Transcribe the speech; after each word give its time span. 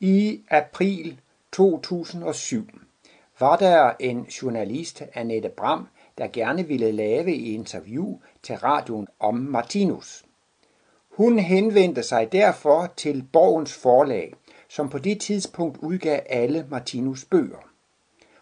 I 0.00 0.42
april 0.50 1.20
2007 1.52 2.68
var 3.40 3.56
der 3.56 3.92
en 4.00 4.24
journalist, 4.24 5.02
Annette 5.14 5.48
Bram, 5.48 5.88
der 6.18 6.26
gerne 6.26 6.68
ville 6.68 6.92
lave 6.92 7.34
et 7.34 7.54
interview 7.54 8.18
til 8.42 8.56
radioen 8.56 9.08
om 9.20 9.34
Martinus. 9.34 10.24
Hun 11.10 11.38
henvendte 11.38 12.02
sig 12.02 12.32
derfor 12.32 12.92
til 12.96 13.24
Borgens 13.32 13.72
forlag, 13.72 14.34
som 14.68 14.88
på 14.88 14.98
det 14.98 15.20
tidspunkt 15.20 15.78
udgav 15.78 16.20
alle 16.28 16.66
Martinus 16.70 17.24
bøger. 17.24 17.68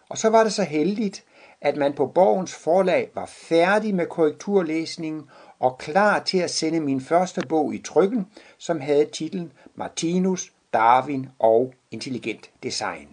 Og 0.09 0.17
så 0.17 0.29
var 0.29 0.43
det 0.43 0.53
så 0.53 0.63
heldigt, 0.63 1.23
at 1.61 1.77
man 1.77 1.93
på 1.93 2.07
Borgens 2.07 2.55
forlag 2.55 3.09
var 3.15 3.25
færdig 3.25 3.95
med 3.95 4.05
korrekturlæsningen 4.05 5.23
og 5.59 5.77
klar 5.77 6.19
til 6.19 6.37
at 6.37 6.51
sende 6.51 6.79
min 6.79 7.01
første 7.01 7.41
bog 7.49 7.73
i 7.73 7.77
trykken, 7.77 8.27
som 8.57 8.81
havde 8.81 9.05
titlen 9.05 9.51
Martinus, 9.75 10.52
Darwin 10.73 11.29
og 11.39 11.73
intelligent 11.91 12.51
design. 12.63 13.07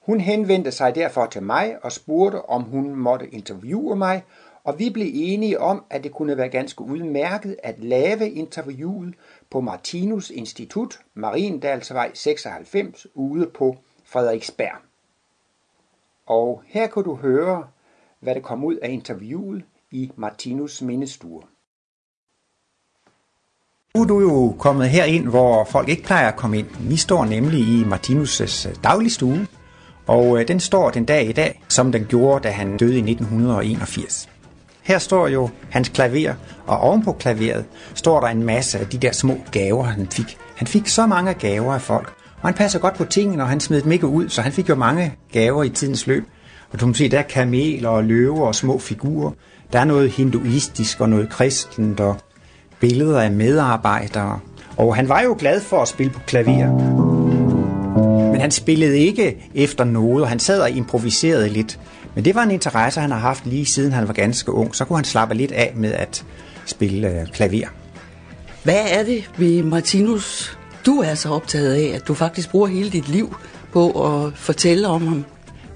Hun 0.00 0.20
henvendte 0.20 0.72
sig 0.72 0.94
derfor 0.94 1.26
til 1.26 1.42
mig 1.42 1.84
og 1.84 1.92
spurgte, 1.92 2.48
om 2.48 2.62
hun 2.62 2.96
måtte 2.96 3.28
interviewe 3.28 3.96
mig, 3.96 4.24
og 4.64 4.78
vi 4.78 4.90
blev 4.90 5.10
enige 5.14 5.60
om, 5.60 5.84
at 5.90 6.04
det 6.04 6.12
kunne 6.12 6.36
være 6.36 6.48
ganske 6.48 6.82
udmærket 6.82 7.56
at 7.62 7.84
lave 7.84 8.30
interviewet 8.30 9.14
på 9.50 9.60
Martinus 9.60 10.30
Institut, 10.30 11.00
Mariendalsvej 11.14 12.10
96, 12.14 13.06
ude 13.14 13.46
på 13.46 13.76
Frederiksberg. 14.04 14.76
Og 16.26 16.62
her 16.66 16.86
kan 16.86 17.02
du 17.02 17.14
høre, 17.14 17.68
hvad 18.20 18.34
der 18.34 18.40
kom 18.40 18.64
ud 18.64 18.76
af 18.76 18.90
interviewet 18.90 19.64
i 19.90 20.12
Martinus 20.16 20.82
mindestue. 20.82 21.42
Nu 23.96 24.02
er 24.02 24.06
du 24.06 24.20
jo 24.20 24.54
kommet 24.58 24.90
her 24.90 25.04
ind, 25.04 25.28
hvor 25.28 25.64
folk 25.64 25.88
ikke 25.88 26.02
plejer 26.02 26.28
at 26.28 26.36
komme 26.36 26.58
ind. 26.58 26.66
Vi 26.80 26.96
står 26.96 27.24
nemlig 27.24 27.60
i 27.60 27.84
Martinus' 27.84 28.80
dagligstue, 28.84 29.46
og 30.06 30.40
øh, 30.40 30.48
den 30.48 30.60
står 30.60 30.90
den 30.90 31.04
dag 31.04 31.28
i 31.28 31.32
dag, 31.32 31.62
som 31.68 31.92
den 31.92 32.04
gjorde, 32.04 32.42
da 32.42 32.50
han 32.50 32.76
døde 32.76 32.94
i 32.94 33.10
1981. 33.10 34.28
Her 34.82 34.98
står 34.98 35.28
jo 35.28 35.48
hans 35.70 35.88
klaver, 35.88 36.34
og 36.66 36.78
ovenpå 36.78 37.12
klaveret 37.12 37.64
står 37.94 38.20
der 38.20 38.26
en 38.26 38.42
masse 38.42 38.78
af 38.78 38.86
de 38.86 38.98
der 38.98 39.12
små 39.12 39.38
gaver, 39.52 39.84
han 39.84 40.08
fik. 40.12 40.38
Han 40.56 40.66
fik 40.66 40.88
så 40.88 41.06
mange 41.06 41.34
gaver 41.34 41.74
af 41.74 41.82
folk, 41.82 42.12
og 42.42 42.48
han 42.48 42.54
passer 42.54 42.78
godt 42.78 42.94
på 42.94 43.04
tingene, 43.04 43.42
og 43.42 43.48
han 43.48 43.60
smed 43.60 43.82
dem 43.82 43.92
ikke 43.92 44.06
ud, 44.06 44.28
så 44.28 44.42
han 44.42 44.52
fik 44.52 44.68
jo 44.68 44.74
mange 44.74 45.14
gaver 45.32 45.64
i 45.64 45.68
tidens 45.68 46.06
løb. 46.06 46.24
Og 46.72 46.80
du 46.80 46.84
kan 46.84 46.94
se, 46.94 47.08
der 47.08 47.18
er 47.18 47.22
kameler 47.22 47.88
og 47.88 48.04
løver 48.04 48.46
og 48.46 48.54
små 48.54 48.78
figurer. 48.78 49.30
Der 49.72 49.78
er 49.78 49.84
noget 49.84 50.10
hinduistisk 50.10 51.00
og 51.00 51.08
noget 51.08 51.30
kristent 51.30 52.00
og 52.00 52.16
billeder 52.80 53.20
af 53.20 53.30
medarbejdere. 53.30 54.38
Og 54.76 54.96
han 54.96 55.08
var 55.08 55.22
jo 55.22 55.36
glad 55.38 55.60
for 55.60 55.82
at 55.82 55.88
spille 55.88 56.12
på 56.12 56.20
klaver. 56.26 56.72
Men 58.32 58.40
han 58.40 58.50
spillede 58.50 58.98
ikke 58.98 59.50
efter 59.54 59.84
noget, 59.84 60.22
og 60.22 60.28
han 60.28 60.38
sad 60.38 60.60
og 60.60 60.70
improviserede 60.70 61.48
lidt. 61.48 61.78
Men 62.14 62.24
det 62.24 62.34
var 62.34 62.42
en 62.42 62.50
interesse, 62.50 63.00
han 63.00 63.10
har 63.10 63.18
haft 63.18 63.46
lige 63.46 63.66
siden 63.66 63.92
han 63.92 64.08
var 64.08 64.14
ganske 64.14 64.52
ung. 64.52 64.74
Så 64.74 64.84
kunne 64.84 64.96
han 64.96 65.04
slappe 65.04 65.34
lidt 65.34 65.52
af 65.52 65.72
med 65.76 65.92
at 65.92 66.24
spille 66.66 67.08
øh, 67.08 67.26
klaver. 67.26 67.68
Hvad 68.62 68.84
er 68.90 69.02
det 69.02 69.30
ved 69.38 69.62
Martinus, 69.62 70.58
du 70.86 70.98
er 70.98 71.14
så 71.14 71.28
optaget 71.28 71.74
af, 71.74 71.94
at 71.94 72.08
du 72.08 72.14
faktisk 72.14 72.50
bruger 72.50 72.66
hele 72.66 72.90
dit 72.90 73.08
liv 73.08 73.36
på 73.72 73.90
at 74.06 74.32
fortælle 74.34 74.88
om 74.88 75.06
ham? 75.06 75.24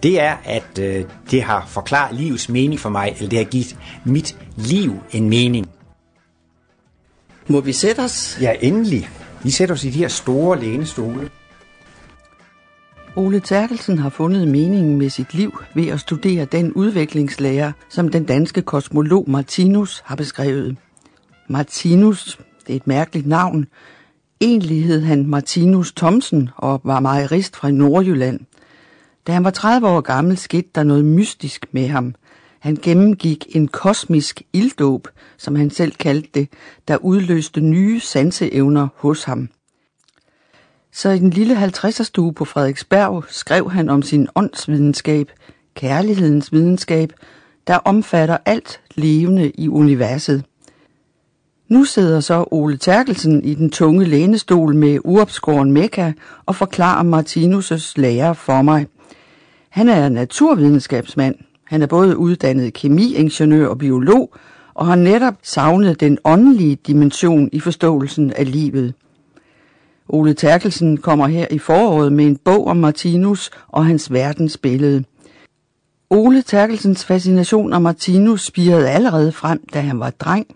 Det 0.02 0.20
er, 0.20 0.36
at 0.44 0.78
øh, 0.80 1.04
det 1.30 1.42
har 1.42 1.66
forklaret 1.68 2.16
livets 2.16 2.48
mening 2.48 2.80
for 2.80 2.88
mig, 2.88 3.14
eller 3.16 3.28
det 3.28 3.38
har 3.38 3.44
givet 3.44 3.76
mit 4.04 4.36
liv 4.56 4.94
en 5.12 5.28
mening. 5.28 5.68
Må 7.48 7.60
vi 7.60 7.72
sætte 7.72 8.00
os? 8.00 8.38
Ja, 8.40 8.52
endelig. 8.60 9.10
Vi 9.42 9.50
sætter 9.50 9.74
os 9.74 9.84
i 9.84 9.90
de 9.90 9.98
her 9.98 10.08
store 10.08 10.60
lænestole. 10.60 11.30
Ole 13.16 13.40
Terkelsen 13.40 13.98
har 13.98 14.08
fundet 14.08 14.48
meningen 14.48 14.98
med 14.98 15.10
sit 15.10 15.34
liv 15.34 15.62
ved 15.74 15.88
at 15.88 16.00
studere 16.00 16.44
den 16.44 16.72
udviklingslære, 16.72 17.72
som 17.88 18.08
den 18.08 18.24
danske 18.24 18.62
kosmolog 18.62 19.30
Martinus 19.30 20.02
har 20.04 20.16
beskrevet. 20.16 20.76
Martinus, 21.48 22.38
det 22.66 22.72
er 22.72 22.76
et 22.76 22.86
mærkeligt 22.86 23.26
navn. 23.26 23.66
Egentlig 24.40 24.84
hed 24.84 25.00
han 25.00 25.26
Martinus 25.26 25.92
Thomsen 25.92 26.50
og 26.56 26.80
var 26.84 27.00
mejerist 27.00 27.56
fra 27.56 27.70
Nordjylland. 27.70 28.40
Da 29.26 29.32
han 29.32 29.44
var 29.44 29.50
30 29.50 29.88
år 29.88 30.00
gammel, 30.00 30.36
skete 30.36 30.68
der 30.74 30.82
noget 30.82 31.04
mystisk 31.04 31.66
med 31.72 31.88
ham. 31.88 32.14
Han 32.64 32.78
gennemgik 32.82 33.56
en 33.56 33.68
kosmisk 33.68 34.42
ilddåb, 34.52 35.08
som 35.36 35.56
han 35.56 35.70
selv 35.70 35.92
kaldte 35.92 36.28
det, 36.34 36.48
der 36.88 36.96
udløste 36.96 37.60
nye 37.60 38.00
sanseevner 38.00 38.88
hos 38.96 39.24
ham. 39.24 39.48
Så 40.92 41.10
i 41.10 41.18
den 41.18 41.30
lille 41.30 41.64
50'er 41.64 42.02
stue 42.02 42.32
på 42.32 42.44
Frederiksberg 42.44 43.24
skrev 43.28 43.70
han 43.70 43.88
om 43.88 44.02
sin 44.02 44.28
åndsvidenskab, 44.34 45.30
kærlighedens 45.74 46.52
videnskab, 46.52 47.12
der 47.66 47.76
omfatter 47.76 48.36
alt 48.44 48.80
levende 48.94 49.50
i 49.50 49.68
universet. 49.68 50.44
Nu 51.68 51.84
sidder 51.84 52.20
så 52.20 52.44
Ole 52.50 52.76
Terkelsen 52.76 53.44
i 53.44 53.54
den 53.54 53.70
tunge 53.70 54.04
lænestol 54.04 54.76
med 54.76 54.98
uopskåren 55.04 55.72
mekka 55.72 56.12
og 56.46 56.56
forklarer 56.56 57.02
Martinus' 57.02 57.92
lære 57.96 58.34
for 58.34 58.62
mig. 58.62 58.86
Han 59.68 59.88
er 59.88 60.08
naturvidenskabsmand. 60.08 61.34
Han 61.64 61.82
er 61.82 61.86
både 61.86 62.16
uddannet 62.16 62.72
kemiingeniør 62.72 63.68
og 63.68 63.78
biolog, 63.78 64.34
og 64.74 64.86
har 64.86 64.94
netop 64.94 65.34
savnet 65.42 66.00
den 66.00 66.18
åndelige 66.24 66.76
dimension 66.86 67.48
i 67.52 67.60
forståelsen 67.60 68.32
af 68.32 68.52
livet. 68.52 68.94
Ole 70.08 70.34
Terkelsen 70.34 70.96
kommer 70.96 71.26
her 71.26 71.46
i 71.50 71.58
foråret 71.58 72.12
med 72.12 72.26
en 72.26 72.36
bog 72.36 72.66
om 72.66 72.76
Martinus 72.76 73.50
og 73.68 73.86
hans 73.86 74.12
verdensbillede. 74.12 75.04
Ole 76.10 76.42
Terkelsens 76.42 77.04
fascination 77.04 77.72
af 77.72 77.80
Martinus 77.80 78.44
spirede 78.44 78.90
allerede 78.90 79.32
frem, 79.32 79.60
da 79.74 79.80
han 79.80 80.00
var 80.00 80.10
dreng. 80.10 80.46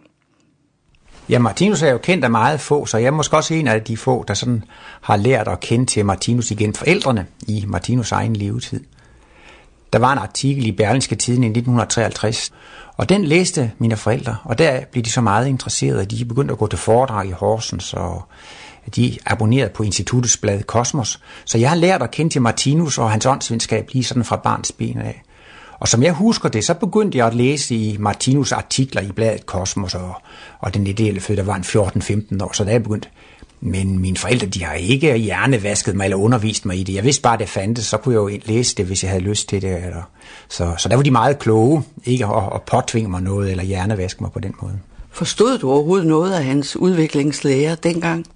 Ja, 1.29 1.39
Martinus 1.39 1.83
er 1.83 1.91
jo 1.91 1.99
kendt 1.99 2.25
af 2.25 2.31
meget 2.31 2.61
få, 2.61 2.87
så 2.87 2.99
jeg 2.99 3.07
er 3.07 3.11
måske 3.11 3.37
også 3.37 3.55
en 3.55 3.69
af 3.69 3.83
de 3.83 3.97
få, 3.97 4.25
der 4.29 4.35
sådan 4.35 4.65
har 5.01 5.17
lært 5.17 5.49
at 5.49 5.61
kende 5.61 5.87
til 5.87 6.07
Martinus 6.07 6.51
igen 6.51 6.75
forældrene 6.75 7.27
i 7.49 7.65
Martinus 7.67 8.13
egen 8.13 8.37
levetid. 8.37 8.81
Der 9.93 9.99
var 9.99 10.13
en 10.13 10.19
artikel 10.19 10.67
i 10.67 10.73
Berlingske 10.73 11.17
Tiden 11.17 11.43
i 11.43 11.47
1953, 11.47 12.53
og 12.97 13.09
den 13.09 13.25
læste 13.25 13.73
mine 13.79 13.97
forældre, 13.97 14.37
og 14.45 14.59
der 14.59 14.81
blev 14.93 15.05
de 15.05 15.11
så 15.11 15.21
meget 15.21 15.47
interesserede, 15.47 16.03
at 16.03 16.11
de 16.11 16.25
begyndte 16.25 16.53
at 16.53 16.59
gå 16.59 16.67
til 16.67 16.79
foredrag 16.79 17.27
i 17.27 17.31
Horsens, 17.31 17.95
og 17.95 18.23
de 18.97 19.19
abonnerede 19.27 19.71
på 19.71 19.83
instituttets 19.83 20.37
blad 20.37 20.63
Kosmos. 20.63 21.21
Så 21.45 21.59
jeg 21.59 21.69
har 21.69 21.77
lært 21.77 22.03
at 22.03 22.11
kende 22.11 22.33
til 22.33 22.43
Martinus 22.43 22.99
og 22.99 23.11
hans 23.11 23.27
åndsvidenskab 23.27 23.89
lige 23.93 24.05
sådan 24.05 24.25
fra 24.25 24.37
barns 24.37 24.73
ben 24.73 24.99
af. 24.99 25.23
Og 25.81 25.89
som 25.89 26.03
jeg 26.03 26.13
husker 26.13 26.49
det, 26.49 26.65
så 26.65 26.75
begyndte 26.75 27.19
jeg 27.19 27.27
at 27.27 27.35
læse 27.35 27.75
i 27.75 27.97
Martinus 27.99 28.53
artikler 28.53 29.03
i 29.03 29.13
bladet 29.13 29.47
Kosmos, 29.47 29.95
og, 29.95 30.15
og 30.61 30.75
den 30.75 30.87
ideelle 30.87 31.21
fødte, 31.21 31.43
der 31.43 31.47
var 31.47 31.57
en 31.57 31.63
14-15 31.63 32.45
år, 32.45 32.53
så 32.53 32.65
da 32.65 32.71
jeg 32.71 32.83
begyndte. 32.83 33.09
Men 33.61 33.99
mine 33.99 34.17
forældre, 34.17 34.47
de 34.47 34.65
har 34.65 34.75
ikke 34.75 35.17
hjernevasket 35.17 35.97
mig 35.97 36.05
eller 36.05 36.17
undervist 36.17 36.67
mig 36.67 36.79
i 36.79 36.83
det. 36.83 36.95
Jeg 36.95 37.05
vidste 37.05 37.23
bare, 37.23 37.35
at 37.35 37.41
det 37.41 37.49
fandtes, 37.49 37.85
så 37.85 37.97
kunne 37.97 38.15
jeg 38.15 38.21
jo 38.21 38.41
læse 38.45 38.77
det, 38.77 38.87
hvis 38.87 39.03
jeg 39.03 39.11
havde 39.11 39.23
lyst 39.23 39.49
til 39.49 39.63
det. 39.63 39.77
Eller. 39.77 40.03
Så, 40.49 40.75
så 40.79 40.89
der 40.89 40.97
var 40.97 41.03
de 41.03 41.11
meget 41.11 41.39
kloge, 41.39 41.83
ikke 42.05 42.27
at, 42.27 42.43
at 42.55 42.63
påtvinge 42.63 43.11
mig 43.11 43.23
noget 43.23 43.51
eller 43.51 43.65
hjernevaske 43.65 44.23
mig 44.23 44.33
på 44.33 44.41
den 44.41 44.55
måde. 44.63 44.79
Forstod 45.11 45.59
du 45.59 45.71
overhovedet 45.71 46.07
noget 46.07 46.33
af 46.33 46.45
hans 46.45 46.77
udviklingslære 46.77 47.77
dengang? 47.83 48.27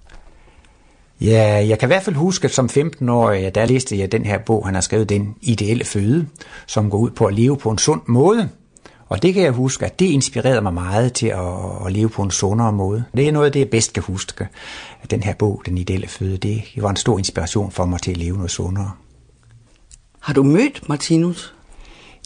Ja, 1.21 1.65
jeg 1.67 1.79
kan 1.79 1.87
i 1.87 1.91
hvert 1.91 2.03
fald 2.03 2.15
huske, 2.15 2.45
at 2.45 2.53
som 2.53 2.69
15-årig, 2.71 3.55
der 3.55 3.65
læste 3.65 3.99
jeg 3.99 4.11
den 4.11 4.25
her 4.25 4.37
bog, 4.37 4.65
han 4.65 4.73
har 4.73 4.81
skrevet, 4.81 5.09
Den 5.09 5.35
ideelle 5.41 5.85
føde, 5.85 6.27
som 6.67 6.89
går 6.89 6.97
ud 6.97 7.09
på 7.09 7.25
at 7.25 7.33
leve 7.33 7.57
på 7.57 7.69
en 7.69 7.77
sund 7.77 8.01
måde. 8.07 8.49
Og 9.13 9.21
det 9.21 9.33
kan 9.33 9.43
jeg 9.43 9.51
huske, 9.51 9.85
at 9.85 9.99
det 9.99 10.05
inspirerede 10.05 10.61
mig 10.61 10.73
meget 10.73 11.13
til 11.13 11.27
at, 11.27 11.85
at 11.85 11.91
leve 11.91 12.09
på 12.09 12.21
en 12.21 12.31
sundere 12.31 12.71
måde. 12.71 13.03
Det 13.17 13.27
er 13.27 13.31
noget 13.31 13.45
af 13.45 13.51
det, 13.51 13.59
jeg 13.59 13.69
bedst 13.69 13.93
kan 13.93 14.03
huske. 14.03 14.47
At 15.01 15.11
den 15.11 15.23
her 15.23 15.33
bog, 15.33 15.61
Den 15.65 15.77
ideelle 15.77 16.07
føde, 16.07 16.37
det 16.37 16.63
var 16.77 16.89
en 16.89 16.95
stor 16.95 17.17
inspiration 17.17 17.71
for 17.71 17.85
mig 17.85 18.01
til 18.01 18.11
at 18.11 18.17
leve 18.17 18.35
noget 18.35 18.51
sundere. 18.51 18.91
Har 20.19 20.33
du 20.33 20.43
mødt 20.43 20.89
Martinus? 20.89 21.53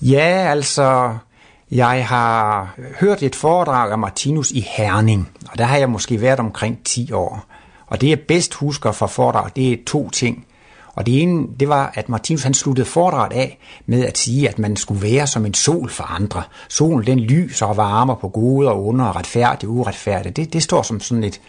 Ja, 0.02 0.48
altså, 0.50 1.18
jeg 1.72 2.08
har 2.08 2.76
hørt 3.00 3.24
et 3.24 3.36
foredrag 3.36 3.92
af 3.92 3.98
Martinus 3.98 4.52
i 4.52 4.66
Herning, 4.78 5.30
og 5.52 5.58
der 5.58 5.64
har 5.64 5.78
jeg 5.78 5.90
måske 5.90 6.22
været 6.22 6.40
omkring 6.40 6.84
10 6.86 7.12
år. 7.12 7.46
Og 7.88 8.02
det 8.02 8.10
jeg 8.10 8.20
bedst 8.20 8.54
husker 8.54 8.92
fra 8.92 9.08
foredrag, 9.08 9.50
det 9.56 9.74
er 9.74 9.78
to 9.88 10.10
ting. 10.10 10.47
Og 10.98 11.06
det 11.06 11.22
ene, 11.22 11.48
det 11.60 11.70
var, 11.70 11.92
at 11.96 12.10
Martinus 12.10 12.44
han 12.44 12.54
sluttede 12.54 12.86
foredraget 12.86 13.34
af 13.34 13.60
med 13.86 14.06
at 14.06 14.18
sige, 14.18 14.50
at 14.50 14.60
man 14.60 14.76
skulle 14.76 15.02
være 15.02 15.28
som 15.28 15.46
en 15.46 15.54
sol 15.54 15.90
for 15.90 16.04
andre. 16.04 16.44
Solen 16.70 17.08
den 17.08 17.20
lyser 17.20 17.66
og 17.66 17.78
varmer 17.78 18.16
på 18.16 18.30
gode 18.30 18.70
og 18.70 18.88
onde 18.88 19.10
og 19.10 19.16
retfærdigt 19.16 19.70
og 19.70 19.76
uretfærdigt. 19.76 20.36
Det, 20.36 20.54
det 20.54 20.64
står 20.64 20.82
som 20.82 21.00
sådan 21.00 21.24
et, 21.24 21.42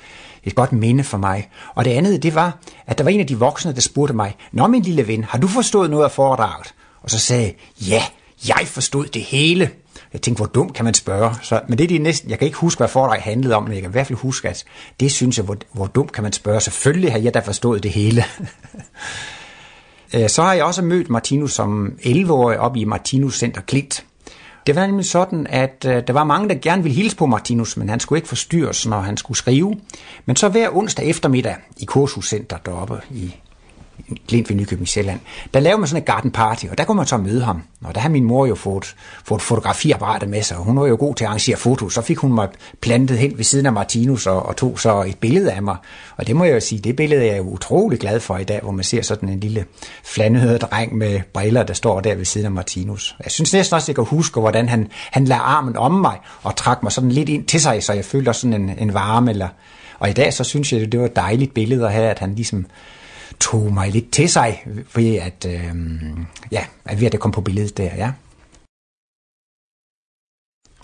et 0.45 0.55
godt 0.55 0.73
minde 0.73 1.05
for 1.05 1.19
mig. 1.19 1.49
Og 1.75 1.85
det 1.85 1.91
andet, 1.91 2.23
det 2.23 2.35
var, 2.35 2.59
at 2.87 2.99
der 2.99 3.05
var 3.05 3.11
en 3.11 3.21
af 3.21 3.27
de 3.27 3.39
voksne, 3.39 3.75
der 3.75 3.81
spurgte 3.81 4.15
mig, 4.15 4.37
Nå 4.53 4.67
min 4.67 4.83
lille 4.83 5.09
ven, 5.09 5.25
har 5.25 5.39
du 5.39 5.49
forstået 5.49 5.91
noget 5.91 6.05
af 6.05 6.11
foredraget? 6.11 6.75
Og 7.03 7.11
så 7.11 7.19
sagde 7.19 7.45
jeg, 7.45 7.55
ja, 7.89 8.03
jeg 8.49 8.67
forstod 8.67 9.07
det 9.07 9.23
hele. 9.23 9.71
Jeg 10.13 10.23
tænkte, 10.23 10.41
hvor 10.41 10.47
dumt 10.47 10.75
kan 10.75 10.85
man 10.85 10.95
spørge? 10.95 11.35
Så, 11.43 11.61
men 11.69 11.79
det 11.79 11.85
er 11.85 11.89
de 11.89 11.99
næsten, 11.99 12.31
jeg 12.31 12.39
kan 12.39 12.47
ikke 12.47 12.59
huske, 12.59 12.79
hvad 12.79 12.89
foredraget 12.89 13.23
handlede 13.23 13.55
om, 13.55 13.63
men 13.63 13.73
jeg 13.73 13.83
kan 13.83 13.91
i 13.91 13.93
hvert 13.93 14.07
fald 14.07 14.19
huske, 14.19 14.49
at 14.49 14.65
det 15.01 15.13
synes 15.13 15.37
jeg, 15.37 15.45
hvor, 15.45 15.57
hvor 15.73 15.87
dumt 15.87 16.13
kan 16.13 16.23
man 16.23 16.33
spørge? 16.33 16.61
Selvfølgelig 16.61 17.13
har 17.13 17.19
jeg 17.19 17.35
da 17.35 17.41
forstået 17.41 17.83
det 17.83 17.91
hele. 17.91 18.25
Øh, 20.15 20.29
så 20.29 20.43
har 20.43 20.53
jeg 20.53 20.65
også 20.65 20.83
mødt 20.83 21.11
Martinus 21.11 21.53
som 21.53 21.93
11-årig 22.01 22.59
op 22.59 22.77
i 22.77 22.85
Martinus 22.85 23.39
Center 23.39 23.61
Klint. 23.61 24.05
Det 24.67 24.77
var 24.77 24.87
nemlig 24.87 25.07
sådan, 25.07 25.47
at 25.51 25.85
øh, 25.89 26.03
der 26.07 26.13
var 26.13 26.25
mange, 26.25 26.49
der 26.49 26.55
gerne 26.55 26.83
ville 26.83 26.97
hilse 26.97 27.17
på 27.17 27.27
Martinus, 27.27 27.77
men 27.77 27.89
han 27.89 28.01
skulle 28.01 28.19
ikke 28.19 28.29
forstyrres, 28.29 28.87
når 28.87 29.01
han 29.01 29.17
skulle 29.17 29.39
skrive. 29.39 29.77
Men 30.27 30.37
så 30.37 30.49
hver 30.49 30.77
onsdag 30.77 31.07
eftermiddag 31.07 31.57
i 31.77 31.85
Kursuscenter 31.85 32.57
deroppe 32.57 33.01
i 33.11 33.35
Klint 34.29 34.49
ved 34.49 34.57
Nykøbing 34.57 34.89
Sjælland, 34.89 35.21
der 35.55 35.61
lavede 35.61 35.81
man 35.81 35.89
sådan 35.89 36.03
et 36.03 36.07
garden 36.07 36.31
party, 36.31 36.67
og 36.71 36.79
der 36.79 36.85
kunne 36.85 36.97
man 36.97 37.07
så 37.07 37.17
møde 37.17 37.45
ham. 37.45 37.63
Og 37.85 37.95
der 37.95 38.01
har 38.01 38.09
min 38.09 38.25
mor 38.25 38.47
jo 38.47 38.55
fået, 38.55 38.95
fået 39.25 39.43
fotografiapparatet 39.43 40.29
med 40.29 40.43
sig, 40.43 40.57
og 40.57 40.65
hun 40.65 40.81
var 40.81 40.87
jo 40.87 40.97
god 41.01 41.15
til 41.15 41.25
at 41.25 41.29
arrangere 41.29 41.57
fotos. 41.57 41.95
Så 41.95 42.03
fik 42.03 42.19
hun 42.19 42.33
mig 42.33 42.49
plantet 42.81 43.19
hen 43.19 43.39
ved 43.39 43.45
siden 43.45 43.67
af 43.67 43.73
Martinus 43.73 44.27
og, 44.27 44.47
og 44.47 44.57
tog 44.57 44.81
så 44.81 45.03
et 45.03 45.19
billede 45.19 45.53
af 45.53 45.63
mig. 45.63 45.77
Og 46.17 46.27
det 46.27 46.37
må 46.37 46.45
jeg 46.45 46.55
jo 46.55 46.61
sige, 46.61 46.81
det 46.81 46.97
billede 46.97 47.21
er 47.21 47.27
jeg 47.27 47.39
jo 47.39 47.43
utrolig 47.43 47.99
glad 47.99 48.21
for 48.21 48.37
i 48.37 48.45
dag, 48.45 48.61
hvor 48.63 48.73
man 48.73 48.85
ser 48.85 49.03
sådan 49.03 49.29
en 49.29 49.41
lille 49.41 49.65
flandehøret 50.05 50.61
dreng 50.61 50.97
med 50.97 51.21
briller, 51.33 51.63
der 51.63 51.75
står 51.75 52.01
der 52.01 52.15
ved 52.15 52.25
siden 52.25 52.47
af 52.47 52.53
Martinus. 52.53 53.17
Jeg 53.25 53.33
synes 53.33 53.53
næsten 53.53 53.75
også, 53.75 53.85
at 53.85 53.89
jeg 53.89 53.95
kan 53.97 54.05
huske, 54.05 54.41
hvordan 54.41 54.69
han, 54.69 54.89
han 55.11 55.25
lagde 55.25 55.43
armen 55.43 55.77
om 55.77 55.93
mig 55.93 56.19
og 56.43 56.57
trak 56.57 56.83
mig 56.83 56.93
sådan 56.93 57.13
lidt 57.13 57.29
ind 57.29 57.45
til 57.45 57.61
sig, 57.61 57.83
så 57.83 57.93
jeg 57.93 58.05
følte 58.05 58.35
sådan 58.35 58.63
en, 58.63 58.79
en 58.79 58.95
varme. 58.95 59.31
Eller, 59.31 59.49
og 59.99 60.11
i 60.11 60.13
dag 60.13 60.33
så 60.33 60.45
synes 60.45 60.73
jeg, 60.73 60.93
det 60.93 61.01
var 61.01 61.07
et 61.07 61.17
dejligt 61.17 61.55
billede 61.55 61.87
at 61.87 61.93
have, 61.93 62.11
at 62.11 62.19
han 62.19 62.35
ligesom 62.35 62.67
tog 63.41 63.73
mig 63.73 63.91
lidt 63.91 64.11
til 64.11 64.29
sig, 64.29 64.63
ved 64.95 65.17
at, 65.17 65.47
øh, 65.49 65.75
ja, 66.53 66.65
at 66.85 67.01
ved 67.01 67.07
at 67.07 67.13
det 67.13 67.21
kom 67.21 67.33
på 67.33 67.41
billedet 67.41 67.77
der, 67.77 67.95
ja. 67.97 68.13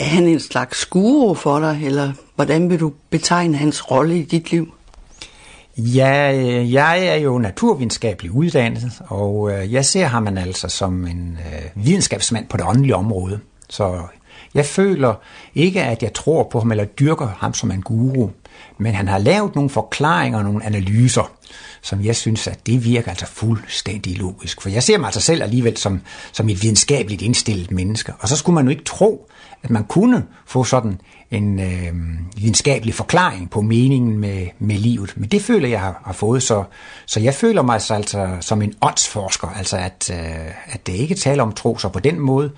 Er 0.00 0.04
han 0.04 0.24
en 0.24 0.40
slags 0.40 0.86
guru 0.86 1.34
for 1.34 1.60
dig, 1.60 1.80
eller 1.84 2.12
hvordan 2.34 2.70
vil 2.70 2.80
du 2.80 2.92
betegne 3.10 3.56
hans 3.56 3.90
rolle 3.90 4.18
i 4.18 4.22
dit 4.22 4.50
liv? 4.50 4.74
Ja, 5.76 6.34
øh, 6.34 6.72
jeg 6.72 7.06
er 7.06 7.14
jo 7.14 7.38
naturvidenskabelig 7.38 8.32
uddannet, 8.32 9.02
og 9.06 9.50
øh, 9.52 9.72
jeg 9.72 9.84
ser 9.84 10.06
ham 10.06 10.38
altså 10.38 10.68
som 10.68 11.06
en 11.06 11.38
øh, 11.52 11.84
videnskabsmand 11.84 12.46
på 12.48 12.56
det 12.56 12.66
åndelige 12.66 12.96
område. 12.96 13.40
Så 13.68 14.02
jeg 14.54 14.66
føler 14.66 15.14
ikke, 15.54 15.82
at 15.82 16.02
jeg 16.02 16.12
tror 16.12 16.42
på 16.42 16.58
ham 16.58 16.70
eller 16.70 16.84
dyrker 16.84 17.26
ham 17.26 17.54
som 17.54 17.70
en 17.70 17.82
guru, 17.82 18.28
men 18.78 18.94
han 18.94 19.08
har 19.08 19.18
lavet 19.18 19.54
nogle 19.54 19.70
forklaringer 19.70 20.38
og 20.38 20.44
nogle 20.44 20.64
analyser, 20.64 21.32
som 21.82 22.04
jeg 22.04 22.16
synes, 22.16 22.46
at 22.46 22.66
det 22.66 22.84
virker 22.84 23.10
altså 23.10 23.26
fuldstændig 23.26 24.18
logisk. 24.18 24.60
For 24.60 24.68
jeg 24.68 24.82
ser 24.82 24.98
mig 24.98 25.06
altså 25.06 25.20
selv 25.20 25.42
alligevel 25.42 25.76
som, 25.76 26.00
som 26.32 26.48
et 26.48 26.62
videnskabeligt 26.62 27.22
indstillet 27.22 27.70
menneske. 27.70 28.12
Og 28.18 28.28
så 28.28 28.36
skulle 28.36 28.54
man 28.54 28.64
jo 28.64 28.70
ikke 28.70 28.84
tro, 28.84 29.30
at 29.62 29.70
man 29.70 29.84
kunne 29.84 30.24
få 30.46 30.64
sådan 30.64 31.00
en 31.30 31.60
øh, 31.60 31.92
videnskabelig 32.36 32.94
forklaring 32.94 33.50
på 33.50 33.60
meningen 33.60 34.18
med, 34.18 34.46
med 34.58 34.76
livet. 34.76 35.12
Men 35.16 35.28
det 35.28 35.42
føler 35.42 35.68
jeg 35.68 35.80
har, 35.80 36.02
har 36.04 36.12
fået, 36.12 36.42
så, 36.42 36.64
så 37.06 37.20
jeg 37.20 37.34
føler 37.34 37.62
mig 37.62 37.74
altså, 37.74 37.94
altså 37.94 38.36
som 38.40 38.62
en 38.62 38.74
åndsforsker, 38.82 39.48
altså 39.48 39.76
at, 39.76 40.10
øh, 40.12 40.50
at 40.66 40.86
det 40.86 40.92
ikke 40.92 41.14
taler 41.14 41.42
om 41.42 41.52
tro, 41.52 41.78
så 41.78 41.88
på 41.88 42.00
den 42.00 42.20
måde 42.20 42.50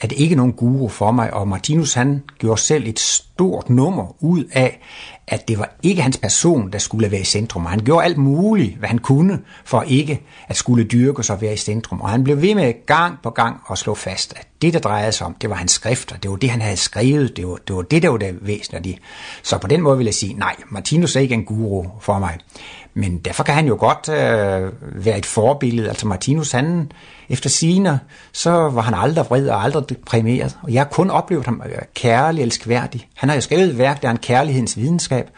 er 0.00 0.06
det 0.06 0.18
ikke 0.18 0.34
nogen 0.34 0.52
guru 0.52 0.88
for 0.88 1.10
mig, 1.10 1.34
og 1.34 1.48
Martinus 1.48 1.94
han 1.94 2.22
gjorde 2.38 2.60
selv 2.60 2.88
et 2.88 3.00
stort 3.00 3.70
nummer 3.70 4.16
ud 4.20 4.44
af, 4.52 4.80
at 5.26 5.48
det 5.48 5.58
var 5.58 5.74
ikke 5.82 6.02
hans 6.02 6.18
person, 6.18 6.72
der 6.72 6.78
skulle 6.78 7.10
være 7.10 7.20
i 7.20 7.24
centrum. 7.24 7.64
Og 7.64 7.70
han 7.70 7.80
gjorde 7.80 8.04
alt 8.04 8.18
muligt, 8.18 8.76
hvad 8.76 8.88
han 8.88 8.98
kunne, 8.98 9.40
for 9.64 9.82
ikke 9.82 10.22
at 10.48 10.56
skulle 10.56 10.84
dyrke 10.84 11.22
sig 11.22 11.36
og 11.36 11.42
være 11.42 11.52
i 11.52 11.56
centrum. 11.56 12.00
Og 12.00 12.08
han 12.08 12.24
blev 12.24 12.42
ved 12.42 12.54
med 12.54 12.86
gang 12.86 13.18
på 13.22 13.30
gang 13.30 13.56
at 13.70 13.78
slå 13.78 13.94
fast, 13.94 14.32
at 14.36 14.46
det, 14.62 14.72
der 14.72 14.78
drejede 14.78 15.12
sig 15.12 15.26
om, 15.26 15.34
det 15.40 15.50
var 15.50 15.56
hans 15.56 15.72
skrifter. 15.72 16.16
Det 16.16 16.30
var 16.30 16.36
det, 16.36 16.50
han 16.50 16.60
havde 16.60 16.76
skrevet. 16.76 17.36
Det 17.36 17.46
var 17.46 17.56
det, 17.68 17.76
var 17.76 17.82
det 17.82 18.02
der 18.02 18.08
var 18.08 18.18
det 18.18 18.38
væsentlige. 18.40 18.98
Så 19.42 19.58
på 19.58 19.66
den 19.66 19.80
måde 19.80 19.98
vil 19.98 20.04
jeg 20.04 20.14
sige, 20.14 20.34
nej, 20.34 20.56
Martinus 20.70 21.16
er 21.16 21.20
ikke 21.20 21.34
en 21.34 21.44
guru 21.44 21.86
for 22.00 22.18
mig. 22.18 22.38
Men 22.94 23.18
derfor 23.18 23.44
kan 23.44 23.54
han 23.54 23.66
jo 23.66 23.76
godt 23.78 24.08
øh, 24.08 24.72
være 25.04 25.18
et 25.18 25.26
forbillede. 25.26 25.88
Altså 25.88 26.06
Martinus, 26.06 26.52
han 26.52 26.92
efter 27.28 27.50
sine, 27.50 28.00
så 28.32 28.50
var 28.50 28.82
han 28.82 28.94
aldrig 28.94 29.26
vred 29.28 29.48
og 29.48 29.64
aldrig 29.64 29.88
deprimeret. 29.88 30.56
Og 30.62 30.72
jeg 30.72 30.80
har 30.80 30.88
kun 30.88 31.10
oplevet 31.10 31.44
ham 31.44 31.62
øh, 31.66 31.78
kærlig, 31.94 32.42
elskværdig. 32.42 33.08
Han 33.14 33.28
har 33.28 33.36
jo 33.36 33.40
skrevet 33.40 33.68
et 33.68 33.78
værk, 33.78 34.02
der 34.02 34.08
er 34.08 34.12
en 34.12 34.18
kærlighedens 34.18 34.76
videnskab. 34.76 35.30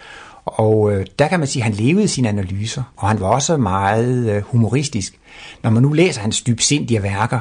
Og 0.45 0.93
øh, 0.93 1.07
der 1.19 1.29
kan 1.29 1.39
man 1.39 1.49
sige, 1.49 1.65
at 1.65 1.65
han 1.65 1.87
levede 1.87 2.09
sine 2.09 2.29
analyser, 2.29 2.83
og 2.97 3.09
han 3.09 3.21
var 3.21 3.27
også 3.27 3.57
meget 3.57 4.31
øh, 4.31 4.43
humoristisk. 4.43 5.19
Når 5.63 5.71
man 5.71 5.83
nu 5.83 5.93
læser 5.93 6.21
hans 6.21 6.43
dybsindige 6.43 7.03
værker, 7.03 7.39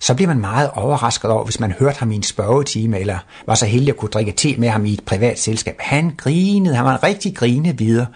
så 0.00 0.14
bliver 0.14 0.28
man 0.28 0.40
meget 0.40 0.70
overrasket 0.74 1.30
over, 1.30 1.44
hvis 1.44 1.60
man 1.60 1.72
hørte 1.72 1.98
ham 1.98 2.10
i 2.10 2.16
en 2.16 2.22
spørgetime, 2.22 3.00
eller 3.00 3.18
var 3.46 3.54
så 3.54 3.66
heldig 3.66 3.88
at 3.88 3.96
kunne 3.96 4.08
drikke 4.08 4.32
te 4.32 4.56
med 4.58 4.68
ham 4.68 4.84
i 4.84 4.92
et 4.92 5.04
privat 5.04 5.38
selskab. 5.38 5.76
Han 5.78 6.14
grinede, 6.16 6.74
han 6.74 6.84
var 6.84 6.92
en 6.92 7.02
rigtig 7.02 7.36
grinebider. 7.36 8.06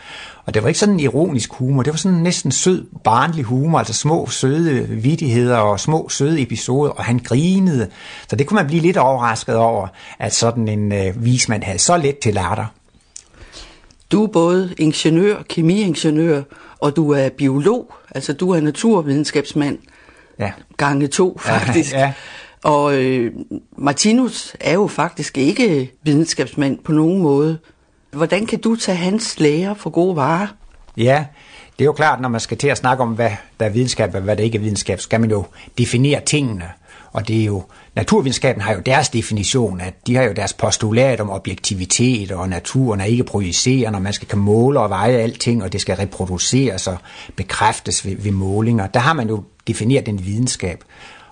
Og 0.47 0.55
det 0.55 0.63
var 0.63 0.69
ikke 0.69 0.81
sådan 0.81 0.95
en 0.95 1.01
ironisk 1.01 1.53
humor, 1.53 1.83
det 1.83 1.93
var 1.93 1.97
sådan 1.97 2.19
næsten 2.19 2.53
sød, 2.53 2.87
barnlig 3.05 3.45
humor, 3.45 3.79
altså 3.79 3.93
små 3.93 4.27
søde 4.27 4.89
vidtigheder 4.89 5.57
og 5.57 5.81
små 5.81 6.09
søde 6.09 6.43
episoder, 6.43 6.91
og 6.91 7.05
han 7.05 7.19
grinede. 7.19 7.89
Så 8.29 8.37
det 8.37 8.47
kunne 8.47 8.57
man 8.57 8.67
blive 8.67 8.83
lidt 8.83 8.97
overrasket 8.97 9.57
over, 9.57 9.89
at 10.19 10.35
sådan 10.35 10.69
en 10.69 10.93
øh, 10.93 11.25
vismand 11.25 11.63
havde 11.63 11.79
så 11.79 11.97
let 11.97 12.19
til 12.19 12.35
latter. 12.35 12.67
Du 14.13 14.25
er 14.25 14.29
både 14.29 14.75
ingeniør, 14.79 15.43
kemiingeniør, 15.49 16.43
og 16.81 16.97
du 16.97 17.11
er 17.11 17.29
biolog, 17.29 17.95
altså 18.11 18.33
du 18.33 18.51
er 18.51 18.61
naturvidenskabsmand. 18.61 19.79
Ja. 20.39 20.53
Gange 20.77 21.07
to, 21.07 21.39
faktisk. 21.41 21.93
Ja, 21.93 21.99
ja. 21.99 22.13
Og 22.65 22.95
øh, 22.95 23.33
Martinus 23.79 24.57
er 24.61 24.73
jo 24.73 24.87
faktisk 24.87 25.39
ikke 25.39 25.93
videnskabsmand 26.03 26.79
på 26.79 26.93
nogen 26.93 27.23
måde. 27.23 27.59
Hvordan 28.11 28.47
kan 28.47 28.61
du 28.61 28.77
tage 28.77 28.97
hans 28.97 29.41
lære 29.41 29.77
for 29.77 29.91
gode 29.91 30.17
varer? 30.17 30.47
Ja, 30.97 31.25
det 31.79 31.85
er 31.85 31.85
jo 31.85 31.93
klart, 31.93 32.21
når 32.21 32.29
man 32.29 32.41
skal 32.41 32.59
til 32.59 32.69
at 32.69 32.79
snakke 32.79 33.03
om, 33.03 33.09
hvad 33.13 33.31
der 33.61 33.67
er 33.67 33.71
videnskab 33.71 34.15
og 34.15 34.21
hvad 34.21 34.37
der 34.37 34.45
ikke 34.45 34.59
er 34.59 34.63
videnskab, 34.63 35.01
skal 35.01 35.21
man 35.21 35.31
jo 35.31 35.45
definere 35.79 36.21
tingene. 36.21 36.65
Og 37.13 37.29
det 37.29 37.41
er 37.41 37.45
jo, 37.45 37.63
naturvidenskaben 37.95 38.63
har 38.63 38.75
jo 38.75 38.81
deres 38.81 39.09
definition, 39.09 39.81
at 39.81 39.95
de 40.07 40.17
har 40.17 40.23
jo 40.23 40.33
deres 40.33 40.53
postulat 40.53 41.21
om 41.21 41.31
objektivitet, 41.31 42.33
og 42.33 42.49
naturen 42.49 43.01
er 43.01 43.05
ikke 43.05 43.25
projicerende, 43.25 43.97
og 43.97 44.03
man 44.03 44.13
skal 44.13 44.29
kan 44.29 44.39
måle 44.39 44.81
og 44.81 44.91
veje 44.91 45.17
alting, 45.17 45.63
og 45.63 45.73
det 45.73 45.81
skal 45.81 45.97
reproduceres 45.97 46.87
og 46.87 46.97
bekræftes 47.37 48.07
ved, 48.07 48.17
ved 48.17 48.33
målinger. 48.33 48.87
Der 48.87 49.01
har 49.01 49.13
man 49.13 49.29
jo 49.29 49.45
defineret 49.67 50.09
en 50.09 50.27
videnskab. 50.27 50.85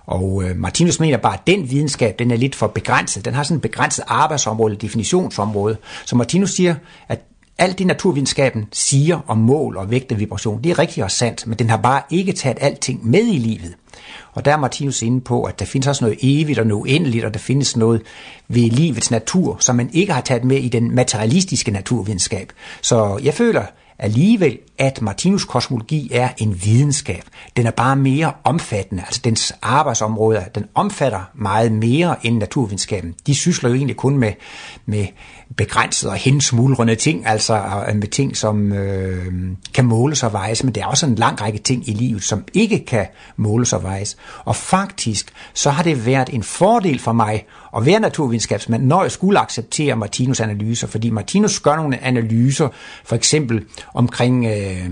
Og 0.05 0.43
øh, 0.43 0.57
Martinus 0.57 0.99
mener 0.99 1.17
bare, 1.17 1.33
at 1.33 1.47
den 1.47 1.69
videnskab, 1.69 2.19
den 2.19 2.31
er 2.31 2.35
lidt 2.35 2.55
for 2.55 2.67
begrænset. 2.67 3.25
Den 3.25 3.33
har 3.33 3.43
sådan 3.43 3.55
et 3.55 3.61
begrænset 3.61 4.03
arbejdsområde, 4.07 4.75
definitionsområde. 4.75 5.77
Så 6.05 6.15
Martinus 6.15 6.51
siger, 6.51 6.75
at 7.07 7.19
alt 7.57 7.79
det 7.79 7.87
naturvidenskaben 7.87 8.67
siger 8.71 9.19
om 9.27 9.37
mål 9.37 9.77
og 9.77 9.91
vægt 9.91 10.11
og 10.11 10.19
vibration, 10.19 10.63
det 10.63 10.69
er 10.69 10.79
rigtigt 10.79 11.03
og 11.03 11.11
sandt, 11.11 11.47
men 11.47 11.59
den 11.59 11.69
har 11.69 11.77
bare 11.77 12.01
ikke 12.09 12.33
taget 12.33 12.57
alting 12.61 13.09
med 13.09 13.25
i 13.25 13.37
livet. 13.37 13.75
Og 14.33 14.45
der 14.45 14.51
er 14.51 14.57
Martinus 14.57 15.01
inde 15.01 15.21
på, 15.21 15.43
at 15.43 15.59
der 15.59 15.65
findes 15.65 15.87
også 15.87 16.03
noget 16.03 16.19
evigt 16.21 16.59
og 16.59 16.67
noget 16.67 16.81
uendeligt, 16.81 17.25
og 17.25 17.33
der 17.33 17.39
findes 17.39 17.77
noget 17.77 18.01
ved 18.47 18.69
livets 18.69 19.11
natur, 19.11 19.57
som 19.59 19.75
man 19.75 19.89
ikke 19.93 20.13
har 20.13 20.21
taget 20.21 20.43
med 20.43 20.57
i 20.57 20.69
den 20.69 20.95
materialistiske 20.95 21.71
naturvidenskab. 21.71 22.53
Så 22.81 23.19
jeg 23.23 23.33
føler, 23.33 23.63
alligevel, 24.01 24.57
at 24.77 25.01
Martinus 25.01 25.45
kosmologi 25.45 26.09
er 26.13 26.29
en 26.37 26.65
videnskab. 26.65 27.23
Den 27.57 27.65
er 27.65 27.71
bare 27.71 27.95
mere 27.95 28.33
omfattende, 28.43 29.03
altså 29.05 29.21
dens 29.23 29.53
arbejdsområder, 29.61 30.43
den 30.45 30.65
omfatter 30.75 31.21
meget 31.35 31.71
mere 31.71 32.25
end 32.25 32.37
naturvidenskaben. 32.37 33.15
De 33.27 33.35
sysler 33.35 33.69
jo 33.69 33.75
egentlig 33.75 33.95
kun 33.95 34.17
med, 34.17 34.33
med 34.85 35.07
begrænset 35.57 36.09
og 36.09 36.15
hensmuldrende 36.15 36.95
ting, 36.95 37.27
altså 37.27 37.55
øh, 37.87 37.95
med 37.95 38.07
ting, 38.07 38.37
som 38.37 38.73
øh, 38.73 39.25
kan 39.73 39.85
måles 39.85 40.23
og 40.23 40.33
vejes, 40.33 40.63
men 40.63 40.75
der 40.75 40.81
er 40.81 40.85
også 40.85 41.05
en 41.05 41.15
lang 41.15 41.41
række 41.41 41.59
ting 41.59 41.89
i 41.89 41.93
livet, 41.93 42.23
som 42.23 42.43
ikke 42.53 42.85
kan 42.85 43.07
måles 43.35 43.73
og 43.73 43.83
vejes. 43.83 44.17
Og 44.45 44.55
faktisk, 44.55 45.31
så 45.53 45.69
har 45.69 45.83
det 45.83 46.05
været 46.05 46.29
en 46.29 46.43
fordel 46.43 46.99
for 46.99 47.11
mig 47.11 47.45
at 47.77 47.85
være 47.85 47.99
naturvidenskabsmand, 47.99 48.83
når 48.83 49.01
jeg 49.01 49.11
skulle 49.11 49.39
acceptere 49.39 49.95
Martinus 49.95 50.39
analyser, 50.39 50.87
fordi 50.87 51.09
Martinus 51.09 51.59
gør 51.59 51.75
nogle 51.75 52.03
analyser, 52.03 52.67
for 53.03 53.15
eksempel 53.15 53.63
omkring 53.93 54.45
øh, 54.45 54.89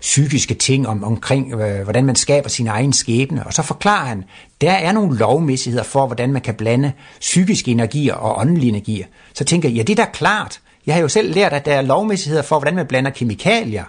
psykiske 0.00 0.54
ting, 0.54 0.88
om, 0.88 1.04
omkring 1.04 1.54
øh, 1.54 1.82
hvordan 1.82 2.04
man 2.04 2.16
skaber 2.16 2.48
sin 2.48 2.66
egen 2.66 2.92
skæbne, 2.92 3.46
og 3.46 3.54
så 3.54 3.62
forklarer 3.62 4.06
han, 4.06 4.24
der 4.60 4.72
er 4.72 4.92
nogle 4.92 5.18
lovmæssigheder 5.18 5.84
for, 5.84 6.06
hvordan 6.06 6.32
man 6.32 6.42
kan 6.42 6.54
blande 6.54 6.92
psykiske 7.20 7.70
energier 7.70 8.14
og 8.14 8.40
åndelige 8.40 8.68
energier. 8.68 9.06
Så 9.34 9.44
tænker 9.44 9.68
jeg, 9.68 9.76
ja, 9.76 9.82
det 9.82 9.98
er 9.98 10.04
da 10.04 10.10
klart. 10.12 10.60
Jeg 10.86 10.94
har 10.94 11.02
jo 11.02 11.08
selv 11.08 11.34
lært, 11.34 11.52
at 11.52 11.64
der 11.64 11.74
er 11.74 11.82
lovmæssigheder 11.82 12.42
for, 12.42 12.58
hvordan 12.58 12.74
man 12.74 12.86
blander 12.86 13.10
kemikalier. 13.10 13.84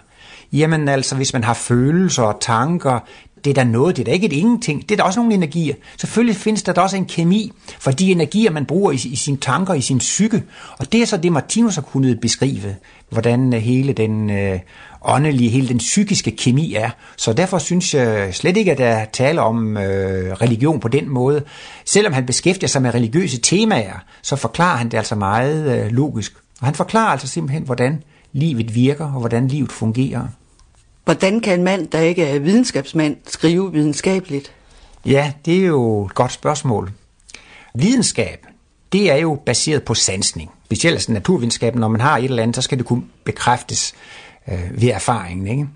Jamen 0.54 0.88
altså, 0.88 1.16
hvis 1.16 1.34
man 1.34 1.44
har 1.44 1.54
følelser 1.54 2.24
og 2.24 2.42
tanker, 2.42 3.00
det 3.44 3.50
er 3.50 3.54
da 3.54 3.64
noget, 3.64 3.96
det 3.96 4.02
er 4.02 4.06
da 4.06 4.12
ikke 4.12 4.26
et 4.26 4.34
ingenting. 4.34 4.82
Det 4.82 4.92
er 4.92 4.98
da 4.98 5.04
også 5.04 5.20
nogle 5.20 5.34
energier. 5.34 5.76
Selvfølgelig 5.98 6.36
findes 6.36 6.64
der 6.64 6.74
da 6.74 6.82
også 6.82 6.98
en 6.98 7.06
kemi 7.06 7.52
for 7.80 7.92
de 7.92 8.12
energier, 8.12 8.52
man 8.52 8.66
bruger 8.66 8.92
i, 8.92 8.96
i 8.96 9.16
sine 9.16 9.38
tanker, 9.38 9.74
i 9.74 9.82
sin 9.82 9.98
psyke. 9.98 10.44
Og 10.80 10.92
det 10.92 11.02
er 11.02 11.06
så 11.06 11.18
det, 11.18 11.32
Martinus 11.32 11.76
har 11.76 11.82
kunnet 11.82 12.20
beskrive. 12.20 12.76
hvordan 13.10 13.54
øh, 13.54 13.62
hele 13.62 13.94
den 13.94 14.30
øh, 14.30 14.60
åndelige, 15.02 15.50
hele 15.50 15.68
den 15.68 15.78
psykiske 15.78 16.32
kemi 16.32 16.74
er. 16.74 16.90
Så 17.18 17.34
derfor 17.34 17.58
synes 17.58 17.94
jeg 17.94 18.36
slet 18.36 18.58
ikke, 18.58 18.72
at 18.72 18.78
der 18.78 19.06
taler 19.14 19.42
om 19.42 19.78
øh, 19.78 20.34
religion 20.34 20.80
på 20.80 20.88
den 20.88 21.10
måde. 21.10 21.44
Selvom 21.86 22.14
han 22.14 22.26
beskæftiger 22.26 22.68
sig 22.68 22.82
med 22.82 22.94
religiøse 22.94 23.42
temaer, 23.42 24.04
så 24.22 24.36
forklarer 24.36 24.78
han 24.78 24.90
det 24.90 24.98
altså 24.98 25.16
meget 25.16 25.86
øh, 25.86 25.92
logisk. 25.92 26.34
Og 26.60 26.68
han 26.68 26.76
forklarer 26.76 27.12
altså 27.12 27.28
simpelthen, 27.28 27.64
hvordan 27.64 28.04
livet 28.34 28.76
virker 28.76 29.06
og 29.06 29.20
hvordan 29.20 29.48
livet 29.48 29.72
fungerer. 29.72 30.28
Hvordan 31.06 31.40
kan 31.40 31.60
en 31.60 31.64
mand, 31.64 31.88
der 31.88 32.00
ikke 32.00 32.26
er 32.26 32.40
videnskabsmand, 32.40 33.18
skrive 33.28 33.72
videnskabeligt? 33.72 34.52
Ja, 35.06 35.34
det 35.46 35.58
er 35.58 35.66
jo 35.66 36.06
et 36.06 36.14
godt 36.14 36.32
spørgsmål. 36.32 36.92
Videnskab, 37.76 38.46
det 38.92 39.12
er 39.12 39.16
jo 39.16 39.40
baseret 39.46 39.84
på 39.84 39.94
sansning. 39.94 40.52
Specielt 40.66 40.96
altså 40.96 41.12
naturvidenskaben, 41.12 41.80
når 41.80 41.88
man 41.88 42.02
har 42.02 42.18
et 42.18 42.24
eller 42.24 42.44
andet, 42.44 42.56
så 42.56 42.62
skal 42.62 42.78
det 42.78 42.86
kunne 42.86 43.04
bekræftes 43.24 43.94
øh, 44.48 44.82
ved 44.82 44.90
erfaringen. 44.90 45.48
Ikke? 45.48 45.68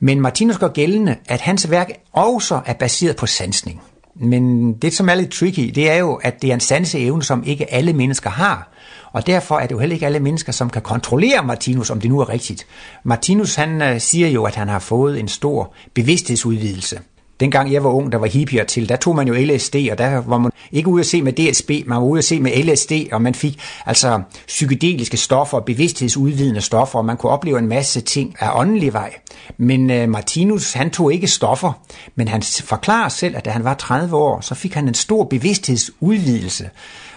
Men 0.00 0.20
Martinus 0.20 0.58
gør 0.58 0.68
gældende, 0.68 1.16
at 1.28 1.40
hans 1.40 1.70
værk 1.70 1.90
også 2.12 2.60
er 2.66 2.72
baseret 2.72 3.16
på 3.16 3.26
sansning. 3.26 3.80
Men 4.14 4.72
det, 4.72 4.92
som 4.92 5.08
er 5.08 5.14
lidt 5.14 5.30
tricky, 5.30 5.72
det 5.74 5.90
er 5.90 5.96
jo, 5.96 6.14
at 6.14 6.42
det 6.42 6.50
er 6.50 6.54
en 6.54 6.60
sanseevne, 6.60 7.22
som 7.22 7.44
ikke 7.44 7.72
alle 7.72 7.92
mennesker 7.92 8.30
har. 8.30 8.71
Og 9.12 9.26
derfor 9.26 9.58
er 9.58 9.66
det 9.66 9.72
jo 9.72 9.78
heller 9.78 9.94
ikke 9.94 10.06
alle 10.06 10.20
mennesker, 10.20 10.52
som 10.52 10.70
kan 10.70 10.82
kontrollere 10.82 11.44
Martinus, 11.44 11.90
om 11.90 12.00
det 12.00 12.10
nu 12.10 12.20
er 12.20 12.28
rigtigt. 12.28 12.66
Martinus 13.04 13.54
han 13.54 13.82
øh, 13.82 14.00
siger 14.00 14.28
jo, 14.28 14.44
at 14.44 14.54
han 14.54 14.68
har 14.68 14.78
fået 14.78 15.20
en 15.20 15.28
stor 15.28 15.74
bevidsthedsudvidelse. 15.94 16.98
Dengang 17.40 17.72
jeg 17.72 17.84
var 17.84 17.90
ung, 17.90 18.12
der 18.12 18.18
var 18.18 18.26
hippier 18.26 18.64
til, 18.64 18.88
der 18.88 18.96
tog 18.96 19.16
man 19.16 19.28
jo 19.28 19.34
LSD, 19.34 19.74
og 19.90 19.98
der 19.98 20.22
var 20.26 20.38
man 20.38 20.50
ikke 20.72 20.88
ude 20.88 21.00
at 21.00 21.06
se 21.06 21.22
med 21.22 21.32
DSB, 21.32 21.70
man 21.86 21.96
var 21.96 22.04
ude 22.04 22.18
at 22.18 22.24
se 22.24 22.40
med 22.40 22.64
LSD, 22.64 22.92
og 23.12 23.22
man 23.22 23.34
fik 23.34 23.60
altså 23.86 24.22
psykedeliske 24.46 25.16
stoffer, 25.16 25.60
bevidsthedsudvidende 25.60 26.60
stoffer, 26.60 26.98
og 26.98 27.04
man 27.04 27.16
kunne 27.16 27.32
opleve 27.32 27.58
en 27.58 27.68
masse 27.68 28.00
ting 28.00 28.36
af 28.40 28.50
åndelig 28.54 28.92
vej. 28.92 29.14
Men 29.56 29.90
øh, 29.90 30.08
Martinus, 30.08 30.72
han 30.72 30.90
tog 30.90 31.12
ikke 31.12 31.26
stoffer, 31.26 31.72
men 32.14 32.28
han 32.28 32.42
forklarer 32.64 33.08
selv, 33.08 33.36
at 33.36 33.44
da 33.44 33.50
han 33.50 33.64
var 33.64 33.74
30 33.74 34.16
år, 34.16 34.40
så 34.40 34.54
fik 34.54 34.74
han 34.74 34.88
en 34.88 34.94
stor 34.94 35.24
bevidsthedsudvidelse 35.24 36.70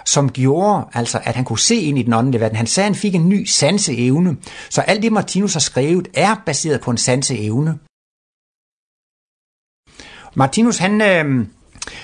som 0.05 0.31
gjorde, 0.31 0.85
altså, 0.93 1.21
at 1.23 1.35
han 1.35 1.45
kunne 1.45 1.59
se 1.59 1.75
ind 1.75 1.99
i 1.99 2.03
den 2.03 2.13
åndelige 2.13 2.41
verden. 2.41 2.57
Han 2.57 2.67
sagde, 2.67 2.85
at 2.85 2.93
han 2.93 3.01
fik 3.01 3.15
en 3.15 3.29
ny 3.29 3.45
sanseevne. 3.45 4.37
Så 4.69 4.81
alt 4.81 5.03
det, 5.03 5.11
Martinus 5.11 5.53
har 5.53 5.59
skrevet, 5.59 6.07
er 6.13 6.35
baseret 6.45 6.81
på 6.81 6.91
en 6.91 6.97
sanseevne. 6.97 7.79
Martinus, 10.35 10.77
han 10.77 11.01
øh, 11.01 11.47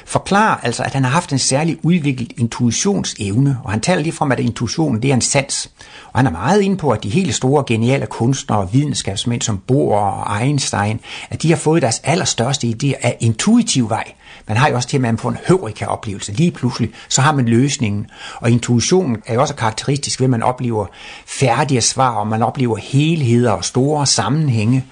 forklarer 0.05 0.57
altså, 0.63 0.83
at 0.83 0.93
han 0.93 1.03
har 1.03 1.11
haft 1.11 1.31
en 1.31 1.39
særlig 1.39 1.77
udviklet 1.83 2.33
intuitionsevne, 2.37 3.57
og 3.63 3.71
han 3.71 3.81
taler 3.81 4.01
lige 4.01 4.13
fra, 4.13 4.29
at 4.31 4.39
intuitionen 4.39 5.01
det 5.01 5.09
er 5.09 5.13
en 5.13 5.21
sans. 5.21 5.69
Og 6.13 6.19
han 6.19 6.27
er 6.27 6.31
meget 6.31 6.61
inde 6.61 6.77
på, 6.77 6.89
at 6.89 7.03
de 7.03 7.09
helt 7.09 7.35
store, 7.35 7.63
geniale 7.67 8.05
kunstnere 8.05 8.59
og 8.59 8.73
videnskabsmænd 8.73 9.41
som 9.41 9.57
Bohr 9.57 9.99
og 9.99 10.43
Einstein, 10.43 10.99
at 11.29 11.41
de 11.41 11.49
har 11.49 11.57
fået 11.57 11.81
deres 11.81 12.01
allerstørste 12.03 12.67
idéer 12.67 12.99
af 13.01 13.17
intuitiv 13.19 13.89
vej. 13.89 14.13
Man 14.47 14.57
har 14.57 14.69
jo 14.69 14.75
også 14.75 14.89
til, 14.89 14.97
at 14.97 15.01
man 15.01 15.17
får 15.17 15.29
en 15.29 15.37
høvrika-oplevelse. 15.47 16.31
Lige 16.31 16.51
pludselig, 16.51 16.89
så 17.09 17.21
har 17.21 17.31
man 17.31 17.45
løsningen. 17.45 18.07
Og 18.35 18.51
intuitionen 18.51 19.17
er 19.25 19.33
jo 19.33 19.41
også 19.41 19.55
karakteristisk 19.55 20.19
ved, 20.19 20.25
at 20.25 20.29
man 20.29 20.43
oplever 20.43 20.85
færdige 21.25 21.81
svar, 21.81 22.09
og 22.09 22.27
man 22.27 22.43
oplever 22.43 22.77
helheder 22.77 23.51
og 23.51 23.65
store 23.65 24.05
sammenhænge. 24.05 24.85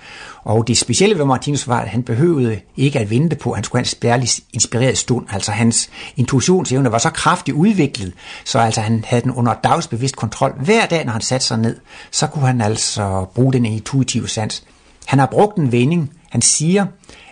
Og 0.43 0.67
det 0.67 0.77
specielle 0.77 1.17
ved 1.17 1.25
Martinus 1.25 1.67
var, 1.67 1.79
at 1.79 1.87
han 1.87 2.03
behøvede 2.03 2.59
ikke 2.77 2.99
at 2.99 3.09
vente 3.09 3.35
på, 3.35 3.51
at 3.51 3.57
han 3.57 3.63
skulle 3.63 3.79
have 3.79 3.83
en 3.83 3.89
spærlig 3.89 4.29
inspireret 4.53 4.97
stund. 4.97 5.25
Altså 5.31 5.51
hans 5.51 5.89
intuitionsevne 6.17 6.91
var 6.91 6.97
så 6.97 7.09
kraftigt 7.09 7.57
udviklet, 7.57 8.13
så 8.45 8.59
altså 8.59 8.81
han 8.81 9.03
havde 9.07 9.21
den 9.21 9.31
under 9.31 9.53
dagsbevidst 9.53 10.15
kontrol. 10.15 10.53
Hver 10.63 10.85
dag, 10.85 11.05
når 11.05 11.11
han 11.11 11.21
satte 11.21 11.45
sig 11.45 11.57
ned, 11.57 11.77
så 12.11 12.27
kunne 12.27 12.45
han 12.45 12.61
altså 12.61 13.25
bruge 13.35 13.53
den 13.53 13.65
intuitive 13.65 14.27
sans. 14.27 14.63
Han 15.05 15.19
har 15.19 15.25
brugt 15.25 15.57
en 15.57 15.71
vending. 15.71 16.11
Han 16.29 16.41
siger, 16.41 16.85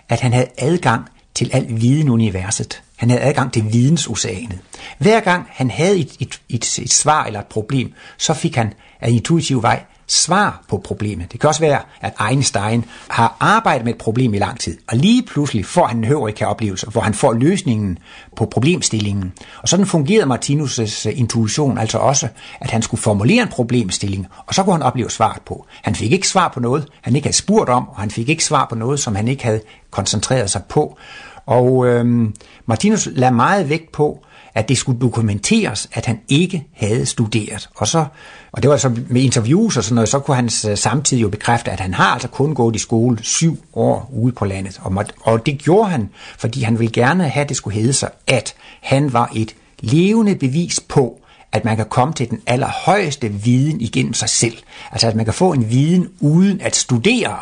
at 0.08 0.20
han 0.20 0.32
havde 0.32 0.46
adgang 0.58 1.04
til 1.34 1.50
al 1.52 1.66
viden 1.68 2.08
universet. 2.08 2.82
Han 2.96 3.10
havde 3.10 3.22
adgang 3.22 3.52
til 3.52 3.72
vidensoceanet. 3.72 4.58
Hver 4.98 5.20
gang 5.20 5.46
han 5.50 5.70
havde 5.70 5.98
et, 5.98 6.16
et, 6.20 6.40
et, 6.48 6.78
et 6.78 6.92
svar 6.92 7.24
eller 7.24 7.40
et 7.40 7.46
problem, 7.46 7.92
så 8.18 8.34
fik 8.34 8.56
han 8.56 8.72
af 9.00 9.10
intuitiv 9.10 9.62
vej 9.62 9.82
svar 10.08 10.62
på 10.68 10.78
problemet. 10.84 11.32
Det 11.32 11.40
kan 11.40 11.48
også 11.48 11.60
være, 11.60 11.80
at 12.00 12.14
Einstein 12.30 12.84
har 13.08 13.36
arbejdet 13.40 13.84
med 13.84 13.92
et 13.92 13.98
problem 13.98 14.34
i 14.34 14.38
lang 14.38 14.60
tid, 14.60 14.78
og 14.88 14.96
lige 14.96 15.22
pludselig 15.22 15.66
får 15.66 15.86
han 15.86 15.96
en 15.96 16.04
høvrika-oplevelse, 16.04 16.86
hvor 16.90 17.00
han 17.00 17.14
får 17.14 17.32
løsningen 17.32 17.98
på 18.36 18.46
problemstillingen. 18.46 19.32
Og 19.62 19.68
sådan 19.68 19.86
fungerede 19.86 20.34
Martinus' 20.34 21.08
eh, 21.08 21.18
intuition 21.18 21.78
altså 21.78 21.98
også, 21.98 22.28
at 22.60 22.70
han 22.70 22.82
skulle 22.82 23.00
formulere 23.00 23.42
en 23.42 23.48
problemstilling, 23.48 24.26
og 24.46 24.54
så 24.54 24.62
kunne 24.62 24.74
han 24.74 24.82
opleve 24.82 25.10
svaret 25.10 25.42
på. 25.42 25.66
Han 25.82 25.94
fik 25.94 26.12
ikke 26.12 26.28
svar 26.28 26.48
på 26.54 26.60
noget, 26.60 26.88
han 27.02 27.16
ikke 27.16 27.26
havde 27.26 27.36
spurgt 27.36 27.70
om, 27.70 27.88
og 27.88 27.96
han 27.96 28.10
fik 28.10 28.28
ikke 28.28 28.44
svar 28.44 28.66
på 28.68 28.74
noget, 28.74 29.00
som 29.00 29.14
han 29.14 29.28
ikke 29.28 29.44
havde 29.44 29.60
koncentreret 29.90 30.50
sig 30.50 30.62
på. 30.68 30.98
Og 31.46 31.86
øhm, 31.86 32.34
Martinus 32.66 33.08
lagde 33.12 33.34
meget 33.34 33.68
vægt 33.68 33.92
på, 33.92 34.24
at 34.54 34.68
det 34.68 34.78
skulle 34.78 35.00
dokumenteres, 35.00 35.88
at 35.92 36.06
han 36.06 36.20
ikke 36.28 36.66
havde 36.72 37.06
studeret. 37.06 37.68
Og, 37.76 37.88
så, 37.88 38.04
og 38.52 38.62
det 38.62 38.70
var 38.70 38.76
så 38.76 38.90
med 39.08 39.22
interviews 39.22 39.76
og 39.76 39.84
sådan 39.84 39.94
noget, 39.94 40.08
så 40.08 40.18
kunne 40.18 40.34
han 40.34 40.50
øh, 40.68 40.76
samtidig 40.76 41.22
jo 41.22 41.28
bekræfte, 41.28 41.70
at 41.70 41.80
han 41.80 41.94
har 41.94 42.12
altså 42.12 42.28
kun 42.28 42.54
gået 42.54 42.76
i 42.76 42.78
skole 42.78 43.18
syv 43.22 43.64
år 43.74 44.10
ude 44.12 44.32
på 44.32 44.44
landet. 44.44 44.80
Og, 44.82 45.04
og 45.20 45.46
det 45.46 45.58
gjorde 45.58 45.90
han, 45.90 46.08
fordi 46.38 46.62
han 46.62 46.78
ville 46.78 46.92
gerne 46.92 47.28
have, 47.28 47.42
at 47.42 47.48
det 47.48 47.56
skulle 47.56 47.80
hedde 47.80 47.92
sig, 47.92 48.10
at 48.26 48.54
han 48.82 49.12
var 49.12 49.30
et 49.34 49.54
levende 49.80 50.34
bevis 50.34 50.80
på, 50.80 51.20
at 51.52 51.64
man 51.64 51.76
kan 51.76 51.86
komme 51.86 52.14
til 52.14 52.30
den 52.30 52.40
allerhøjeste 52.46 53.28
viden 53.28 53.80
igennem 53.80 54.14
sig 54.14 54.28
selv. 54.28 54.56
Altså 54.92 55.06
at 55.06 55.14
man 55.14 55.24
kan 55.24 55.34
få 55.34 55.52
en 55.52 55.70
viden 55.70 56.08
uden 56.20 56.60
at 56.60 56.76
studere. 56.76 57.38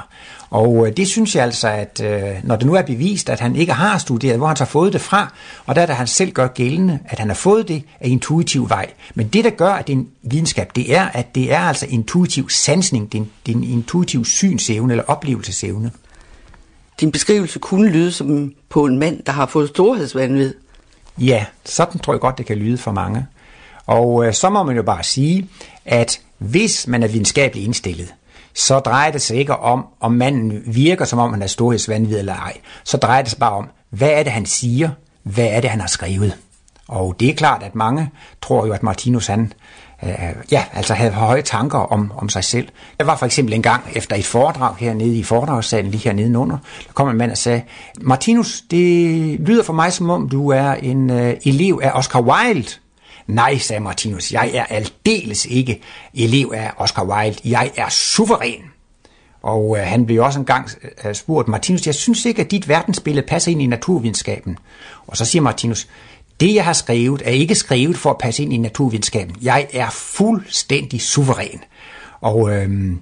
Og 0.51 0.87
øh, 0.87 0.97
det 0.97 1.09
synes 1.09 1.37
jeg 1.37 1.45
altså, 1.45 1.69
at 1.69 2.01
øh, 2.05 2.35
når 2.43 2.57
det 2.57 2.67
nu 2.67 2.75
er 2.75 2.83
bevist, 2.83 3.31
at 3.31 3.41
han 3.41 3.57
ikke 3.57 3.73
har 3.73 3.99
studeret, 3.99 4.37
hvor 4.37 4.47
han 4.47 4.57
så 4.57 4.65
har 4.65 4.69
fået 4.69 4.93
det 4.93 5.01
fra, 5.01 5.33
og 5.67 5.75
der 5.75 5.83
er 5.83 5.87
der 5.87 5.95
han 5.95 6.07
selv 6.07 6.33
gør 6.33 6.47
gældende, 6.47 6.99
at 7.05 7.19
han 7.19 7.29
har 7.29 7.35
fået 7.35 7.69
det 7.69 7.83
af 8.01 8.09
intuitiv 8.09 8.69
vej. 8.69 8.91
Men 9.15 9.29
det, 9.29 9.45
der 9.45 9.51
gør, 9.51 9.73
at 9.73 9.87
det 9.87 9.93
er 9.93 9.97
en 9.97 10.09
videnskab, 10.23 10.71
det 10.77 10.95
er, 10.97 11.05
at 11.05 11.35
det 11.35 11.53
er 11.53 11.61
altså 11.61 11.87
intuitiv 11.89 12.51
sansning, 12.51 13.13
det 13.13 13.19
er 13.19 13.23
en, 13.23 13.31
det 13.47 13.53
er 13.53 13.57
en 13.57 13.65
intuitiv 13.65 14.25
synsevne 14.25 14.93
eller 14.93 15.05
oplevelsesevne. 15.05 15.91
Din 17.01 17.13
beskrivelse 17.13 17.59
kunne 17.59 17.89
lyde 17.89 18.13
som 18.13 18.53
på 18.69 18.85
en 18.85 18.99
mand, 18.99 19.23
der 19.27 19.33
har 19.33 19.47
fået 19.47 19.69
storhedsvandvid. 19.69 20.55
Ja, 21.19 21.45
sådan 21.65 22.01
tror 22.01 22.13
jeg 22.13 22.21
godt, 22.21 22.39
det 22.39 22.47
kan 22.47 22.57
lyde 22.57 22.79
for 22.79 22.93
mange. 22.93 23.27
Og 23.87 24.27
øh, 24.27 24.35
så 24.35 24.51
må 24.51 24.63
man 24.63 24.77
jo 24.77 24.83
bare 24.83 25.05
sige, 25.05 25.49
at 25.85 26.21
hvis 26.39 26.87
man 26.87 27.03
er 27.03 27.09
videnskabeligt 27.09 27.67
indstillet, 27.67 28.15
så 28.57 28.79
drejer 28.79 29.11
det 29.13 29.23
sig 29.23 29.37
ikke 29.37 29.57
om, 29.57 29.87
om 30.01 30.13
manden 30.13 30.63
virker, 30.67 31.05
som 31.05 31.19
om 31.19 31.33
han 31.33 31.43
er 31.43 31.47
storhedsvandvid 31.47 32.19
eller 32.19 32.35
ej. 32.35 32.57
Så 32.85 32.97
drejer 32.97 33.23
det 33.23 33.31
sig 33.31 33.39
bare 33.39 33.53
om, 33.53 33.69
hvad 33.91 34.11
er 34.11 34.23
det, 34.23 34.33
han 34.33 34.47
siger? 34.47 34.91
Hvad 35.23 35.47
er 35.47 35.61
det, 35.61 35.71
han 35.71 35.81
har 35.81 35.89
skrevet? 35.89 36.37
Og 36.89 37.17
det 37.21 37.29
er 37.29 37.35
klart, 37.35 37.63
at 37.63 37.75
mange 37.75 38.11
tror 38.43 38.67
jo, 38.67 38.73
at 38.73 38.83
Martinus 38.83 39.27
han, 39.27 39.53
øh, 40.03 40.13
ja, 40.51 40.65
altså 40.73 40.95
havde 40.95 41.13
høje 41.13 41.43
tanker 41.43 41.79
om, 41.79 42.13
om 42.17 42.29
sig 42.29 42.45
selv. 42.45 42.69
Jeg 42.99 43.07
var 43.07 43.17
for 43.17 43.27
eksempel 43.27 43.55
en 43.55 43.63
gang 43.63 43.85
efter 43.95 44.17
et 44.17 44.27
foredrag 44.27 44.75
hernede 44.79 45.17
i 45.17 45.23
foredragssalen, 45.23 45.91
lige 45.91 46.05
hernede 46.05 46.39
under, 46.39 46.57
der 46.87 46.93
kom 46.95 47.09
en 47.09 47.17
mand 47.17 47.31
og 47.31 47.39
sagde, 47.39 47.63
Martinus, 48.01 48.63
det 48.71 49.41
lyder 49.41 49.63
for 49.63 49.73
mig 49.73 49.93
som 49.93 50.11
om, 50.11 50.29
du 50.29 50.51
er 50.51 50.73
en 50.73 51.11
øh, 51.11 51.37
elev 51.45 51.81
af 51.83 51.91
Oscar 51.95 52.21
Wilde. 52.21 52.71
Nej, 53.27 53.59
sagde 53.59 53.81
Martinus, 53.81 54.33
jeg 54.33 54.51
er 54.55 54.65
aldeles 54.65 55.47
ikke 55.47 55.81
elev 56.15 56.53
af 56.55 56.73
Oscar 56.77 57.05
Wilde. 57.05 57.41
Jeg 57.45 57.71
er 57.77 57.89
suveræn. 57.89 58.63
Og 59.43 59.77
øh, 59.79 59.87
han 59.87 60.07
blev 60.07 60.23
også 60.23 60.39
engang 60.39 60.69
øh, 61.05 61.15
spurgt, 61.15 61.49
Martinus, 61.49 61.87
jeg 61.87 61.95
synes 61.95 62.25
ikke, 62.25 62.43
at 62.43 62.51
dit 62.51 62.69
verdensbillede 62.69 63.27
passer 63.27 63.51
ind 63.51 63.63
i 63.63 63.67
naturvidenskaben. 63.67 64.59
Og 65.07 65.17
så 65.17 65.25
siger 65.25 65.43
Martinus, 65.43 65.89
det 66.41 66.55
jeg 66.55 66.65
har 66.65 66.73
skrevet 66.73 67.23
er 67.25 67.31
ikke 67.31 67.55
skrevet 67.55 67.97
for 67.97 68.11
at 68.11 68.19
passe 68.19 68.43
ind 68.43 68.53
i 68.53 68.57
naturvidenskaben. 68.57 69.37
Jeg 69.43 69.67
er 69.73 69.91
fuldstændig 69.91 71.01
suveræn. 71.01 71.61
Og 72.21 72.51
øh, 72.55 72.93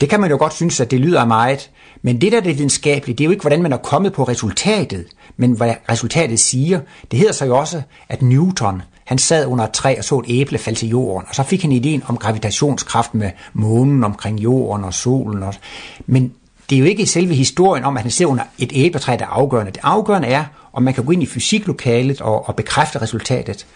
det 0.00 0.08
kan 0.08 0.20
man 0.20 0.30
jo 0.30 0.38
godt 0.38 0.54
synes, 0.54 0.80
at 0.80 0.90
det 0.90 1.00
lyder 1.00 1.24
meget. 1.24 1.70
Men 2.02 2.20
det 2.20 2.32
der 2.32 2.38
er 2.38 2.42
det 2.42 2.56
videnskabelige, 2.56 3.16
det 3.16 3.24
er 3.24 3.26
jo 3.26 3.30
ikke, 3.30 3.42
hvordan 3.42 3.62
man 3.62 3.72
er 3.72 3.76
kommet 3.76 4.12
på 4.12 4.24
resultatet, 4.24 5.06
men 5.36 5.52
hvad 5.52 5.74
resultatet 5.90 6.40
siger. 6.40 6.80
Det 7.10 7.18
hedder 7.18 7.32
sig 7.32 7.46
jo 7.46 7.58
også, 7.58 7.82
at 8.08 8.22
Newton, 8.22 8.82
han 9.10 9.18
sad 9.18 9.46
under 9.46 9.64
et 9.64 9.70
træ 9.70 9.94
og 9.98 10.04
så 10.04 10.18
et 10.18 10.24
æble 10.28 10.58
falde 10.58 10.78
til 10.78 10.88
jorden, 10.88 11.26
og 11.28 11.34
så 11.34 11.42
fik 11.42 11.62
han 11.62 11.72
ideen 11.72 12.02
om 12.06 12.16
gravitationskraft 12.16 13.14
med 13.14 13.30
månen 13.52 14.04
omkring 14.04 14.40
jorden 14.40 14.84
og 14.84 14.94
solen. 14.94 15.42
Og... 15.42 15.54
Men 16.06 16.32
det 16.70 16.76
er 16.76 16.80
jo 16.80 16.84
ikke 16.84 17.06
selve 17.06 17.34
historien 17.34 17.84
om, 17.84 17.96
at 17.96 18.02
han 18.02 18.10
sidder 18.10 18.30
under 18.30 18.44
et 18.58 18.72
æbletræ, 18.74 19.16
der 19.18 19.24
er 19.24 19.28
afgørende. 19.28 19.72
Det 19.72 19.80
afgørende 19.82 20.28
er, 20.28 20.44
om 20.72 20.82
man 20.82 20.94
kan 20.94 21.04
gå 21.04 21.12
ind 21.12 21.22
i 21.22 21.26
fysiklokalet 21.26 22.20
og, 22.20 22.48
og 22.48 22.56
bekræfte 22.56 23.02
resultatet. 23.02 23.66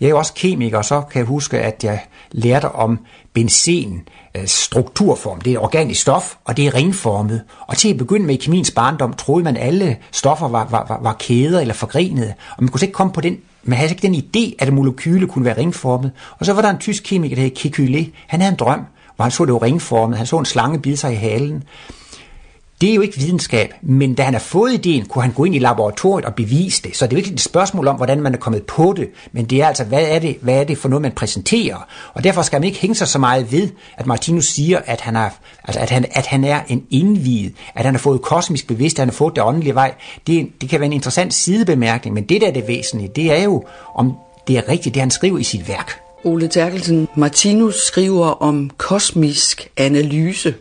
Jeg 0.00 0.06
er 0.06 0.10
jo 0.10 0.18
også 0.18 0.34
kemiker, 0.34 0.78
og 0.78 0.84
så 0.84 1.00
kan 1.00 1.18
jeg 1.18 1.26
huske, 1.26 1.60
at 1.60 1.84
jeg 1.84 2.00
lærte 2.32 2.68
om 2.72 2.98
benzen, 3.32 4.08
øh, 4.36 4.46
strukturform. 4.46 5.40
Det 5.40 5.52
er 5.52 5.56
et 5.56 5.62
organisk 5.62 6.00
stof, 6.00 6.34
og 6.44 6.56
det 6.56 6.66
er 6.66 6.74
ringformet. 6.74 7.42
Og 7.66 7.76
til 7.76 7.90
at 7.90 7.98
begynde 7.98 8.26
med 8.26 8.34
i 8.34 8.38
kemiens 8.38 8.70
barndom, 8.70 9.12
troede 9.12 9.44
man, 9.44 9.56
at 9.56 9.66
alle 9.66 9.96
stoffer 10.12 10.48
var, 10.48 10.68
var, 10.70 10.86
var, 10.88 11.00
var 11.02 11.12
kæder 11.12 11.60
eller 11.60 11.74
forgrenede. 11.74 12.34
Og 12.56 12.62
man 12.62 12.68
kunne 12.68 12.82
ikke 12.82 12.92
komme 12.92 13.12
på 13.12 13.20
den 13.20 13.38
man 13.64 13.78
havde 13.78 13.90
ikke 13.90 14.02
den 14.02 14.14
idé, 14.14 14.54
at 14.58 14.68
et 14.68 14.74
molekyle 14.74 15.26
kunne 15.26 15.44
være 15.44 15.56
ringformet. 15.56 16.10
Og 16.38 16.46
så 16.46 16.52
var 16.52 16.62
der 16.62 16.70
en 16.70 16.78
tysk 16.78 17.02
kemiker, 17.06 17.36
der 17.36 17.42
hed 17.42 17.58
Kekulé. 17.58 18.10
Han 18.26 18.40
havde 18.40 18.52
en 18.52 18.58
drøm, 18.58 18.80
hvor 19.16 19.22
han 19.22 19.32
så 19.32 19.44
det 19.44 19.52
var 19.52 19.62
ringformet, 19.62 20.18
han 20.18 20.26
så 20.26 20.38
en 20.38 20.44
slange 20.44 20.78
bide 20.78 20.96
sig 20.96 21.12
i 21.12 21.16
halen. 21.16 21.62
Det 22.84 22.90
er 22.90 22.94
jo 22.94 23.00
ikke 23.00 23.18
videnskab, 23.18 23.74
men 23.82 24.14
da 24.14 24.22
han 24.22 24.34
har 24.34 24.40
fået 24.40 24.72
ideen, 24.72 25.06
kunne 25.06 25.22
han 25.22 25.32
gå 25.32 25.44
ind 25.44 25.54
i 25.54 25.58
laboratoriet 25.58 26.24
og 26.24 26.34
bevise 26.34 26.82
det. 26.82 26.96
Så 26.96 27.06
det 27.06 27.12
er 27.12 27.16
jo 27.16 27.18
ikke 27.18 27.32
et 27.32 27.40
spørgsmål 27.40 27.88
om, 27.88 27.96
hvordan 27.96 28.20
man 28.20 28.34
er 28.34 28.38
kommet 28.38 28.62
på 28.62 28.94
det, 28.96 29.08
men 29.32 29.44
det 29.44 29.62
er 29.62 29.66
altså, 29.66 29.84
hvad 29.84 30.02
er 30.02 30.18
det, 30.18 30.36
hvad 30.40 30.54
er 30.54 30.64
det 30.64 30.78
for 30.78 30.88
noget, 30.88 31.02
man 31.02 31.12
præsenterer? 31.12 31.86
Og 32.14 32.24
derfor 32.24 32.42
skal 32.42 32.60
man 32.60 32.64
ikke 32.64 32.78
hænge 32.78 32.94
sig 32.94 33.08
så 33.08 33.18
meget 33.18 33.52
ved, 33.52 33.68
at 33.96 34.06
Martinus 34.06 34.46
siger, 34.46 34.80
at 34.86 35.00
han, 35.00 35.14
har, 35.14 35.34
altså 35.64 35.80
at 35.80 35.90
han, 35.90 36.04
at 36.10 36.26
han 36.26 36.44
er 36.44 36.60
en 36.68 36.86
indviet, 36.90 37.54
at 37.74 37.84
han 37.84 37.94
har 37.94 37.98
fået 37.98 38.22
kosmisk 38.22 38.66
bevidst, 38.66 38.98
at 38.98 39.00
han 39.00 39.08
har 39.08 39.14
fået 39.14 39.36
det 39.36 39.44
åndelige 39.44 39.74
vej. 39.74 39.94
Det, 40.26 40.48
det 40.60 40.68
kan 40.68 40.80
være 40.80 40.86
en 40.86 40.92
interessant 40.92 41.34
sidebemærkning, 41.34 42.14
men 42.14 42.24
det 42.24 42.40
der 42.40 42.46
er 42.46 42.52
det 42.52 42.68
væsentlige, 42.68 43.10
det 43.16 43.38
er 43.38 43.42
jo, 43.42 43.64
om 43.94 44.12
det 44.48 44.56
er 44.56 44.68
rigtigt, 44.68 44.94
det 44.94 45.00
han 45.00 45.10
skriver 45.10 45.38
i 45.38 45.44
sit 45.44 45.68
værk. 45.68 46.00
Ole 46.24 46.48
Terkelsen, 46.48 47.08
Martinus 47.16 47.74
skriver 47.86 48.26
om 48.26 48.70
kosmisk 48.76 49.68
analyse 49.76 50.54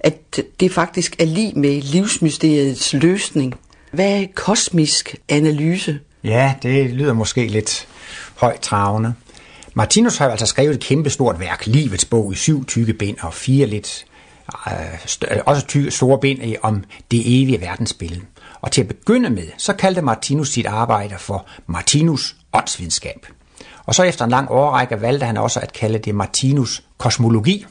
at 0.00 0.40
det 0.60 0.72
faktisk 0.72 1.16
er 1.18 1.24
lige 1.24 1.52
med 1.56 1.82
livsmysteriets 1.82 2.92
løsning. 2.92 3.54
Hvad 3.92 4.22
er 4.22 4.26
kosmisk 4.34 5.16
analyse? 5.28 5.98
Ja, 6.24 6.54
det 6.62 6.90
lyder 6.90 7.12
måske 7.12 7.46
lidt 7.46 7.88
højt 8.36 8.60
travende. 8.60 9.14
Martinus 9.74 10.16
har 10.16 10.28
altså 10.28 10.46
skrevet 10.46 10.74
et 10.74 10.80
kæmpestort 10.80 11.40
værk, 11.40 11.66
Livets 11.66 12.04
bog, 12.04 12.32
i 12.32 12.36
syv 12.36 12.66
tykke 12.66 12.92
bind 12.92 13.16
og 13.20 13.34
fire 13.34 13.66
lidt 13.66 14.04
øh, 14.66 14.72
øh 15.30 15.38
også 15.46 15.66
tykke, 15.66 15.90
store 15.90 16.18
bind 16.18 16.56
om 16.62 16.84
det 17.10 17.42
evige 17.42 17.60
verdensbillede. 17.60 18.20
Og 18.60 18.72
til 18.72 18.80
at 18.80 18.88
begynde 18.88 19.30
med, 19.30 19.46
så 19.58 19.72
kaldte 19.72 20.02
Martinus 20.02 20.48
sit 20.48 20.66
arbejde 20.66 21.14
for 21.18 21.46
Martinus 21.66 22.36
åndsvidenskab. 22.52 23.26
Og 23.86 23.94
så 23.94 24.02
efter 24.02 24.24
en 24.24 24.30
lang 24.30 24.50
årrække 24.50 25.00
valgte 25.00 25.26
han 25.26 25.36
også 25.36 25.60
at 25.60 25.72
kalde 25.72 25.98
det 25.98 26.14
Martinus 26.14 26.82
kosmologi, 26.98 27.66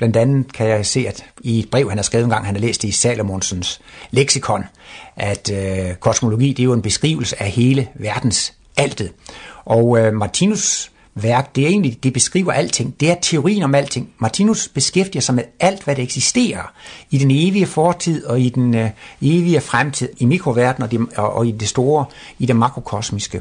Blandt 0.00 0.16
andet 0.16 0.52
kan 0.52 0.68
jeg 0.68 0.86
se, 0.86 1.04
at 1.08 1.24
i 1.40 1.58
et 1.58 1.70
brev, 1.70 1.88
han 1.88 1.98
har 1.98 2.02
skrevet 2.02 2.24
en 2.24 2.30
gang, 2.30 2.46
han 2.46 2.54
har 2.54 2.60
læst 2.60 2.82
det 2.82 2.88
i 2.88 2.92
Salomonsens 2.92 3.80
leksikon, 4.10 4.64
at 5.16 5.50
øh, 5.52 5.94
kosmologi 5.94 6.48
det 6.48 6.60
er 6.60 6.64
jo 6.64 6.72
en 6.72 6.82
beskrivelse 6.82 7.42
af 7.42 7.50
hele 7.50 7.88
verdens 7.94 8.54
altet. 8.76 9.12
Og 9.64 9.98
øh, 9.98 10.14
Martinus 10.14 10.92
værk, 11.14 11.56
det 11.56 11.64
er 11.64 11.68
egentlig, 11.68 11.98
det 12.02 12.12
beskriver 12.12 12.52
alting. 12.52 12.94
Det 13.00 13.10
er 13.10 13.14
teorien 13.22 13.62
om 13.62 13.74
alting. 13.74 14.10
Martinus 14.18 14.68
beskæftiger 14.68 15.20
sig 15.20 15.34
med 15.34 15.44
alt, 15.60 15.84
hvad 15.84 15.96
der 15.96 16.02
eksisterer 16.02 16.72
i 17.10 17.18
den 17.18 17.30
evige 17.30 17.66
fortid 17.66 18.24
og 18.24 18.40
i 18.40 18.48
den 18.48 18.74
øh, 18.74 18.90
evige 19.22 19.60
fremtid, 19.60 20.08
i 20.18 20.24
mikroverdenen 20.24 20.82
og, 20.82 20.90
det, 20.90 21.00
og, 21.16 21.32
og 21.32 21.46
i 21.46 21.50
det 21.50 21.68
store, 21.68 22.04
i 22.38 22.46
det 22.46 22.56
makrokosmiske. 22.56 23.40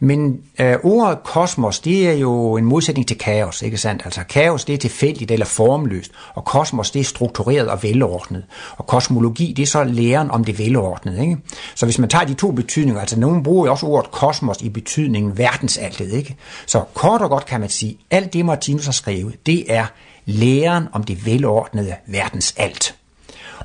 Men 0.00 0.40
øh, 0.58 0.76
ordet 0.82 1.18
kosmos, 1.24 1.80
det 1.80 2.08
er 2.08 2.12
jo 2.12 2.56
en 2.56 2.64
modsætning 2.64 3.08
til 3.08 3.18
kaos, 3.18 3.62
ikke 3.62 3.78
sandt? 3.78 4.02
Altså 4.04 4.24
kaos, 4.28 4.64
det 4.64 4.74
er 4.74 4.78
tilfældigt 4.78 5.30
eller 5.30 5.46
formløst, 5.46 6.12
og 6.34 6.44
kosmos, 6.44 6.90
det 6.90 7.00
er 7.00 7.04
struktureret 7.04 7.68
og 7.68 7.82
velordnet. 7.82 8.44
Og 8.76 8.86
kosmologi, 8.86 9.52
det 9.56 9.62
er 9.62 9.66
så 9.66 9.84
læren 9.84 10.30
om 10.30 10.44
det 10.44 10.58
velordnede, 10.58 11.22
ikke? 11.22 11.36
Så 11.74 11.86
hvis 11.86 11.98
man 11.98 12.08
tager 12.08 12.24
de 12.24 12.34
to 12.34 12.50
betydninger, 12.50 13.00
altså 13.00 13.18
nogen 13.20 13.42
bruger 13.42 13.66
jo 13.66 13.72
også 13.72 13.86
ordet 13.86 14.10
kosmos 14.10 14.60
i 14.60 14.68
betydningen 14.68 15.38
verdensaltet, 15.38 16.12
ikke? 16.12 16.36
Så 16.66 16.82
kort 17.10 17.22
og 17.22 17.30
godt 17.30 17.46
kan 17.46 17.60
man 17.60 17.68
sige, 17.68 17.98
alt 18.10 18.32
det 18.32 18.44
Martinus 18.44 18.84
har 18.84 18.92
skrevet, 18.92 19.46
det 19.46 19.72
er 19.74 19.86
læren 20.26 20.88
om 20.92 21.04
det 21.04 21.26
velordnede 21.26 21.94
verdens 22.06 22.54
alt. 22.56 22.94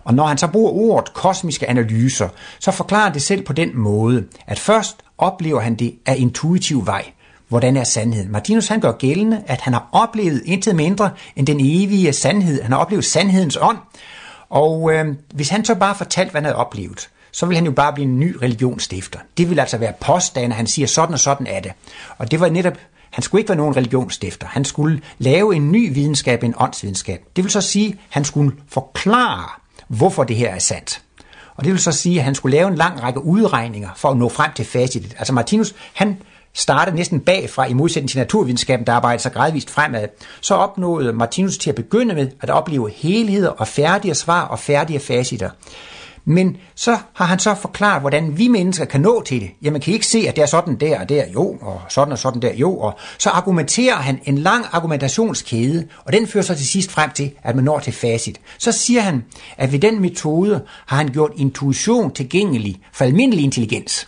Og 0.03 0.13
når 0.13 0.27
han 0.27 0.37
så 0.37 0.47
bruger 0.47 0.71
ordet 0.71 1.13
kosmiske 1.13 1.69
analyser, 1.69 2.29
så 2.59 2.71
forklarer 2.71 3.13
det 3.13 3.21
selv 3.21 3.43
på 3.43 3.53
den 3.53 3.77
måde, 3.77 4.25
at 4.47 4.59
først 4.59 4.97
oplever 5.17 5.59
han 5.59 5.75
det 5.75 5.95
af 6.05 6.15
intuitiv 6.17 6.85
vej. 6.85 7.05
Hvordan 7.47 7.77
er 7.77 7.83
sandheden? 7.83 8.31
Martinus 8.31 8.67
han 8.67 8.79
gør 8.79 8.91
gældende, 8.91 9.43
at 9.47 9.61
han 9.61 9.73
har 9.73 9.89
oplevet 9.91 10.41
intet 10.45 10.75
mindre 10.75 11.09
end 11.35 11.47
den 11.47 11.59
evige 11.59 12.13
sandhed. 12.13 12.61
Han 12.61 12.71
har 12.71 12.79
oplevet 12.79 13.05
sandhedens 13.05 13.57
ånd. 13.61 13.77
Og 14.49 14.93
øh, 14.93 15.15
hvis 15.33 15.49
han 15.49 15.65
så 15.65 15.75
bare 15.75 15.95
fortalte, 15.95 16.31
hvad 16.31 16.41
han 16.41 16.45
havde 16.45 16.57
oplevet, 16.57 17.09
så 17.31 17.45
vil 17.45 17.55
han 17.55 17.65
jo 17.65 17.71
bare 17.71 17.93
blive 17.93 18.07
en 18.07 18.19
ny 18.19 18.35
religionsstifter. 18.41 19.19
Det 19.37 19.49
vil 19.49 19.59
altså 19.59 19.77
være 19.77 19.93
påstande, 20.01 20.55
han 20.55 20.67
siger, 20.67 20.87
sådan 20.87 21.13
og 21.13 21.19
sådan 21.19 21.47
er 21.47 21.59
det. 21.59 21.71
Og 22.17 22.31
det 22.31 22.39
var 22.39 22.49
netop 22.49 22.77
han 23.15 23.23
skulle 23.23 23.39
ikke 23.39 23.49
være 23.49 23.57
nogen 23.57 23.75
religionsstifter. 23.75 24.47
Han 24.47 24.65
skulle 24.65 25.01
lave 25.17 25.55
en 25.55 25.71
ny 25.71 25.93
videnskab, 25.93 26.43
en 26.43 26.53
åndsvidenskab. 26.57 27.21
Det 27.35 27.43
vil 27.43 27.51
så 27.51 27.61
sige, 27.61 27.89
at 27.89 27.97
han 28.09 28.25
skulle 28.25 28.51
forklare, 28.69 29.49
hvorfor 29.87 30.23
det 30.23 30.35
her 30.35 30.49
er 30.49 30.59
sandt. 30.59 31.01
Og 31.55 31.63
det 31.63 31.71
vil 31.71 31.79
så 31.79 31.91
sige, 31.91 32.19
at 32.19 32.25
han 32.25 32.35
skulle 32.35 32.57
lave 32.57 32.67
en 32.67 32.75
lang 32.75 33.03
række 33.03 33.23
udregninger 33.25 33.89
for 33.95 34.09
at 34.09 34.17
nå 34.17 34.29
frem 34.29 34.51
til 34.55 34.65
facitet. 34.65 35.15
Altså 35.17 35.33
Martinus, 35.33 35.75
han 35.93 36.17
startede 36.53 36.95
næsten 36.95 37.19
bagfra 37.19 37.65
i 37.65 37.73
modsætning 37.73 38.09
til 38.09 38.19
naturvidenskaben, 38.19 38.87
der 38.87 38.93
arbejdede 38.93 39.21
sig 39.21 39.33
gradvist 39.33 39.69
fremad. 39.69 40.07
Så 40.41 40.55
opnåede 40.55 41.13
Martinus 41.13 41.57
til 41.57 41.69
at 41.69 41.75
begynde 41.75 42.15
med 42.15 42.27
at 42.41 42.49
opleve 42.49 42.91
helheder 42.95 43.49
og 43.49 43.67
færdige 43.67 44.15
svar 44.15 44.45
og 44.45 44.59
færdige 44.59 44.99
faciter. 44.99 45.49
Men 46.25 46.57
så 46.75 46.97
har 47.13 47.25
han 47.25 47.39
så 47.39 47.55
forklaret, 47.55 48.01
hvordan 48.01 48.37
vi 48.37 48.47
mennesker 48.47 48.85
kan 48.85 49.01
nå 49.01 49.21
til 49.21 49.41
det. 49.41 49.49
Jamen 49.61 49.81
kan 49.81 49.91
I 49.91 49.93
ikke 49.93 50.07
se, 50.07 50.25
at 50.27 50.35
det 50.35 50.41
er 50.41 50.45
sådan 50.45 50.75
der 50.75 50.99
og 50.99 51.09
der, 51.09 51.23
jo, 51.33 51.57
og 51.61 51.81
sådan 51.89 52.11
og 52.11 52.17
sådan 52.19 52.41
der, 52.41 52.53
jo. 52.53 52.77
Og 52.77 52.97
så 53.17 53.29
argumenterer 53.29 53.95
han 53.95 54.19
en 54.23 54.37
lang 54.37 54.65
argumentationskæde, 54.71 55.87
og 56.05 56.13
den 56.13 56.27
fører 56.27 56.43
så 56.43 56.55
til 56.55 56.67
sidst 56.67 56.91
frem 56.91 57.11
til, 57.11 57.31
at 57.43 57.55
man 57.55 57.63
når 57.63 57.79
til 57.79 57.93
facit. 57.93 58.41
Så 58.57 58.71
siger 58.71 59.01
han, 59.01 59.23
at 59.57 59.71
ved 59.71 59.79
den 59.79 60.01
metode 60.01 60.63
har 60.85 60.97
han 60.97 61.07
gjort 61.07 61.31
intuition 61.37 62.11
tilgængelig 62.11 62.81
for 62.93 63.05
almindelig 63.05 63.43
intelligens. 63.43 64.07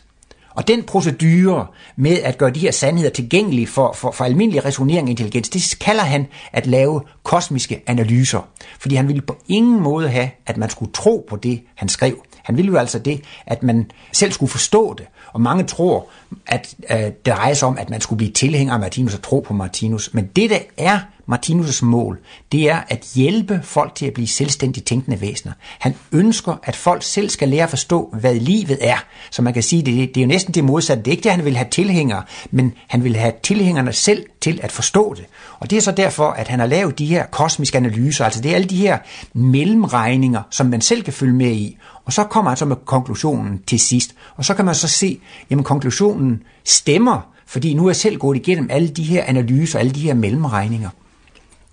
Og 0.57 0.67
den 0.67 0.83
procedure 0.83 1.67
med 1.95 2.19
at 2.23 2.37
gøre 2.37 2.49
de 2.49 2.59
her 2.59 2.71
sandheder 2.71 3.09
tilgængelige 3.09 3.67
for, 3.67 3.93
for, 3.93 4.11
for 4.11 4.25
almindelig 4.25 4.65
resonering 4.65 5.03
og 5.03 5.09
intelligens, 5.09 5.49
det 5.49 5.79
kalder 5.79 6.03
han 6.03 6.27
at 6.51 6.67
lave 6.67 7.01
kosmiske 7.23 7.83
analyser. 7.87 8.47
Fordi 8.79 8.95
han 8.95 9.07
ville 9.07 9.21
på 9.21 9.37
ingen 9.47 9.83
måde 9.83 10.09
have, 10.09 10.29
at 10.45 10.57
man 10.57 10.69
skulle 10.69 10.91
tro 10.91 11.25
på 11.29 11.35
det, 11.35 11.61
han 11.75 11.89
skrev. 11.89 12.23
Han 12.43 12.57
ville 12.57 12.71
jo 12.71 12.77
altså 12.77 12.99
det, 12.99 13.21
at 13.45 13.63
man 13.63 13.91
selv 14.11 14.31
skulle 14.31 14.49
forstå 14.49 14.93
det. 14.97 15.05
Og 15.33 15.41
mange 15.41 15.63
tror, 15.63 16.07
at 16.47 16.75
øh, 16.91 16.97
det 16.97 17.25
drejer 17.25 17.53
sig 17.53 17.67
om, 17.67 17.77
at 17.77 17.89
man 17.89 18.01
skulle 18.01 18.17
blive 18.17 18.31
tilhænger 18.31 18.73
af 18.73 18.79
Martinus 18.79 19.15
og 19.15 19.21
tro 19.21 19.39
på 19.39 19.53
Martinus. 19.53 20.13
Men 20.13 20.25
det, 20.35 20.49
der 20.49 20.59
er 20.77 20.99
Martinus' 21.31 21.85
mål, 21.85 22.19
det 22.51 22.69
er 22.69 22.81
at 22.87 23.07
hjælpe 23.15 23.59
folk 23.63 23.95
til 23.95 24.05
at 24.05 24.13
blive 24.13 24.27
selvstændigt 24.27 24.85
tænkende 24.85 25.21
væsener. 25.21 25.53
Han 25.79 25.95
ønsker, 26.11 26.55
at 26.63 26.75
folk 26.75 27.03
selv 27.03 27.29
skal 27.29 27.49
lære 27.49 27.63
at 27.63 27.69
forstå, 27.69 28.15
hvad 28.19 28.35
livet 28.35 28.77
er. 28.81 28.97
Så 29.31 29.41
man 29.41 29.53
kan 29.53 29.63
sige, 29.63 29.81
det, 29.81 30.15
det 30.15 30.17
er 30.17 30.25
jo 30.25 30.27
næsten 30.27 30.53
det 30.53 30.63
modsatte. 30.63 31.03
Det 31.03 31.11
er 31.11 31.11
ikke 31.11 31.23
det, 31.23 31.31
han 31.31 31.45
vil 31.45 31.57
have 31.57 31.69
tilhængere, 31.71 32.23
men 32.51 32.73
han 32.87 33.03
vil 33.03 33.15
have 33.15 33.33
tilhængerne 33.43 33.93
selv 33.93 34.25
til 34.41 34.59
at 34.63 34.71
forstå 34.71 35.13
det. 35.13 35.25
Og 35.59 35.69
det 35.69 35.77
er 35.77 35.81
så 35.81 35.91
derfor, 35.91 36.29
at 36.29 36.47
han 36.47 36.59
har 36.59 36.67
lavet 36.67 36.99
de 36.99 37.05
her 37.05 37.25
kosmiske 37.25 37.77
analyser, 37.77 38.25
altså 38.25 38.41
det 38.41 38.51
er 38.51 38.55
alle 38.55 38.67
de 38.67 38.77
her 38.77 38.97
mellemregninger, 39.33 40.41
som 40.51 40.65
man 40.65 40.81
selv 40.81 41.03
kan 41.03 41.13
følge 41.13 41.33
med 41.33 41.51
i. 41.51 41.77
Og 42.05 42.13
så 42.13 42.23
kommer 42.23 42.51
han 42.51 42.57
så 42.57 42.65
med 42.65 42.75
konklusionen 42.85 43.61
til 43.67 43.79
sidst. 43.79 44.15
Og 44.35 44.45
så 44.45 44.53
kan 44.53 44.65
man 44.65 44.75
så 44.75 44.87
se, 44.87 45.19
jamen 45.49 45.63
konklusionen 45.63 46.43
stemmer, 46.65 47.21
fordi 47.45 47.73
nu 47.73 47.85
er 47.85 47.89
jeg 47.89 47.95
selv 47.95 48.17
gået 48.17 48.37
igennem 48.37 48.67
alle 48.71 48.87
de 48.87 49.03
her 49.03 49.23
analyser, 49.23 49.79
alle 49.79 49.91
de 49.91 49.99
her 49.99 50.13
mellemregninger. 50.13 50.89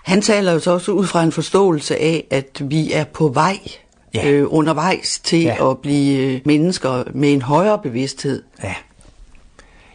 Han 0.04 0.22
taler 0.22 0.52
jo 0.52 0.58
så 0.58 0.70
også 0.70 0.92
ud 0.92 1.06
fra 1.06 1.22
en 1.22 1.32
forståelse 1.32 1.96
af, 1.96 2.24
at 2.30 2.62
vi 2.70 2.92
er 2.92 3.04
på 3.04 3.28
vej 3.28 3.58
ja. 4.14 4.30
øh, 4.30 4.46
undervejs 4.48 5.18
til 5.18 5.42
ja. 5.42 5.70
at 5.70 5.78
blive 5.78 6.18
øh, 6.18 6.40
mennesker 6.44 7.04
med 7.14 7.32
en 7.32 7.42
højere 7.42 7.78
bevidsthed. 7.78 8.42
Ja. 8.62 8.74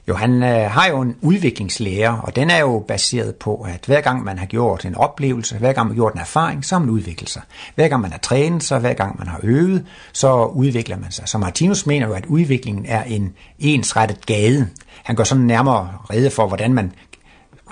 Jo, 0.08 0.16
han 0.16 0.44
øh, 0.44 0.72
har 0.72 0.88
jo 0.88 1.02
en 1.02 1.16
udviklingslære, 1.22 2.22
og 2.24 2.36
den 2.36 2.50
er 2.50 2.60
jo 2.60 2.86
baseret 2.88 3.36
på, 3.36 3.56
at 3.56 3.86
hver 3.86 4.02
gang 4.02 4.24
man 4.24 4.40
har 4.40 4.46
gjort 4.46 4.86
en 4.86 4.96
oplevelse, 4.96 5.58
hver 5.58 5.74
gang 5.74 5.88
man 5.88 5.96
har 5.96 6.02
gjort 6.02 6.14
en 6.14 6.20
erfaring, 6.20 6.66
så 6.66 6.76
har 6.76 6.80
man 6.80 6.90
udviklet 6.90 7.30
sig. 7.30 7.42
Hver 7.76 7.88
gang 7.88 8.02
man 8.02 8.12
har 8.12 8.18
trænet 8.18 8.64
sig, 8.64 8.80
hver 8.80 8.94
gang 8.94 9.20
man 9.20 9.28
har 9.28 9.40
øvet, 9.44 9.86
så 10.14 10.46
udvikler 10.46 10.98
man 10.98 11.12
sig. 11.12 11.28
Så 11.28 11.38
Martinus 11.38 11.86
mener 11.86 12.08
jo, 12.08 12.14
at 12.14 12.26
udviklingen 12.26 12.86
er 12.86 13.04
en 13.04 13.34
ensrettet 13.60 14.26
gade. 14.26 14.68
Han 15.04 15.16
går 15.16 15.24
sådan 15.24 15.44
nærmere 15.44 15.90
rede 16.10 16.30
for, 16.30 16.48
hvordan 16.48 16.74
man 16.74 16.92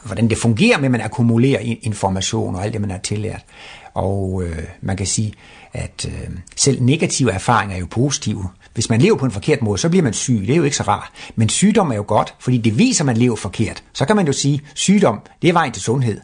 hvordan 0.03 0.29
det 0.29 0.37
fungerer 0.37 0.77
med, 0.77 0.85
at 0.85 0.91
man 0.91 1.01
akkumulerer 1.01 1.75
information 1.81 2.55
og 2.55 2.63
alt 2.63 2.73
det, 2.73 2.81
man 2.81 2.91
har 2.91 2.97
tillært. 2.97 3.45
Og 3.93 4.43
øh, 4.43 4.63
man 4.81 4.97
kan 4.97 5.05
sige, 5.05 5.33
at 5.73 6.05
øh, 6.07 6.29
selv 6.55 6.83
negative 6.83 7.31
erfaringer 7.31 7.75
er 7.75 7.79
jo 7.79 7.87
positive. 7.89 8.47
Hvis 8.73 8.89
man 8.89 9.01
lever 9.01 9.17
på 9.17 9.25
en 9.25 9.31
forkert 9.31 9.61
måde, 9.61 9.77
så 9.77 9.89
bliver 9.89 10.03
man 10.03 10.13
syg. 10.13 10.41
Det 10.47 10.49
er 10.49 10.55
jo 10.55 10.63
ikke 10.63 10.75
så 10.75 10.83
rart. 10.83 11.11
Men 11.35 11.49
sygdom 11.49 11.91
er 11.91 11.95
jo 11.95 12.03
godt, 12.07 12.35
fordi 12.39 12.57
det 12.57 12.77
viser, 12.77 13.03
at 13.03 13.05
man 13.05 13.17
lever 13.17 13.35
forkert. 13.35 13.83
Så 13.93 14.05
kan 14.05 14.15
man 14.15 14.27
jo 14.27 14.33
sige, 14.33 14.61
at 14.71 14.77
sygdom, 14.77 15.21
det 15.41 15.49
er 15.49 15.53
vejen 15.53 15.71
til 15.71 15.81
sundhed. 15.81 16.21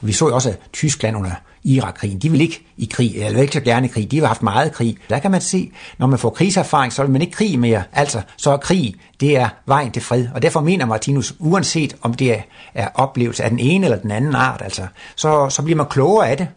Vi 0.00 0.12
så 0.12 0.28
jo 0.28 0.34
også, 0.34 0.50
at 0.50 0.58
Tyskland 0.72 1.16
under 1.16 1.30
Irakkrigen. 1.64 2.18
de 2.18 2.30
vil 2.30 2.40
ikke 2.40 2.66
i 2.76 2.88
krig, 2.92 3.16
eller 3.16 3.40
ikke 3.40 3.52
så 3.52 3.60
gerne 3.60 3.86
i 3.86 3.88
krig, 3.88 4.10
de 4.10 4.20
har 4.20 4.26
haft 4.26 4.42
meget 4.42 4.72
krig. 4.72 4.96
Der 5.10 5.18
kan 5.18 5.30
man 5.30 5.40
se, 5.40 5.72
når 5.98 6.06
man 6.06 6.18
får 6.18 6.30
krigserfaring, 6.30 6.92
så 6.92 7.02
vil 7.02 7.10
man 7.10 7.20
ikke 7.20 7.32
krig 7.32 7.58
mere. 7.58 7.82
Altså, 7.92 8.22
så 8.36 8.50
er 8.50 8.56
krig, 8.56 8.94
det 9.20 9.36
er 9.36 9.48
vejen 9.66 9.92
til 9.92 10.02
fred. 10.02 10.26
Og 10.34 10.42
derfor 10.42 10.60
mener 10.60 10.86
Martinus, 10.86 11.34
uanset 11.38 11.96
om 12.02 12.14
det 12.14 12.42
er 12.74 12.88
oplevelse 12.94 13.44
af 13.44 13.50
den 13.50 13.58
ene 13.58 13.86
eller 13.86 13.98
den 13.98 14.10
anden 14.10 14.34
art, 14.34 14.62
altså, 14.62 14.86
så, 15.16 15.48
så 15.50 15.62
bliver 15.62 15.76
man 15.76 15.86
klogere 15.86 16.28
af 16.28 16.36
det. 16.36 16.48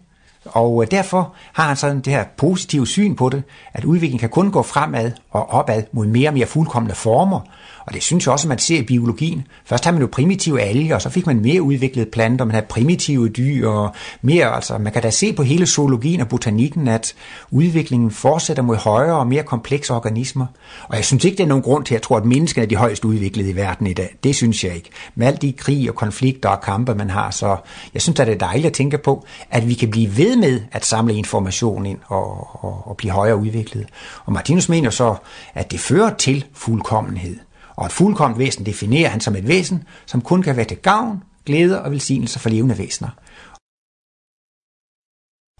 Og 0.46 0.84
øh, 0.84 0.92
derfor 0.92 1.34
har 1.54 1.68
han 1.68 1.76
sådan 1.76 2.02
det 2.02 2.14
her 2.14 2.26
positive 2.38 2.88
syn 2.88 3.16
på 3.16 3.30
det, 3.30 3.44
at 3.74 3.86
udviklingen 3.86 4.20
kan 4.20 4.30
kun 4.30 4.52
gå 4.52 4.62
fremad 4.62 5.12
og 5.32 5.50
opad 5.50 5.84
mod 5.92 6.08
mere 6.08 6.30
og 6.30 6.34
mere 6.34 6.46
fuldkommende 6.46 6.96
former. 6.96 7.40
Og 7.86 7.94
det 7.94 8.04
synes 8.04 8.26
jeg 8.26 8.32
også, 8.32 8.48
at 8.48 8.50
man 8.50 8.60
ser 8.60 8.78
i 8.78 8.84
biologien. 8.84 9.48
Først 9.66 9.86
har 9.86 9.92
man 9.92 10.02
jo 10.02 10.08
primitive 10.12 10.62
alger, 10.62 10.96
og 10.96 11.02
så 11.02 11.10
fik 11.10 11.26
man 11.26 11.40
mere 11.40 11.62
udviklede 11.62 12.10
planter, 12.12 12.46
man 12.46 12.52
havde 12.52 12.66
primitive 12.70 13.30
dyr, 13.30 13.68
og 13.68 13.96
mere, 14.22 14.56
altså 14.56 14.78
man 14.78 14.94
kan 14.94 15.02
da 15.02 15.10
se 15.10 15.34
på 15.34 15.44
hele 15.44 15.68
zoologien 15.68 16.22
og 16.22 16.28
botanikken, 16.28 16.88
at 16.88 17.14
udviklingen 17.52 18.12
fortsætter 18.12 18.64
mod 18.64 18.76
højere 18.76 19.16
og 19.16 19.28
mere 19.28 19.44
komplekse 19.44 19.94
organismer. 19.94 20.46
Og 20.88 20.96
jeg 20.96 21.06
synes 21.06 21.26
ikke, 21.26 21.38
det 21.38 21.44
er 21.44 21.48
nogen 21.48 21.64
grund 21.64 21.86
til, 21.86 21.94
at 21.94 22.00
jeg 22.00 22.02
tror, 22.02 22.18
at 22.18 22.26
menneskene 22.26 22.64
er 22.64 22.68
de 22.68 22.76
højst 22.76 23.06
udviklede 23.06 23.50
i 23.50 23.56
verden 23.56 23.88
i 23.88 23.94
dag. 23.94 24.16
Det 24.24 24.36
synes 24.36 24.64
jeg 24.64 24.76
ikke. 24.76 24.90
Med 25.16 25.28
alle 25.28 25.38
de 25.38 25.54
krig 25.54 25.90
og 25.90 25.96
konflikter 25.96 26.50
og 26.50 26.62
kampe, 26.62 26.96
man 26.96 27.10
har, 27.10 27.32
så 27.32 27.58
jeg 27.94 28.02
synes, 28.02 28.20
at 28.20 28.28
det 28.28 28.34
er 28.34 28.38
dejligt 28.38 28.66
at 28.66 28.74
tænke 28.74 28.98
på, 28.98 29.26
at 29.50 29.68
vi 29.68 29.74
kan 29.74 29.90
blive 29.90 30.18
ved 30.18 30.36
med 30.36 30.62
at 30.72 30.86
samle 30.86 31.14
information 31.16 31.86
ind 31.86 32.00
og, 32.08 32.48
og, 32.64 32.88
og 32.88 32.98
blive 32.98 33.12
højere 33.12 33.38
udviklet. 33.38 33.88
Og 34.26 34.34
Martinus 34.34 34.70
mener 34.70 34.90
så, 34.90 35.16
at 35.54 35.72
det 35.72 35.80
fører 35.80 36.16
til 36.16 36.46
fuldkommenhed. 36.54 37.36
Og 37.76 37.86
et 37.86 37.92
fuldkomment 37.92 38.40
væsen 38.40 38.66
definerer 38.66 39.10
han 39.10 39.22
som 39.22 39.36
et 39.36 39.48
væsen, 39.48 39.84
som 40.06 40.22
kun 40.22 40.42
kan 40.42 40.56
være 40.58 40.66
til 40.66 40.78
gavn, 40.78 41.24
glæde 41.46 41.82
og 41.82 41.92
velsignelse 41.92 42.40
for 42.40 42.50
levende 42.50 42.78
væsener. 42.78 43.10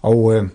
Og 0.02 0.34
øh, 0.34 0.48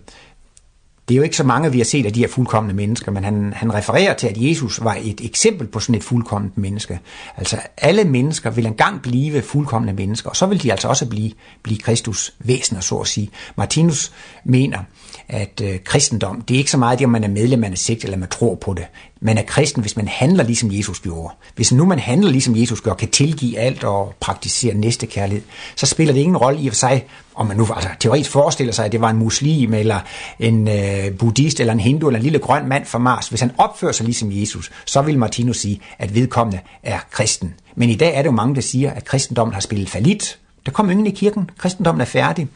det 1.09 1.15
er 1.15 1.17
jo 1.17 1.23
ikke 1.23 1.35
så 1.35 1.43
mange, 1.43 1.71
vi 1.71 1.77
har 1.77 1.85
set 1.85 2.05
af 2.05 2.13
de 2.13 2.19
her 2.19 2.27
fuldkommende 2.27 2.75
mennesker, 2.75 3.11
men 3.11 3.23
han, 3.23 3.53
han 3.53 3.73
refererer 3.73 4.13
til, 4.13 4.27
at 4.27 4.37
Jesus 4.37 4.83
var 4.83 4.97
et 5.01 5.21
eksempel 5.25 5.67
på 5.67 5.79
sådan 5.79 5.95
et 5.95 6.03
fuldkomment 6.03 6.57
menneske. 6.57 6.99
Altså 7.37 7.57
alle 7.77 8.03
mennesker 8.03 8.49
vil 8.49 8.65
engang 8.65 9.01
blive 9.01 9.41
fuldkommende 9.41 9.93
mennesker, 9.93 10.29
og 10.29 10.35
så 10.35 10.45
vil 10.45 10.63
de 10.63 10.71
altså 10.71 10.87
også 10.87 11.09
blive, 11.09 11.31
blive 11.63 11.79
Kristus 11.79 12.33
væsener, 12.39 12.81
så 12.81 12.95
at 12.95 13.07
sige. 13.07 13.29
Martinus 13.55 14.11
mener, 14.43 14.79
at 15.27 15.61
øh, 15.63 15.79
kristendom, 15.83 16.41
det 16.41 16.53
er 16.53 16.57
ikke 16.57 16.71
så 16.71 16.77
meget 16.77 16.99
det, 16.99 17.05
om 17.05 17.11
man 17.11 17.23
er 17.23 17.27
medlem 17.27 17.63
af 17.63 17.67
en 17.67 17.75
sekt, 17.75 18.03
eller 18.03 18.17
man 18.17 18.29
tror 18.29 18.55
på 18.55 18.73
det. 18.73 18.85
Man 19.21 19.38
er 19.38 19.41
kristen, 19.41 19.82
hvis 19.82 19.97
man 19.97 20.08
handler 20.08 20.43
ligesom 20.43 20.71
Jesus 20.71 20.99
gjorde. 20.99 21.34
Hvis 21.55 21.71
nu 21.71 21.86
man 21.86 21.99
handler 21.99 22.32
ligesom 22.32 22.55
Jesus 22.55 22.82
gør, 22.82 22.93
kan 22.93 23.10
tilgive 23.10 23.58
alt 23.58 23.84
og 23.84 24.13
praktisere 24.19 24.73
næste 24.73 25.08
kærlighed, 25.08 25.43
så 25.75 25.86
spiller 25.86 26.13
det 26.13 26.21
ingen 26.21 26.38
rolle 26.38 26.62
i 26.62 26.67
og 26.67 26.73
for 26.73 26.75
sig, 26.75 27.05
om 27.36 27.47
man 27.47 27.58
nu 27.58 27.67
altså, 27.75 27.89
teoretisk 27.99 28.32
forestiller 28.32 28.73
sig, 28.73 28.86
at 28.86 28.91
det 28.91 29.01
var 29.01 29.10
en 29.10 29.17
muslim, 29.17 29.73
eller 29.73 29.99
en 30.39 30.67
øh, 30.67 31.17
buddhist, 31.17 31.60
eller 31.60 31.73
en 31.73 31.79
hindu, 31.79 32.08
eller 32.08 32.19
en 32.19 32.23
lille 32.23 32.39
grøn 32.39 32.67
mand 32.67 32.86
fra 32.86 32.97
Mars. 32.97 33.27
Hvis 33.27 33.41
han 33.41 33.51
opfører 33.58 33.91
sig 33.91 34.05
ligesom 34.05 34.29
Jesus, 34.32 34.71
så 34.86 35.01
vil 35.01 35.17
Martinus 35.17 35.58
sige, 35.58 35.82
at 35.99 36.15
vedkommende 36.15 36.60
er 36.84 36.99
kristen. 37.12 37.53
Men 37.75 37.89
i 37.89 37.95
dag 37.95 38.15
er 38.15 38.21
det 38.21 38.25
jo 38.25 38.36
mange, 38.36 38.55
der 38.55 38.62
siger, 38.62 38.91
at 38.91 39.05
kristendommen 39.05 39.53
har 39.53 39.62
spillet 39.62 39.89
falit. 39.89 40.39
Der 40.65 40.71
kommer 40.71 40.91
ingen 40.91 41.08
i 41.08 41.12
kirken. 41.12 41.49
Kristendommen 41.58 42.01
er 42.01 42.05
færdig. 42.05 42.47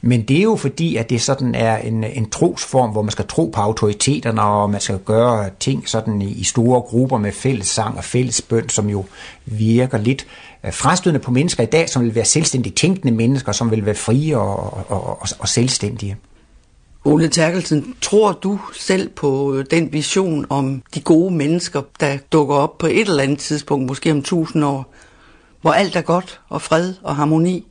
Men 0.00 0.22
det 0.22 0.38
er 0.38 0.42
jo 0.42 0.56
fordi, 0.56 0.96
at 0.96 1.10
det 1.10 1.22
sådan 1.22 1.54
er 1.54 1.76
en, 1.76 2.04
en 2.04 2.30
trosform, 2.30 2.90
hvor 2.90 3.02
man 3.02 3.10
skal 3.10 3.26
tro 3.26 3.46
på 3.54 3.60
autoriteterne, 3.60 4.42
og 4.42 4.70
man 4.70 4.80
skal 4.80 4.98
gøre 4.98 5.50
ting 5.60 5.88
sådan 5.88 6.22
i, 6.22 6.30
i 6.30 6.44
store 6.44 6.80
grupper 6.80 7.18
med 7.18 7.32
fælles 7.32 7.66
sang 7.66 7.96
og 7.96 8.04
fælles 8.04 8.42
bøn, 8.42 8.68
som 8.68 8.88
jo 8.88 9.04
virker 9.46 9.98
lidt 9.98 10.26
øh, 10.64 10.72
frastødende 10.72 11.20
på 11.20 11.30
mennesker 11.30 11.62
i 11.62 11.66
dag, 11.66 11.88
som 11.88 12.02
vil 12.02 12.14
være 12.14 12.24
selvstændigt 12.24 12.76
tænkende 12.76 13.12
mennesker, 13.14 13.52
som 13.52 13.70
vil 13.70 13.86
være 13.86 13.94
frie 13.94 14.38
og, 14.38 14.74
og, 14.90 15.10
og, 15.10 15.28
og 15.38 15.48
selvstændige. 15.48 16.16
Ole 17.04 17.28
Terkelsen, 17.28 17.94
tror 18.00 18.32
du 18.32 18.60
selv 18.74 19.08
på 19.08 19.54
øh, 19.54 19.64
den 19.70 19.92
vision 19.92 20.46
om 20.48 20.82
de 20.94 21.00
gode 21.00 21.34
mennesker, 21.34 21.82
der 22.00 22.18
dukker 22.32 22.54
op 22.54 22.78
på 22.78 22.86
et 22.86 23.00
eller 23.00 23.22
andet 23.22 23.38
tidspunkt, 23.38 23.86
måske 23.86 24.10
om 24.10 24.22
tusind 24.22 24.64
år, 24.64 24.94
hvor 25.60 25.72
alt 25.72 25.96
er 25.96 26.00
godt 26.00 26.40
og 26.48 26.62
fred 26.62 26.94
og 27.02 27.16
harmoni? 27.16 27.66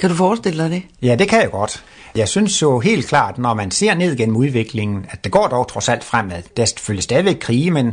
Kan 0.00 0.10
du 0.10 0.16
forestille 0.16 0.62
dig 0.62 0.70
det? 0.70 0.82
Ja, 1.02 1.14
det 1.14 1.28
kan 1.28 1.40
jeg 1.40 1.50
godt. 1.50 1.84
Jeg 2.14 2.28
synes 2.28 2.62
jo 2.62 2.78
helt 2.78 3.06
klart, 3.06 3.38
når 3.38 3.54
man 3.54 3.70
ser 3.70 3.94
ned 3.94 4.16
gennem 4.16 4.36
udviklingen, 4.36 5.06
at 5.10 5.24
det 5.24 5.32
går 5.32 5.48
dog 5.48 5.68
trods 5.68 5.88
alt 5.88 6.04
fremad. 6.04 6.42
Der 6.56 6.62
er 6.62 6.66
selvfølgelig 6.66 7.02
stadigvæk 7.02 7.36
krige, 7.40 7.70
men 7.70 7.92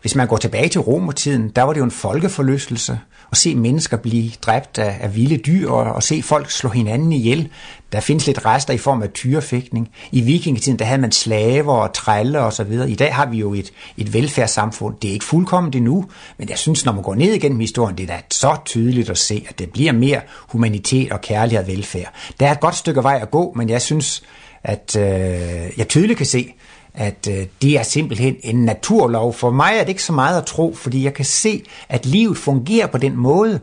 hvis 0.00 0.14
man 0.14 0.26
går 0.26 0.36
tilbage 0.36 0.68
til 0.68 0.80
romertiden, 0.80 1.48
der 1.56 1.62
var 1.62 1.72
det 1.72 1.80
jo 1.80 1.84
en 1.84 1.90
folkeforlystelse 1.90 3.00
at 3.32 3.38
se 3.38 3.54
mennesker 3.54 3.96
blive 3.96 4.30
dræbt 4.42 4.78
af, 4.78 4.96
af 5.00 5.16
vilde 5.16 5.36
dyr 5.36 5.70
og, 5.70 5.92
og 5.94 6.02
se 6.02 6.22
folk 6.22 6.50
slå 6.50 6.70
hinanden 6.70 7.12
ihjel. 7.12 7.48
Der 7.92 8.00
findes 8.00 8.26
lidt 8.26 8.44
rester 8.44 8.74
i 8.74 8.78
form 8.78 9.02
af 9.02 9.10
tyrefægtning. 9.12 9.90
I 10.12 10.20
vikingetiden 10.20 10.78
der 10.78 10.84
havde 10.84 11.00
man 11.00 11.12
slaver 11.12 11.72
og 11.72 11.92
trælle 11.92 12.40
og 12.40 12.52
så 12.52 12.64
videre. 12.64 12.90
I 12.90 12.94
dag 12.94 13.14
har 13.14 13.26
vi 13.26 13.38
jo 13.38 13.54
et, 13.54 13.72
et 13.96 14.14
velfærdssamfund. 14.14 14.96
Det 15.02 15.08
er 15.08 15.12
ikke 15.12 15.24
fuldkommen 15.24 15.72
endnu, 15.76 16.04
men 16.38 16.48
jeg 16.48 16.58
synes, 16.58 16.84
når 16.84 16.92
man 16.92 17.02
går 17.02 17.14
ned 17.14 17.32
igennem 17.32 17.60
historien, 17.60 17.98
det 17.98 18.10
er 18.10 18.14
da 18.16 18.20
så 18.30 18.56
tydeligt 18.64 19.10
at 19.10 19.18
se, 19.18 19.46
at 19.48 19.58
det 19.58 19.70
bliver 19.70 19.92
mere 19.92 20.20
humanitet 20.48 21.12
og 21.12 21.20
kærlighed 21.20 21.64
og 21.64 21.66
velfærd. 21.66 22.12
Der 22.40 22.46
er 22.46 22.52
et 22.52 22.60
godt 22.60 22.76
stykke 22.76 23.02
vej 23.02 23.18
at 23.22 23.30
gå, 23.30 23.52
men 23.56 23.68
jeg 23.68 23.82
synes, 23.82 24.22
at 24.64 24.96
øh, 24.96 25.78
jeg 25.78 25.88
tydeligt 25.88 26.16
kan 26.16 26.26
se, 26.26 26.54
at 26.94 27.28
øh, 27.30 27.46
det 27.62 27.78
er 27.78 27.82
simpelthen 27.82 28.36
en 28.42 28.64
naturlov. 28.64 29.34
For 29.34 29.50
mig 29.50 29.72
er 29.76 29.80
det 29.80 29.88
ikke 29.88 30.02
så 30.02 30.12
meget 30.12 30.38
at 30.38 30.46
tro, 30.46 30.74
fordi 30.74 31.04
jeg 31.04 31.14
kan 31.14 31.24
se, 31.24 31.62
at 31.88 32.06
livet 32.06 32.36
fungerer 32.36 32.86
på 32.86 32.98
den 32.98 33.16
måde. 33.16 33.60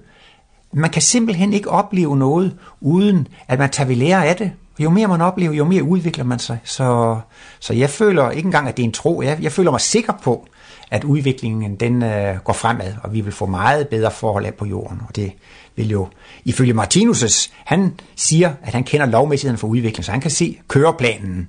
Man 0.78 0.90
kan 0.90 1.02
simpelthen 1.02 1.54
ikke 1.54 1.70
opleve 1.70 2.18
noget, 2.18 2.58
uden 2.82 3.28
at 3.48 3.60
man 3.60 3.70
tager 3.70 3.88
ved 3.88 3.96
lære 3.96 4.28
af 4.28 4.36
det. 4.36 4.52
Jo 4.80 4.90
mere 4.90 5.08
man 5.08 5.22
oplever, 5.22 5.54
jo 5.54 5.66
mere 5.66 5.84
udvikler 5.84 6.24
man 6.24 6.40
sig. 6.40 6.60
Så, 6.64 7.20
så 7.60 7.74
jeg 7.74 7.90
føler 7.90 8.32
ikke 8.32 8.46
engang, 8.46 8.68
at 8.68 8.78
det 8.78 8.84
er 8.84 8.88
en 8.88 8.92
tro. 8.92 9.22
Jeg, 9.22 9.38
jeg 9.42 9.52
føler 9.52 9.72
mig 9.72 9.82
sikker 9.82 10.14
på, 10.24 10.48
at 10.92 11.04
udviklingen 11.04 11.76
den 11.76 12.04
øh, 12.04 12.38
går 12.44 12.54
fremad, 12.54 12.94
og 13.04 13.14
vi 13.14 13.22
vil 13.22 13.34
få 13.34 13.46
meget 13.46 13.88
bedre 13.88 14.12
forhold 14.12 14.46
af 14.46 14.54
på 14.54 14.66
jorden. 14.66 15.02
Og 15.08 15.16
det 15.16 15.32
vil 15.76 15.90
jo, 15.90 16.08
ifølge 16.46 16.74
Martinus' 16.74 17.52
han 17.66 17.94
siger, 18.16 18.54
at 18.64 18.74
han 18.74 18.84
kender 18.84 19.06
lovmæssigheden 19.06 19.58
for 19.58 19.68
udvikling, 19.68 20.06
så 20.06 20.12
han 20.12 20.22
kan 20.22 20.32
se 20.32 20.60
køreplanen. 20.68 21.48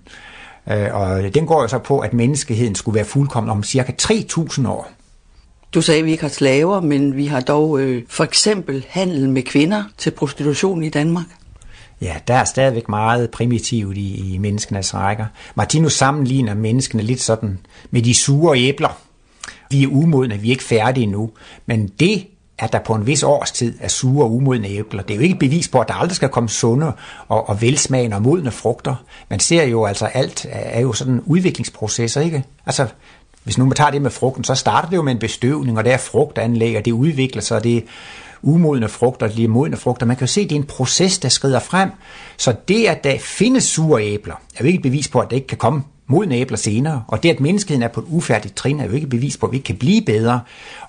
Øh, 0.71 0.95
og 0.95 1.35
den 1.35 1.47
går 1.47 1.63
jo 1.63 1.69
så 1.69 1.79
på, 1.79 1.99
at 1.99 2.13
menneskeheden 2.13 2.75
skulle 2.75 2.95
være 2.95 3.05
fuldkommen 3.05 3.51
om 3.51 3.63
cirka 3.63 3.93
3.000 4.03 4.69
år. 4.69 4.96
Du 5.77 5.83
sagde, 5.83 5.99
at 5.99 6.05
vi 6.07 6.11
ikke 6.11 6.23
har 6.23 6.29
slaver, 6.29 6.81
men 6.81 7.17
vi 7.17 7.27
har 7.27 7.41
dog 7.41 7.81
øh, 7.81 8.03
for 8.09 8.25
eksempel 8.25 8.87
handel 8.89 9.29
med 9.29 9.43
kvinder 9.43 9.85
til 9.99 10.11
prostitution 10.11 10.83
i 10.83 10.89
Danmark. 10.89 11.27
Ja, 12.01 12.15
der 12.29 12.35
er 12.35 12.45
stadigvæk 12.45 12.89
meget 12.89 13.31
primitivt 13.31 13.97
i, 13.97 14.35
i 14.35 14.39
menneskenes 14.39 14.95
rækker. 14.95 15.25
Martinus 15.55 15.93
sammenligner 15.93 16.55
menneskene 16.55 17.03
lidt 17.03 17.21
sådan 17.21 17.59
med 17.91 18.03
de 18.03 18.15
sure 18.15 18.59
æbler. 18.59 18.99
Vi 19.71 19.83
er 19.83 19.89
umodne, 19.89 20.39
vi 20.39 20.49
er 20.49 20.51
ikke 20.51 20.65
færdige 20.65 21.05
endnu. 21.05 21.31
Men 21.67 21.89
det 22.01 22.27
at 22.59 22.73
der 22.73 22.79
på 22.79 22.95
en 22.95 23.07
vis 23.07 23.23
årstid 23.23 23.75
er 23.81 23.89
sure 23.89 24.25
og 24.25 24.35
umodne 24.35 24.69
æbler. 24.69 25.03
Det 25.03 25.15
er 25.15 25.17
jo 25.17 25.23
ikke 25.23 25.33
et 25.33 25.39
bevis 25.39 25.69
på, 25.69 25.81
at 25.81 25.89
der 25.89 25.95
aldrig 25.95 26.17
skal 26.17 26.29
komme 26.29 26.49
sunde 26.49 26.93
og, 27.29 27.49
og 27.49 27.63
velsmagende 27.63 28.17
og 28.17 28.23
modne 28.23 28.51
frugter. 28.51 28.95
Man 29.29 29.41
ser 29.41 29.65
jo 29.65 29.85
altså, 29.85 30.07
alt 30.07 30.47
er 30.51 30.81
jo 30.81 30.93
sådan 30.93 31.23
udviklingsprocesser, 31.27 32.21
ikke? 32.21 32.45
Altså, 32.67 32.87
hvis 33.47 33.59
nu 33.59 33.65
man 33.65 33.75
tager 33.75 33.91
det 33.91 34.03
med 34.03 34.11
frugten, 34.11 34.45
så 34.45 34.55
starter 34.55 34.89
det 34.89 34.97
jo 34.97 35.03
med 35.03 35.13
en 35.13 35.19
bestøvning, 35.19 35.79
og 35.79 35.85
der 35.85 35.93
er 35.93 35.99
frugtanlæg, 35.99 36.77
og 36.77 36.85
det 36.85 36.93
udvikler 36.93 37.43
sig, 37.43 37.57
og 37.57 37.65
det 37.65 37.77
er 37.77 37.81
umodne 38.43 38.89
frugter, 38.89 39.29
det 39.29 39.45
er 39.45 39.49
modne 39.49 39.77
frugter. 39.77 40.07
Man 40.07 40.17
kan 40.17 40.27
jo 40.27 40.33
se, 40.33 40.41
at 40.41 40.51
det 40.51 40.57
er 40.57 40.61
en 40.61 40.67
proces, 40.67 41.19
der 41.19 41.29
skrider 41.29 41.61
frem. 41.61 41.91
Så 42.37 42.55
det, 42.69 42.87
at 42.87 43.05
der 43.05 43.19
findes 43.19 43.65
sure 43.65 44.05
æbler, 44.05 44.35
er 44.35 44.59
jo 44.61 44.67
ikke 44.67 44.77
et 44.77 44.83
bevis 44.83 45.09
på, 45.09 45.21
at 45.21 45.31
der 45.31 45.37
ikke 45.37 45.47
kan 45.47 45.59
komme 45.59 45.83
modne 46.07 46.35
æbler 46.35 46.57
senere. 46.57 47.03
Og 47.09 47.23
det, 47.23 47.31
at 47.31 47.41
menneskeheden 47.41 47.83
er 47.83 47.89
på 47.89 48.01
et 48.01 48.07
ufærdigt 48.09 48.57
trin, 48.57 48.81
er 48.81 48.85
jo 48.85 48.93
ikke 48.93 49.07
bevis 49.07 49.37
på, 49.37 49.47
at 49.47 49.53
vi 49.53 49.57
ikke 49.57 49.67
kan 49.67 49.77
blive 49.77 50.03
bedre. 50.03 50.41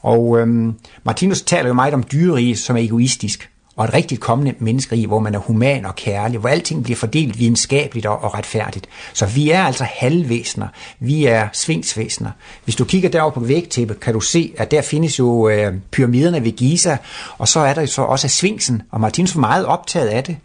Og 0.02 0.40
øhm, 0.40 0.74
Martinus 1.04 1.42
taler 1.42 1.68
jo 1.68 1.74
meget 1.74 1.94
om 1.94 2.04
dyrerige, 2.12 2.56
som 2.56 2.78
er 2.78 2.82
egoistisk 2.82 3.50
og 3.78 3.86
et 3.86 3.94
rigtigt 3.94 4.22
kommende 4.22 4.54
menneskerige, 4.60 5.08
hvor 5.08 5.20
man 5.20 5.36
er 5.36 5.40
human 5.40 5.86
og 5.86 5.96
kærlig, 5.96 6.40
hvor 6.40 6.50
alting 6.50 6.84
bliver 6.84 6.98
fordelt 6.98 7.40
videnskabeligt 7.40 8.06
og, 8.06 8.34
retfærdigt. 8.34 8.88
Så 9.14 9.26
vi 9.26 9.50
er 9.50 9.64
altså 9.64 9.84
halvvæsener. 9.84 10.68
Vi 11.00 11.26
er 11.26 11.48
svingsvæsener. 11.54 12.32
Hvis 12.64 12.76
du 12.76 12.86
kigger 12.86 13.10
derover 13.10 13.32
på 13.32 13.40
vægtæppet, 13.40 14.00
kan 14.00 14.14
du 14.14 14.20
se, 14.20 14.54
at 14.58 14.72
der 14.72 14.82
findes 14.82 15.20
jo 15.20 15.50
øh, 15.50 15.74
pyramiderne 15.92 16.44
ved 16.44 16.52
Giza, 16.52 16.98
og 17.38 17.48
så 17.48 17.60
er 17.60 17.74
der 17.74 17.82
jo 17.82 17.88
så 17.88 18.02
også 18.02 18.28
svingsen, 18.28 18.82
og 18.92 19.02
Martinus 19.02 19.36
var 19.36 19.42
meget 19.42 19.66
optaget 19.66 20.08
af 20.08 20.24
det. 20.24 20.38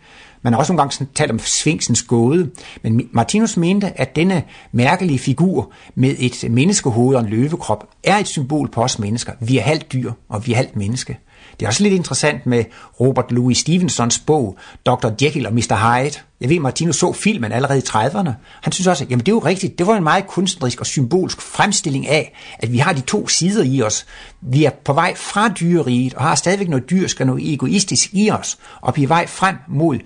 Man 0.42 0.52
har 0.52 0.60
også 0.60 0.72
nogle 0.72 0.82
gange 0.82 1.06
talt 1.14 1.30
om 1.30 1.38
svingsens 1.38 2.02
gåde, 2.02 2.50
men 2.82 3.08
Martinus 3.12 3.56
mente, 3.56 4.00
at 4.00 4.16
denne 4.16 4.42
mærkelige 4.72 5.18
figur 5.18 5.72
med 5.94 6.14
et 6.18 6.50
menneskehoved 6.50 7.16
og 7.16 7.22
en 7.22 7.28
løvekrop 7.28 7.88
er 8.04 8.16
et 8.16 8.28
symbol 8.28 8.68
på 8.70 8.82
os 8.82 8.98
mennesker. 8.98 9.32
Vi 9.40 9.58
er 9.58 9.62
halvt 9.62 9.92
dyr, 9.92 10.12
og 10.28 10.46
vi 10.46 10.52
er 10.52 10.56
halvt 10.56 10.76
menneske. 10.76 11.18
Det 11.60 11.66
er 11.66 11.68
også 11.68 11.82
lidt 11.82 11.94
interessant 11.94 12.46
med 12.46 12.64
Robert 13.00 13.32
Louis 13.32 13.58
Stevensons 13.58 14.18
bog, 14.18 14.56
Dr. 14.86 15.10
Jekyll 15.22 15.46
og 15.46 15.54
Mr. 15.54 15.74
Hyde. 15.74 16.18
Jeg 16.40 16.48
ved, 16.48 16.60
Martinus 16.60 16.96
så 16.96 17.12
filmen 17.12 17.52
allerede 17.52 17.78
i 17.78 17.82
30'erne. 17.88 18.30
Han 18.62 18.72
synes 18.72 18.86
også, 18.86 19.04
at 19.04 19.10
jamen 19.10 19.26
det 19.26 19.32
er 19.32 19.36
jo 19.36 19.38
rigtigt. 19.38 19.78
Det 19.78 19.86
var 19.86 19.96
en 19.96 20.04
meget 20.04 20.26
kunstnerisk 20.26 20.80
og 20.80 20.86
symbolsk 20.86 21.40
fremstilling 21.40 22.08
af, 22.08 22.34
at 22.58 22.72
vi 22.72 22.78
har 22.78 22.92
de 22.92 23.00
to 23.00 23.28
sider 23.28 23.64
i 23.64 23.82
os. 23.82 24.06
Vi 24.40 24.64
er 24.64 24.70
på 24.70 24.92
vej 24.92 25.14
fra 25.14 25.48
dyreriet 25.48 26.14
og 26.14 26.22
har 26.22 26.34
stadigvæk 26.34 26.68
noget 26.68 26.90
dyrsk 26.90 27.20
og 27.20 27.26
noget 27.26 27.52
egoistisk 27.52 28.10
i 28.12 28.30
os, 28.30 28.58
og 28.80 28.96
vi 28.96 29.02
er 29.02 29.08
vej 29.08 29.26
frem 29.26 29.56
mod 29.68 29.98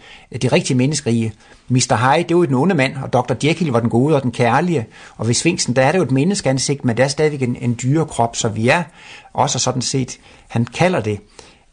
det 0.42 0.52
rigtige 0.52 0.76
menneskerige. 0.76 1.32
Mr. 1.68 1.96
Hyde, 1.96 2.28
det 2.28 2.36
var 2.36 2.42
jo 2.42 2.46
den 2.46 2.54
onde 2.54 2.74
mand, 2.74 2.96
og 2.96 3.12
Dr. 3.12 3.34
Jekyll 3.44 3.70
var 3.70 3.80
den 3.80 3.90
gode 3.90 4.16
og 4.16 4.22
den 4.22 4.32
kærlige. 4.32 4.86
Og 5.16 5.26
ved 5.26 5.34
Sfinksen, 5.34 5.76
der 5.76 5.82
er 5.82 5.92
det 5.92 5.98
jo 5.98 6.02
et 6.02 6.10
menneskeansigt, 6.10 6.84
men 6.84 6.96
der 6.96 7.04
er 7.04 7.08
stadigvæk 7.08 7.42
en, 7.42 7.56
en 7.60 7.78
dyrekrop, 7.82 8.36
så 8.36 8.48
vi 8.48 8.68
er 8.68 8.82
også 9.32 9.58
sådan 9.58 9.82
set, 9.82 10.18
han 10.48 10.64
kalder 10.64 11.00
det, 11.00 11.20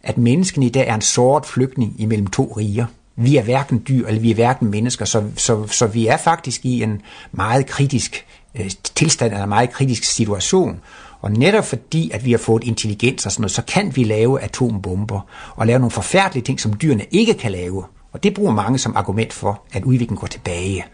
at 0.04 0.18
mennesken 0.18 0.64
i 0.64 0.70
dag 0.70 0.88
er 0.88 0.96
en 0.96 1.02
sort 1.02 1.46
flygtning 1.46 1.96
imellem 2.02 2.28
to 2.28 2.54
riger. 2.58 2.86
Vi 3.16 3.38
er 3.38 3.44
hverken 3.44 3.84
dyr, 3.88 4.08
eller 4.08 4.22
vi 4.22 4.32
er 4.32 4.36
hverken 4.36 4.72
mennesker, 4.72 5.06
så, 5.06 5.24
så, 5.36 5.68
så 5.68 5.88
vi 5.88 6.08
er 6.08 6.18
faktisk 6.18 6.66
i 6.66 6.84
en 6.84 7.02
meget 7.32 7.66
kritisk 7.66 8.26
øh, 8.56 8.72
tilstand, 8.96 9.32
eller 9.32 9.44
en 9.44 9.50
meget 9.50 9.72
kritisk 9.72 10.04
situation. 10.04 10.80
Og 11.22 11.32
netop 11.32 11.66
fordi, 11.66 12.12
at 12.12 12.26
vi 12.26 12.32
har 12.32 12.38
fået 12.38 12.64
intelligens 12.64 13.26
og 13.26 13.32
sådan 13.32 13.42
noget, 13.42 13.52
så 13.52 13.62
kan 13.62 13.96
vi 13.96 14.04
lave 14.04 14.42
atombomber 14.42 15.20
og 15.56 15.68
lave 15.68 15.80
nogle 15.80 15.92
forfærdelige 15.92 16.44
ting, 16.44 16.60
som 16.60 16.74
dyrene 16.74 17.06
ikke 17.12 17.34
kan 17.34 17.52
lave. 17.52 17.84
Og 18.14 18.24
det 18.24 18.34
bruger 18.34 18.54
mange 18.54 18.78
som 18.78 18.96
argument 18.96 19.34
for, 19.34 19.62
at 19.74 19.84
udviklingen 19.84 20.18
går 20.18 20.28
tilbage. 20.28 20.86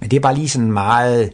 Men 0.00 0.10
det 0.10 0.16
er 0.16 0.20
bare 0.20 0.34
lige 0.34 0.48
sådan 0.48 0.66
en 0.66 0.72
meget, 0.72 1.32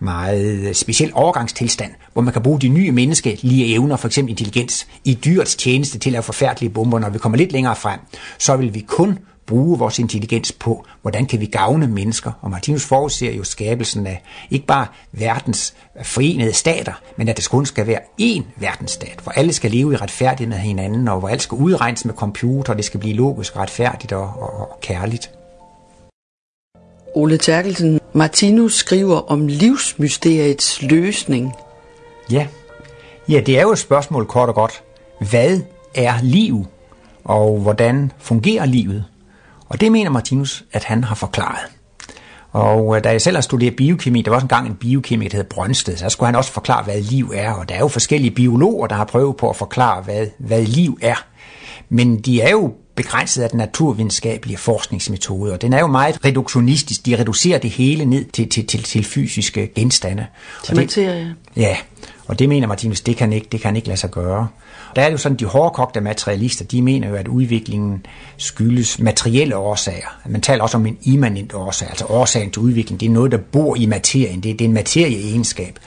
meget 0.00 0.76
speciel 0.76 1.10
overgangstilstand, 1.14 1.92
hvor 2.12 2.22
man 2.22 2.32
kan 2.32 2.42
bruge 2.42 2.60
de 2.60 2.68
nye 2.68 2.92
menneskelige 2.92 3.66
evner, 3.74 3.96
for 3.96 4.08
eksempel 4.08 4.30
intelligens, 4.30 4.86
i 5.04 5.14
dyrets 5.24 5.56
tjeneste 5.56 5.98
til 5.98 6.10
at 6.10 6.12
lave 6.12 6.22
forfærdelige 6.22 6.70
bomber. 6.70 6.98
Når 6.98 7.10
vi 7.10 7.18
kommer 7.18 7.38
lidt 7.38 7.52
længere 7.52 7.76
frem, 7.76 8.00
så 8.38 8.56
vil 8.56 8.74
vi 8.74 8.80
kun 8.80 9.18
bruge 9.46 9.78
vores 9.78 9.98
intelligens 9.98 10.52
på, 10.52 10.84
hvordan 11.02 11.26
kan 11.26 11.40
vi 11.40 11.46
gavne 11.46 11.86
mennesker. 11.86 12.32
Og 12.40 12.50
Martinus 12.50 12.84
forudser 12.84 13.32
jo 13.32 13.44
skabelsen 13.44 14.06
af 14.06 14.22
ikke 14.50 14.66
bare 14.66 14.86
verdens 15.12 15.74
forenede 16.02 16.52
stater, 16.52 16.92
men 17.16 17.28
at 17.28 17.36
det 17.36 17.48
kun 17.48 17.66
skal 17.66 17.86
være 17.86 18.00
én 18.20 18.42
verdensstat, 18.56 19.20
hvor 19.22 19.32
alle 19.32 19.52
skal 19.52 19.70
leve 19.70 19.92
i 19.92 19.96
retfærdighed 19.96 20.48
med 20.48 20.58
hinanden, 20.58 21.08
og 21.08 21.18
hvor 21.18 21.28
alt 21.28 21.42
skal 21.42 21.56
udregnes 21.56 22.04
med 22.04 22.14
computer, 22.14 22.72
og 22.72 22.76
det 22.76 22.84
skal 22.84 23.00
blive 23.00 23.14
logisk, 23.14 23.56
retfærdigt 23.56 24.12
og, 24.12 24.32
og, 24.36 24.60
og 24.60 24.78
kærligt. 24.80 25.30
Ole 27.14 27.38
Terkelsen, 27.38 28.00
Martinus 28.12 28.74
skriver 28.74 29.16
om 29.16 29.46
livsmysteriets 29.46 30.82
løsning. 30.82 31.52
Ja. 32.30 32.46
ja, 33.28 33.40
det 33.40 33.58
er 33.58 33.62
jo 33.62 33.72
et 33.72 33.78
spørgsmål 33.78 34.26
kort 34.26 34.48
og 34.48 34.54
godt. 34.54 34.82
Hvad 35.30 35.60
er 35.94 36.14
liv, 36.22 36.66
og 37.24 37.58
hvordan 37.58 38.12
fungerer 38.18 38.66
livet? 38.66 39.04
Og 39.72 39.80
det 39.80 39.92
mener 39.92 40.10
Martinus, 40.10 40.64
at 40.72 40.84
han 40.84 41.04
har 41.04 41.14
forklaret. 41.14 41.60
Og 42.50 42.96
øh, 42.96 43.04
da 43.04 43.10
jeg 43.10 43.20
selv 43.22 43.36
har 43.36 43.40
studeret 43.40 43.76
biokemi, 43.76 44.22
der 44.22 44.30
var 44.30 44.36
også 44.36 44.44
engang 44.44 44.66
en 44.66 44.74
biokemi, 44.74 45.28
der 45.28 45.36
hed 45.36 45.44
Brøndsted, 45.44 45.96
så 45.96 46.08
skulle 46.08 46.26
han 46.26 46.36
også 46.36 46.52
forklare, 46.52 46.84
hvad 46.84 47.00
liv 47.00 47.32
er. 47.34 47.52
Og 47.52 47.68
der 47.68 47.74
er 47.74 47.78
jo 47.78 47.88
forskellige 47.88 48.30
biologer, 48.30 48.86
der 48.86 48.94
har 48.94 49.04
prøvet 49.04 49.36
på 49.36 49.50
at 49.50 49.56
forklare, 49.56 50.02
hvad, 50.02 50.26
hvad 50.38 50.62
liv 50.62 50.98
er. 51.02 51.24
Men 51.88 52.20
de 52.20 52.40
er 52.40 52.50
jo 52.50 52.74
begrænset 52.94 53.42
af 53.42 53.50
den 53.50 53.58
naturvidenskabelige 53.58 54.56
forskningsmetode, 54.56 55.52
og 55.52 55.62
den 55.62 55.72
er 55.72 55.80
jo 55.80 55.86
meget 55.86 56.24
reduktionistisk. 56.24 57.06
De 57.06 57.18
reducerer 57.18 57.58
det 57.58 57.70
hele 57.70 58.04
ned 58.04 58.24
til, 58.24 58.48
til, 58.48 58.66
til, 58.66 58.82
til 58.82 59.04
fysiske 59.04 59.72
genstande. 59.74 60.26
Til 60.64 60.76
materie. 60.76 61.34
Ja, 61.56 61.76
og 62.26 62.38
det 62.38 62.48
mener 62.48 62.66
Martinus, 62.66 63.00
det 63.00 63.16
kan 63.16 63.32
ikke, 63.32 63.48
det 63.52 63.60
kan 63.60 63.76
ikke 63.76 63.88
lade 63.88 64.00
sig 64.00 64.10
gøre. 64.10 64.48
Der 64.96 65.02
er 65.02 65.06
det 65.06 65.12
jo 65.12 65.18
sådan, 65.18 65.36
de 65.36 65.44
hårdkogte 65.44 66.00
materialister, 66.00 66.64
de 66.64 66.82
mener 66.82 67.08
jo, 67.08 67.14
at 67.14 67.28
udviklingen 67.28 68.06
skyldes 68.36 68.98
materielle 68.98 69.56
årsager. 69.56 70.20
Man 70.26 70.40
taler 70.40 70.62
også 70.62 70.76
om 70.76 70.86
en 70.86 70.98
immanent 71.02 71.54
årsag, 71.54 71.88
altså 71.88 72.04
årsagen 72.08 72.50
til 72.50 72.62
udviklingen. 72.62 73.00
Det 73.00 73.06
er 73.06 73.10
noget, 73.10 73.32
der 73.32 73.38
bor 73.38 73.76
i 73.76 73.86
materien. 73.86 74.40
Det, 74.40 74.58
det 74.58 74.64
er 74.64 74.68
en 74.68 74.74
materieegenskab. 74.74 75.78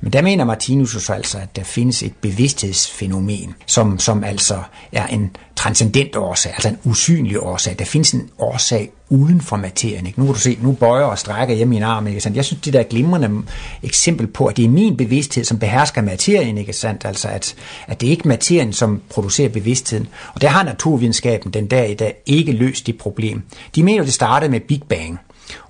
Men 0.00 0.12
der 0.12 0.22
mener 0.22 0.44
Martinus 0.44 0.90
så 0.90 1.12
altså, 1.12 1.38
at 1.38 1.56
der 1.56 1.64
findes 1.64 2.02
et 2.02 2.12
bevidsthedsfænomen, 2.20 3.54
som, 3.66 3.98
som 3.98 4.24
altså 4.24 4.62
er 4.92 5.06
en 5.06 5.30
transcendent 5.56 6.16
årsag, 6.16 6.52
altså 6.52 6.68
en 6.68 6.78
usynlig 6.84 7.42
årsag. 7.42 7.78
Der 7.78 7.84
findes 7.84 8.12
en 8.12 8.30
årsag 8.38 8.90
uden 9.08 9.40
for 9.40 9.56
materien. 9.56 10.06
Ikke? 10.06 10.20
Nu 10.20 10.26
kan 10.26 10.34
du 10.34 10.40
se, 10.40 10.58
nu 10.62 10.72
bøjer 10.72 11.04
og 11.04 11.18
strækker 11.18 11.54
jeg 11.54 11.68
min 11.68 11.82
arm. 11.82 12.06
Ikke 12.06 12.20
sandt? 12.20 12.36
Jeg 12.36 12.44
synes, 12.44 12.62
det 12.62 12.72
der 12.72 12.78
er 12.78 12.84
glimrende 12.84 13.42
eksempel 13.82 14.26
på, 14.26 14.46
at 14.46 14.56
det 14.56 14.64
er 14.64 14.68
min 14.68 14.96
bevidsthed, 14.96 15.44
som 15.44 15.58
behersker 15.58 16.02
materien. 16.02 16.58
Ikke 16.58 16.72
sandt? 16.72 17.04
Altså, 17.04 17.28
at, 17.28 17.54
at 17.86 18.00
det 18.00 18.06
er 18.06 18.10
ikke 18.10 18.28
materien, 18.28 18.72
som 18.72 19.02
producerer 19.10 19.48
bevidstheden. 19.48 20.08
Og 20.34 20.40
der 20.40 20.48
har 20.48 20.64
naturvidenskaben 20.64 21.52
den 21.52 21.66
dag 21.66 21.90
i 21.90 21.94
dag 21.94 22.14
ikke 22.26 22.52
løst 22.52 22.86
det 22.86 22.98
problem. 22.98 23.42
De 23.74 23.82
mener, 23.82 24.04
det 24.04 24.14
startede 24.14 24.50
med 24.50 24.60
Big 24.60 24.82
Bang. 24.88 25.18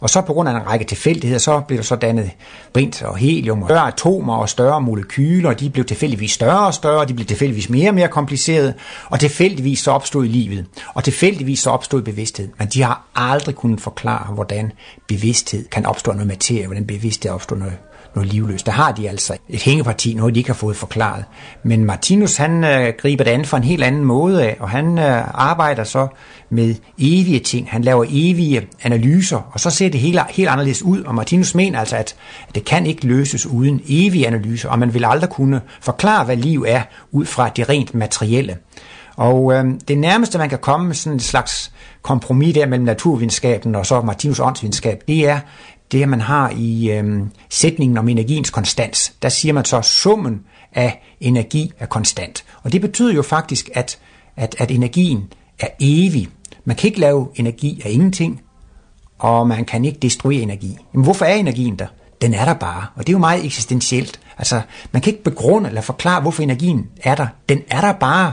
Og 0.01 0.11
så 0.11 0.21
på 0.21 0.33
grund 0.33 0.49
af 0.49 0.53
en 0.53 0.67
række 0.67 0.85
tilfældigheder, 0.85 1.39
så 1.39 1.61
blev 1.61 1.77
der 1.77 1.85
så 1.85 1.97
dannet 1.97 2.31
brint 2.73 3.03
og 3.03 3.17
helium 3.17 3.63
og 3.63 3.69
større 3.69 3.87
atomer 3.87 4.37
og 4.37 4.49
større 4.49 4.81
molekyler, 4.81 5.49
og 5.49 5.61
de 5.61 5.71
blev 5.71 5.85
tilfældigvis 5.85 6.33
større 6.33 6.67
og 6.67 6.75
større, 6.75 7.01
og 7.01 7.09
de 7.09 7.15
blev 7.15 7.27
tilfældigvis 7.27 7.71
mere 7.71 7.91
og 7.91 7.95
mere 7.95 8.09
komplicerede, 8.09 8.75
og 9.11 9.21
tilfældigvis 9.21 9.79
så 9.79 9.91
opstod 9.91 10.25
livet, 10.25 10.67
og 10.95 11.05
tilfældigvis 11.05 11.61
så 11.61 11.71
opstod 11.71 12.03
bevidsthed. 12.03 12.49
Men 12.59 12.69
de 12.69 12.83
har 12.83 13.03
aldrig 13.15 13.55
kunnet 13.55 13.81
forklare, 13.81 14.35
hvordan 14.35 14.73
bevidsthed 15.07 15.69
kan 15.69 15.87
opstå 15.87 16.13
noget 16.13 16.27
materie, 16.27 16.67
hvordan 16.67 16.87
bevidsthed 16.87 17.31
opstår 17.31 17.57
noget, 17.57 17.79
noget 18.15 18.33
livløst. 18.33 18.67
Der 18.67 18.73
har 18.73 18.93
de 18.93 19.09
altså 19.09 19.37
et 19.49 19.63
hængeparti, 19.63 20.15
noget 20.15 20.35
de 20.35 20.41
ikke 20.41 20.51
har 20.51 20.55
fået 20.55 20.77
forklaret. 20.77 21.25
Men 21.63 21.85
Martinus 21.85 22.37
han 22.37 22.65
øh, 22.65 22.93
griber 22.99 23.25
det 23.25 23.31
an 23.31 23.45
for 23.45 23.57
en 23.57 23.65
helt 23.65 23.85
anden 23.85 24.05
måde 24.05 24.43
af, 24.43 24.57
og 24.61 24.71
han 24.71 24.99
øh, 24.99 25.25
arbejder 25.35 25.85
så 25.85 26.09
med 26.51 26.75
evige 26.99 27.41
ting. 27.41 27.71
Han 27.71 27.83
laver 27.83 28.05
evige 28.09 28.67
analyser, 28.83 29.51
og 29.53 29.61
så 29.61 29.71
ser 29.71 29.89
det 29.89 30.01
helt, 30.01 30.21
helt 30.31 30.49
anderledes 30.49 30.83
ud. 30.83 31.03
Og 31.03 31.15
Martinus 31.15 31.55
mener 31.55 31.81
altså, 31.81 31.97
at 31.97 32.17
det 32.55 32.65
kan 32.65 32.87
ikke 32.87 33.07
løses 33.07 33.47
uden 33.47 33.81
evige 33.89 34.27
analyser, 34.27 34.69
og 34.69 34.79
man 34.79 34.95
vil 34.95 35.05
aldrig 35.05 35.31
kunne 35.31 35.61
forklare, 35.81 36.25
hvad 36.25 36.37
liv 36.37 36.65
er, 36.69 36.83
ud 37.13 37.25
fra 37.25 37.49
det 37.49 37.69
rent 37.69 37.95
materielle. 37.95 38.57
Og 39.17 39.53
øh, 39.53 39.65
det 39.89 39.99
nærmeste, 39.99 40.39
man 40.39 40.49
kan 40.49 40.59
komme 40.59 40.87
med 40.87 40.95
sådan 40.95 41.17
en 41.17 41.21
slags 41.21 41.73
kompromis 42.03 42.55
der 42.55 42.67
mellem 42.67 42.85
naturvidenskaben 42.85 43.75
og 43.75 43.87
så 43.87 44.01
Martinus 44.01 44.41
åndsvidenskab, 44.41 45.03
det 45.09 45.29
er 45.29 45.41
det, 45.93 46.09
man 46.09 46.21
har 46.21 46.53
i 46.57 46.91
øh, 46.91 47.21
sætningen 47.51 47.99
om 47.99 48.09
energiens 48.09 48.51
konstans. 48.51 49.13
Der 49.23 49.29
siger 49.29 49.53
man 49.53 49.65
så, 49.65 49.83
summen 49.83 50.41
af 50.75 51.17
energi 51.21 51.73
er 51.79 51.87
konstant. 51.87 52.45
Og 52.63 52.73
det 52.73 52.81
betyder 52.81 53.15
jo 53.15 53.23
faktisk, 53.23 53.71
at, 53.75 53.99
at, 54.37 54.57
at 54.59 54.71
energien 54.71 55.25
er 55.61 55.69
evig. 55.81 56.29
Man 56.69 56.77
kan 56.77 56.89
ikke 56.89 57.01
lave 57.01 57.29
energi 57.35 57.83
af 57.85 57.91
ingenting, 57.91 58.41
og 59.19 59.49
man 59.49 59.65
kan 59.65 59.85
ikke 59.85 59.99
destruere 59.99 60.43
energi. 60.43 60.79
Men 60.93 61.05
hvorfor 61.05 61.25
er 61.25 61.35
energien 61.35 61.77
der? 61.77 61.87
Den 62.21 62.35
er 62.35 62.45
der 62.45 62.55
bare, 62.55 62.87
og 62.95 63.07
det 63.07 63.09
er 63.09 63.13
jo 63.13 63.19
meget 63.19 63.45
eksistentielt. 63.45 64.21
Altså, 64.39 64.61
man 64.93 65.03
kan 65.03 65.13
ikke 65.13 65.25
begrunde 65.25 65.69
eller 65.69 65.81
forklare, 65.81 66.21
hvorfor 66.21 66.43
energien 66.43 66.87
er 67.03 67.15
der. 67.15 67.27
Den 67.49 67.63
er 67.71 67.81
der 67.81 67.93
bare. 67.93 68.33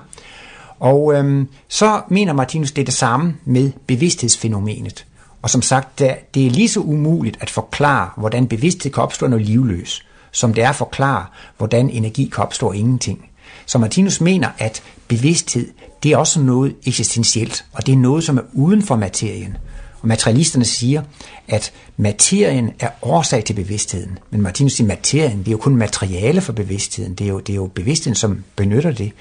Og 0.79 1.13
øhm, 1.13 1.47
så 1.67 2.01
mener 2.09 2.33
Martinus 2.33 2.71
det 2.71 2.81
er 2.81 2.85
det 2.85 2.93
samme 2.93 3.35
med 3.45 3.71
bevidsthedsfænomenet. 3.87 5.05
Og 5.41 5.49
som 5.49 5.61
sagt, 5.61 5.99
det 5.99 6.45
er 6.47 6.49
lige 6.49 6.69
så 6.69 6.79
umuligt 6.79 7.37
at 7.41 7.49
forklare, 7.49 8.09
hvordan 8.17 8.47
bevidsthed 8.47 8.91
kan 8.91 9.03
opstå 9.03 9.27
noget 9.27 9.45
livløs, 9.45 10.05
som 10.31 10.53
det 10.53 10.63
er 10.63 10.69
at 10.69 10.75
forklare, 10.75 11.25
hvordan 11.57 11.89
energi 11.89 12.31
kan 12.35 12.43
opstå 12.43 12.71
ingenting. 12.71 13.29
Så 13.65 13.77
Martinus 13.77 14.21
mener, 14.21 14.49
at 14.57 14.83
bevidsthed, 15.07 15.67
det 16.03 16.11
er 16.11 16.17
også 16.17 16.39
noget 16.39 16.75
eksistentielt, 16.85 17.65
og 17.73 17.85
det 17.85 17.91
er 17.91 17.97
noget, 17.97 18.23
som 18.23 18.37
er 18.37 18.41
uden 18.53 18.81
for 18.81 18.95
materien. 18.95 19.57
Og 20.05 20.07
materialisterne 20.07 20.65
siger, 20.65 21.01
at 21.47 21.73
materien 21.97 22.71
er 22.79 22.89
årsag 23.01 23.43
til 23.43 23.53
bevidstheden. 23.53 24.19
Men 24.29 24.41
Martinus 24.41 24.73
siger, 24.73 24.85
at 24.85 24.97
materien 24.97 25.39
det 25.39 25.47
er 25.47 25.51
jo 25.51 25.57
kun 25.57 25.75
materiale 25.75 26.41
for 26.41 26.53
bevidstheden. 26.53 27.13
Det 27.13 27.25
er 27.25 27.29
jo, 27.29 27.39
det 27.39 27.53
er 27.53 27.55
jo 27.55 27.67
bevidstheden, 27.75 28.15
som 28.15 28.43
benytter 28.55 28.91
det. 28.91 29.11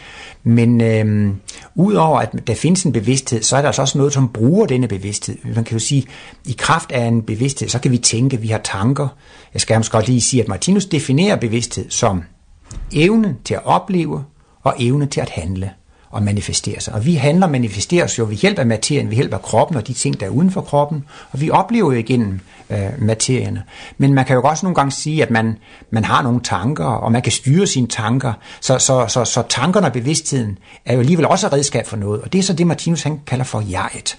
Men 0.43 0.81
øhm, 0.81 1.37
udover 1.75 2.19
at 2.21 2.47
der 2.47 2.55
findes 2.55 2.83
en 2.85 2.93
bevidsthed, 2.93 3.43
så 3.43 3.57
er 3.57 3.61
der 3.61 3.69
altså 3.69 3.83
også 3.83 3.99
noget, 3.99 4.13
som 4.13 4.29
bruger 4.29 4.67
denne 4.67 4.89
bevidsthed. 4.89 5.37
Man 5.55 5.65
kan 5.65 5.73
jo 5.73 5.79
sige, 5.79 6.05
at 6.45 6.51
i 6.51 6.55
kraft 6.59 6.93
af 6.93 7.05
en 7.07 7.23
bevidsthed, 7.23 7.69
så 7.69 7.79
kan 7.79 7.91
vi 7.91 7.99
tænke, 7.99 8.41
vi 8.41 8.49
har 8.49 8.61
tanker. 8.65 9.09
Jeg 9.55 9.61
skal 9.61 9.79
måske 9.79 9.93
godt 9.93 10.09
lige 10.09 10.21
sige, 10.21 10.43
at 10.43 10.49
Martinus 10.49 10.87
definerer 10.87 11.37
bevidsthed 11.37 11.91
som 11.91 12.23
evne 12.93 13.37
til 13.45 13.55
at 13.55 13.67
opleve 13.67 14.25
og 14.65 14.75
evne 14.79 15.07
til 15.07 15.21
at 15.21 15.31
handle 15.31 15.71
og 16.11 16.23
manifestere 16.23 16.81
sig. 16.81 16.95
Og 16.95 17.07
vi 17.07 17.15
handler 17.15 17.47
og 17.47 17.53
manifesterer 17.53 18.05
os 18.05 18.19
jo 18.19 18.25
ved 18.25 18.35
hjælp 18.35 18.59
af 18.59 18.67
materien, 18.67 19.09
ved 19.09 19.15
hjælp 19.15 19.35
af 19.35 19.43
kroppen 19.43 19.77
og 19.77 19.87
de 19.87 19.93
ting, 19.93 20.21
der 20.21 20.27
er 20.27 20.31
uden 20.31 20.51
for 20.51 20.61
kroppen, 20.61 21.05
og 21.31 21.41
vi 21.41 21.51
oplever 21.51 21.93
jo 21.93 21.99
igennem 21.99 22.41
øh, 22.71 22.79
materierne. 22.99 23.63
Men 23.99 24.15
man 24.15 24.25
kan 24.25 24.37
jo 24.37 24.43
også 24.43 24.67
nogle 24.67 24.75
gange 24.75 24.93
sige, 24.93 25.23
at 25.23 25.31
man, 25.31 25.59
man 25.91 26.05
har 26.05 26.23
nogle 26.23 26.41
tanker, 26.41 26.85
og 26.85 27.13
man 27.13 27.23
kan 27.23 27.33
styre 27.33 27.67
sine 27.67 27.87
tanker, 27.87 28.33
så, 28.61 28.79
så, 28.79 29.07
så, 29.09 29.25
så 29.25 29.43
tankerne 29.49 29.87
og 29.87 29.93
bevidstheden 29.93 30.59
er 30.85 30.95
jo 30.95 31.01
alligevel 31.01 31.27
også 31.27 31.47
et 31.47 31.53
redskab 31.53 31.87
for 31.87 31.97
noget, 31.97 32.21
og 32.23 32.33
det 32.33 32.39
er 32.39 32.43
så 32.43 32.53
det, 32.53 32.67
Martinus 32.67 33.03
han 33.03 33.21
kalder 33.27 33.45
for 33.45 33.65
jeget. 33.71 34.19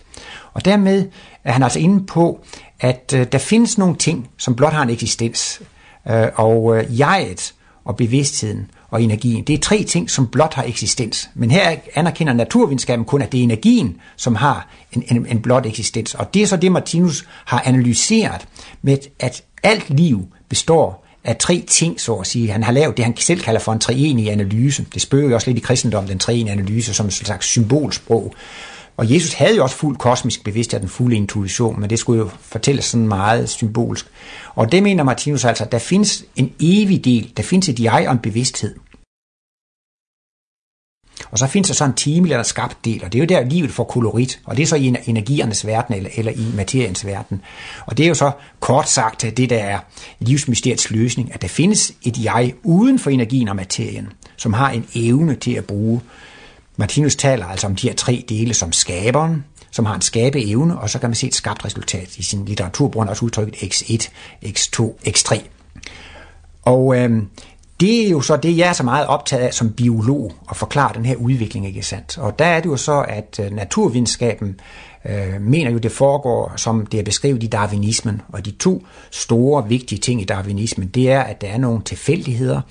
Og 0.53 0.65
dermed 0.65 1.07
er 1.43 1.51
han 1.51 1.63
altså 1.63 1.79
inde 1.79 2.05
på, 2.05 2.39
at 2.79 3.13
øh, 3.15 3.27
der 3.31 3.37
findes 3.37 3.77
nogle 3.77 3.95
ting, 3.95 4.29
som 4.37 4.55
blot 4.55 4.73
har 4.73 4.83
en 4.83 4.89
eksistens, 4.89 5.61
øh, 6.09 6.27
og 6.35 6.77
øh, 6.77 6.99
jeget 6.99 7.53
og 7.85 7.95
bevidstheden 7.95 8.71
og 8.95 9.03
energien. 9.03 9.43
Det 9.43 9.53
er 9.53 9.57
tre 9.57 9.83
ting, 9.83 10.09
som 10.09 10.27
blot 10.27 10.53
har 10.53 10.63
eksistens. 10.63 11.29
Men 11.35 11.51
her 11.51 11.75
anerkender 11.95 12.33
naturvidenskaben 12.33 13.05
kun, 13.05 13.21
at 13.21 13.31
det 13.31 13.39
er 13.39 13.43
energien, 13.43 13.97
som 14.15 14.35
har 14.35 14.67
en, 14.91 15.03
en, 15.07 15.25
en 15.29 15.41
blot 15.41 15.65
eksistens. 15.65 16.13
Og 16.13 16.33
det 16.33 16.41
er 16.41 16.47
så 16.47 16.57
det, 16.57 16.71
Martinus 16.71 17.27
har 17.45 17.63
analyseret 17.65 18.47
med, 18.81 18.97
at 19.19 19.43
alt 19.63 19.89
liv 19.89 20.27
består 20.49 21.05
af 21.23 21.37
tre 21.37 21.63
ting, 21.67 22.01
så 22.01 22.13
at 22.13 22.27
sige. 22.27 22.51
Han 22.51 22.63
har 22.63 22.71
lavet 22.71 22.97
det, 22.97 23.05
han 23.05 23.17
selv 23.17 23.41
kalder 23.41 23.59
for 23.59 23.73
en 23.73 23.79
treenig 23.79 24.31
analyse. 24.31 24.85
Det 24.93 25.01
spørger 25.01 25.29
jo 25.29 25.35
også 25.35 25.49
lidt 25.49 25.57
i 25.57 25.61
kristendommen, 25.61 26.09
den 26.09 26.19
treenige 26.19 26.51
analyse, 26.51 26.93
som 26.93 27.05
en 27.05 27.11
slags 27.11 27.45
symbolsprog. 27.47 28.33
Og 28.97 29.13
Jesus 29.13 29.33
havde 29.33 29.55
jo 29.55 29.63
også 29.63 29.75
fuld 29.75 29.97
kosmisk 29.97 30.43
bevidsthed, 30.43 30.79
den 30.79 30.89
fulde 30.89 31.15
intuition, 31.15 31.79
men 31.79 31.89
det 31.89 31.99
skulle 31.99 32.19
jo 32.19 32.29
fortælles 32.41 32.85
sådan 32.85 33.07
meget 33.07 33.49
symbolsk. 33.49 34.05
Og 34.55 34.71
det 34.71 34.83
mener 34.83 35.03
Martinus 35.03 35.45
altså, 35.45 35.63
at 35.63 35.71
der 35.71 35.79
findes 35.79 36.23
en 36.35 36.53
evig 36.59 37.05
del, 37.05 37.31
der 37.37 37.43
findes 37.43 37.69
et 37.69 37.79
jeg 37.79 38.05
og 38.07 38.13
en 38.13 38.19
bevidsthed. 38.19 38.75
Og 41.31 41.39
så 41.39 41.47
findes 41.47 41.67
der 41.67 41.75
så 41.75 41.85
en 41.85 41.93
time 41.93 42.29
eller 42.29 42.43
skabt 42.43 42.85
del, 42.85 43.03
og 43.03 43.13
det 43.13 43.19
er 43.19 43.23
jo 43.23 43.27
der, 43.27 43.49
livet 43.49 43.71
får 43.71 43.83
kolorit, 43.83 44.39
og 44.45 44.57
det 44.57 44.63
er 44.63 44.67
så 44.67 44.75
i 44.75 44.95
energiernes 45.05 45.65
verden, 45.65 45.95
eller, 45.95 46.09
eller 46.15 46.31
i 46.31 46.45
materiens 46.55 47.05
verden. 47.05 47.41
Og 47.85 47.97
det 47.97 48.03
er 48.03 48.07
jo 48.07 48.13
så 48.13 48.31
kort 48.59 48.89
sagt 48.89 49.21
det, 49.21 49.49
der 49.49 49.57
er 49.57 49.79
livsmysteriets 50.19 50.91
løsning, 50.91 51.33
at 51.33 51.41
der 51.41 51.47
findes 51.47 51.93
et 52.03 52.23
jeg 52.23 52.53
uden 52.63 52.99
for 52.99 53.09
energien 53.09 53.47
og 53.47 53.55
materien, 53.55 54.07
som 54.37 54.53
har 54.53 54.69
en 54.69 54.85
evne 54.95 55.35
til 55.35 55.51
at 55.51 55.65
bruge. 55.65 56.01
Martinus 56.77 57.15
taler 57.15 57.45
altså 57.45 57.67
om 57.67 57.75
de 57.75 57.87
her 57.87 57.95
tre 57.95 58.25
dele 58.29 58.53
som 58.53 58.71
skaberen, 58.71 59.43
som 59.71 59.85
har 59.85 59.95
en 59.95 60.01
skabeevne, 60.01 60.79
og 60.79 60.89
så 60.89 60.99
kan 60.99 61.09
man 61.09 61.15
se 61.15 61.27
et 61.27 61.35
skabt 61.35 61.65
resultat. 61.65 62.17
I 62.17 62.23
sin 62.23 62.45
litteratur 62.45 62.87
bruger 62.87 63.05
han 63.05 63.09
også 63.09 63.25
udtrykket 63.25 63.55
x1, 63.55 64.09
x2, 64.45 64.83
x3. 65.07 65.39
Og 66.65 66.97
øh, 66.97 67.23
det 67.79 68.05
er 68.05 68.09
jo 68.09 68.21
så 68.21 68.37
det, 68.37 68.57
jeg 68.57 68.69
er 68.69 68.73
så 68.73 68.83
meget 68.83 69.07
optaget 69.07 69.43
af 69.43 69.53
som 69.53 69.71
biolog, 69.73 70.31
at 70.49 70.57
forklare 70.57 70.93
den 70.93 71.05
her 71.05 71.15
udvikling, 71.15 71.67
ikke 71.67 71.83
sandt? 71.83 72.17
Og 72.17 72.39
der 72.39 72.45
er 72.45 72.59
det 72.59 72.69
jo 72.69 72.77
så, 72.77 73.05
at 73.07 73.39
øh, 73.43 73.51
naturvidenskaben 73.51 74.59
øh, 75.05 75.41
mener 75.41 75.71
jo, 75.71 75.77
det 75.77 75.91
foregår, 75.91 76.53
som 76.55 76.85
det 76.85 76.99
er 76.99 77.03
beskrevet 77.03 77.43
i 77.43 77.47
darwinismen. 77.47 78.21
Og 78.33 78.45
de 78.45 78.51
to 78.51 78.85
store 79.11 79.67
vigtige 79.67 79.99
ting 79.99 80.21
i 80.21 80.25
darwinismen, 80.25 80.87
det 80.87 81.11
er, 81.11 81.21
at 81.21 81.41
der 81.41 81.47
er 81.47 81.57
nogle 81.57 81.81
tilfældigheder, 81.83 82.61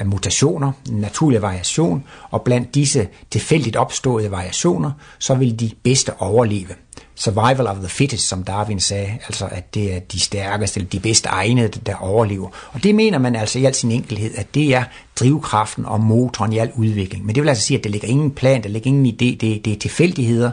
øh, 0.00 0.06
mutationer, 0.06 0.72
naturlig 0.90 1.42
variation, 1.42 2.04
og 2.30 2.42
blandt 2.42 2.74
disse 2.74 3.08
tilfældigt 3.30 3.76
opståede 3.76 4.30
variationer, 4.30 4.90
så 5.18 5.34
vil 5.34 5.60
de 5.60 5.70
bedste 5.82 6.12
overleve. 6.18 6.74
Survival 7.14 7.66
of 7.66 7.76
the 7.76 7.88
fittest, 7.88 8.28
som 8.28 8.42
Darwin 8.42 8.80
sagde, 8.80 9.18
altså 9.26 9.48
at 9.50 9.74
det 9.74 9.94
er 9.94 10.00
de 10.00 10.20
stærkeste, 10.20 10.80
eller 10.80 10.90
de 10.90 11.00
bedst 11.00 11.26
egnede, 11.26 11.68
der 11.68 11.94
overlever. 11.94 12.48
Og 12.72 12.82
det 12.82 12.94
mener 12.94 13.18
man 13.18 13.36
altså 13.36 13.58
i 13.58 13.64
al 13.64 13.74
sin 13.74 13.90
enkelhed, 13.90 14.30
at 14.36 14.54
det 14.54 14.74
er 14.74 14.84
drivkraften 15.20 15.86
og 15.86 16.00
motoren 16.00 16.52
i 16.52 16.58
al 16.58 16.70
udvikling. 16.74 17.26
Men 17.26 17.34
det 17.34 17.42
vil 17.42 17.48
altså 17.48 17.64
sige, 17.64 17.78
at 17.78 17.84
der 17.84 17.90
ligger 17.90 18.08
ingen 18.08 18.30
plan, 18.30 18.62
der 18.62 18.68
ligger 18.68 18.88
ingen 18.88 19.06
idé, 19.06 19.36
det, 19.40 19.64
det 19.64 19.72
er 19.72 19.78
tilfældigheder, 19.78 20.50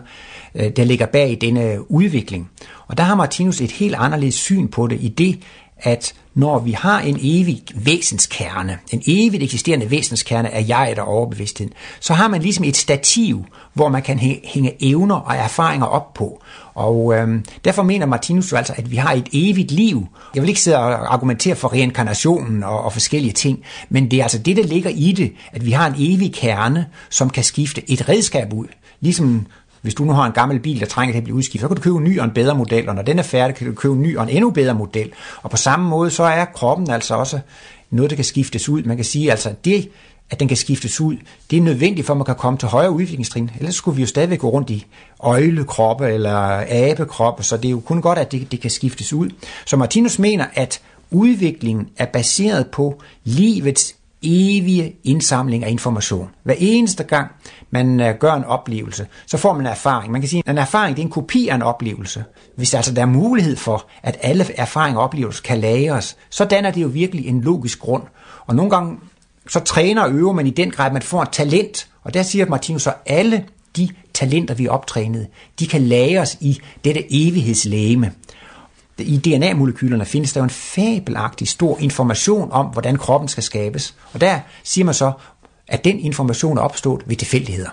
øh, 0.56 0.72
der 0.76 0.84
ligger 0.84 1.06
bag 1.06 1.38
denne 1.42 1.92
udvikling. 1.92 2.50
Og 2.88 2.98
der 2.98 3.04
har 3.04 3.16
Martinus 3.16 3.62
et 3.62 3.72
helt 3.72 3.96
anderledes 3.96 4.36
syn 4.36 4.68
på 4.68 4.88
det, 4.88 4.98
i 5.02 5.08
det, 5.08 5.40
at 5.82 6.14
når 6.34 6.60
vi 6.60 6.72
har 6.72 7.00
en 7.00 7.20
evig 7.22 7.64
væsenskerne, 7.76 8.78
en 8.92 9.02
evigt 9.08 9.44
eksisterende 9.44 9.92
væsenskerne 9.92 10.50
af 10.50 10.66
jeg 10.68 10.94
der 10.96 11.02
overbevidstheden, 11.02 11.74
så 12.00 12.14
har 12.14 12.28
man 12.28 12.42
ligesom 12.42 12.64
et 12.64 12.78
stativ, 12.78 13.46
hvor 13.74 13.90
man 13.90 14.02
kan 14.02 14.20
hænge 14.44 14.76
evner 14.80 15.16
og 15.16 15.36
erfaringer 15.36 15.86
op 15.86 16.14
på. 16.14 16.42
Og 16.74 17.16
øhm, 17.16 17.46
derfor 17.66 17.84
mener 17.84 18.06
Martinus 18.06 18.52
jo 18.52 18.58
altså, 18.58 18.74
at 18.78 18.92
vi 18.92 18.96
har 18.96 19.14
et 19.14 19.30
evigt 19.34 19.72
liv. 19.72 20.08
Jeg 20.36 20.42
vil 20.42 20.50
ikke 20.50 20.62
sidde 20.62 20.78
og 20.78 21.14
argumentere 21.14 21.56
for 21.56 21.74
reinkarnationen 21.74 22.64
og, 22.64 22.82
og 22.82 22.94
forskellige 22.94 23.34
ting, 23.34 23.60
men 23.90 24.12
det 24.12 24.20
er 24.20 24.24
altså 24.24 24.40
det, 24.40 24.58
der 24.58 24.64
ligger 24.64 24.90
i 24.90 25.12
det, 25.12 25.34
at 25.52 25.66
vi 25.66 25.72
har 25.72 25.88
en 25.88 25.96
evig 25.98 26.34
kerne, 26.34 26.86
som 27.10 27.30
kan 27.30 27.44
skifte 27.44 27.92
et 27.92 28.10
redskab 28.10 28.54
ud. 28.54 28.68
Ligesom 29.02 29.46
hvis 29.82 29.94
du 29.94 30.04
nu 30.04 30.14
har 30.14 30.26
en 30.26 30.32
gammel 30.32 30.60
bil, 30.60 30.80
der 30.80 30.86
trænger 30.86 31.14
til 31.14 31.18
at 31.18 31.24
blive 31.24 31.36
udskiftet, 31.36 31.62
så 31.62 31.68
kan 31.68 31.76
du 31.76 31.82
købe 31.82 31.98
en 31.98 32.04
ny 32.04 32.20
og 32.20 32.26
en 32.26 32.32
bedre 32.32 32.56
model, 32.56 32.90
og 32.90 32.96
når 32.96 33.02
den 33.02 33.20
er 33.20 33.24
færdig, 33.24 33.56
kan 33.56 33.68
du 33.68 33.74
købe 33.74 33.94
en 33.94 34.02
ny 34.02 34.18
og 34.18 34.24
en 34.24 34.30
endnu 34.30 34.50
bedre 34.50 34.74
model. 34.74 35.12
Og 35.42 35.50
på 35.50 35.58
samme 35.58 35.90
måde, 35.90 36.12
så 36.12 36.24
er 36.24 36.46
kroppen 36.46 36.90
altså 36.90 37.16
også 37.16 37.40
noget, 37.90 38.10
der 38.10 38.16
kan 38.16 38.26
skiftes 38.26 38.70
ud. 38.70 38.84
Man 38.84 38.98
kan 38.98 39.06
sige, 39.06 39.32
altså 39.32 39.54
det, 39.66 39.90
at 40.30 40.40
den 40.40 40.48
kan 40.48 40.58
skiftes 40.58 41.02
ud, 41.02 41.18
det 41.52 41.58
er 41.58 41.62
nødvendigt 41.62 42.08
for, 42.08 42.14
at 42.14 42.18
man 42.18 42.26
kan 42.26 42.36
komme 42.36 42.60
til 42.60 42.68
højere 42.68 42.92
udviklingstrin. 42.92 43.52
Ellers 43.58 43.76
skulle 43.76 43.96
vi 43.96 44.02
jo 44.02 44.08
stadigvæk 44.08 44.40
gå 44.40 44.50
rundt 44.50 44.70
i 44.70 44.86
øjlekroppe 45.20 46.08
eller 46.08 46.64
abekroppe, 46.70 47.44
så 47.44 47.58
det 47.58 47.66
er 47.66 47.72
jo 47.72 47.80
kun 47.80 48.02
godt, 48.02 48.20
at 48.20 48.32
det, 48.32 48.52
det 48.52 48.62
kan 48.62 48.72
skiftes 48.72 49.14
ud. 49.14 49.30
Så 49.66 49.78
Martinus 49.78 50.20
mener, 50.20 50.46
at 50.54 50.82
udviklingen 51.12 51.90
er 51.98 52.06
baseret 52.06 52.68
på 52.68 53.02
livets 53.24 53.96
evige 54.22 54.96
indsamling 55.04 55.64
af 55.64 55.70
information. 55.70 56.30
Hver 56.44 56.56
eneste 56.58 57.04
gang, 57.04 57.32
man 57.72 58.00
øh, 58.00 58.16
gør 58.16 58.34
en 58.34 58.44
oplevelse, 58.44 59.08
så 59.28 59.38
får 59.38 59.54
man 59.54 59.62
en 59.62 59.72
erfaring. 59.72 60.12
Man 60.12 60.22
kan 60.22 60.30
sige, 60.30 60.44
at 60.46 60.52
en 60.52 60.58
erfaring 60.58 60.96
det 60.96 61.02
er 61.02 61.06
en 61.06 61.12
kopi 61.12 61.48
af 61.48 61.56
en 61.56 61.62
oplevelse. 61.62 62.24
Hvis 62.56 62.74
altså 62.74 62.94
der 62.94 63.02
er 63.02 63.06
mulighed 63.06 63.56
for, 63.56 63.86
at 64.04 64.18
alle 64.22 64.46
erfaringer 64.58 65.00
og 65.00 65.04
oplevelser 65.04 65.44
kan 65.44 65.60
lagres, 65.60 66.18
så 66.30 66.46
danner 66.46 66.72
det 66.72 66.82
jo 66.82 66.88
virkelig 66.88 67.28
en 67.28 67.42
logisk 67.42 67.80
grund. 67.80 68.04
Og 68.46 68.56
nogle 68.56 68.72
gange 68.72 68.98
så 69.50 69.60
træner 69.60 70.02
og 70.02 70.12
øver 70.12 70.34
man 70.34 70.48
i 70.48 70.50
den 70.50 70.72
grad, 70.72 70.86
at 70.86 70.94
man 70.94 71.02
får 71.02 71.22
et 71.22 71.30
talent. 71.30 71.88
Og 72.04 72.14
der 72.14 72.24
siger 72.24 72.46
Martinus 72.46 72.82
så, 72.82 72.94
alle 73.06 73.46
de 73.78 73.90
talenter, 74.14 74.54
vi 74.54 74.66
er 74.66 74.72
optrænet, 74.72 75.28
de 75.60 75.68
kan 75.68 75.82
lagres 75.82 76.38
i 76.42 76.60
dette 76.84 77.04
evighedslæme 77.10 78.12
i 79.00 79.18
DNA-molekylerne 79.18 80.06
findes 80.06 80.34
der 80.34 80.40
jo 80.40 80.44
en 80.44 80.50
fabelagtig 80.50 81.48
stor 81.48 81.78
information 81.80 82.52
om, 82.52 82.66
hvordan 82.66 82.96
kroppen 82.96 83.28
skal 83.28 83.44
skabes. 83.44 83.96
Og 84.14 84.22
der 84.22 84.40
siger 84.64 84.86
man 84.86 84.94
så, 84.94 85.12
at 85.68 85.84
den 85.84 86.00
information 86.00 86.58
er 86.58 86.62
opstået 86.62 87.02
ved 87.06 87.16
tilfældigheder. 87.16 87.70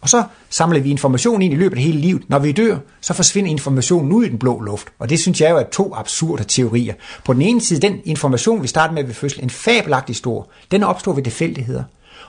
Og 0.00 0.08
så 0.08 0.24
samler 0.50 0.80
vi 0.80 0.90
information 0.90 1.42
ind 1.42 1.54
i 1.54 1.56
løbet 1.56 1.76
af 1.76 1.82
hele 1.82 1.98
livet. 1.98 2.22
Når 2.28 2.38
vi 2.38 2.52
dør, 2.52 2.78
så 3.00 3.14
forsvinder 3.14 3.50
informationen 3.50 4.12
ud 4.12 4.24
i 4.24 4.28
den 4.28 4.38
blå 4.38 4.60
luft. 4.60 4.88
Og 4.98 5.10
det 5.10 5.20
synes 5.20 5.40
jeg 5.40 5.50
jo 5.50 5.56
er 5.56 5.62
to 5.72 5.94
absurde 5.94 6.44
teorier. 6.44 6.94
På 7.24 7.32
den 7.32 7.42
ene 7.42 7.60
side, 7.60 7.80
den 7.80 8.00
information, 8.04 8.62
vi 8.62 8.68
starter 8.68 8.94
med 8.94 9.04
ved 9.04 9.14
fødsel, 9.14 9.42
en 9.42 9.50
fabelagtig 9.50 10.16
stor, 10.16 10.48
den 10.70 10.82
opstår 10.82 11.12
ved 11.12 11.22
tilfældigheder. 11.22 11.84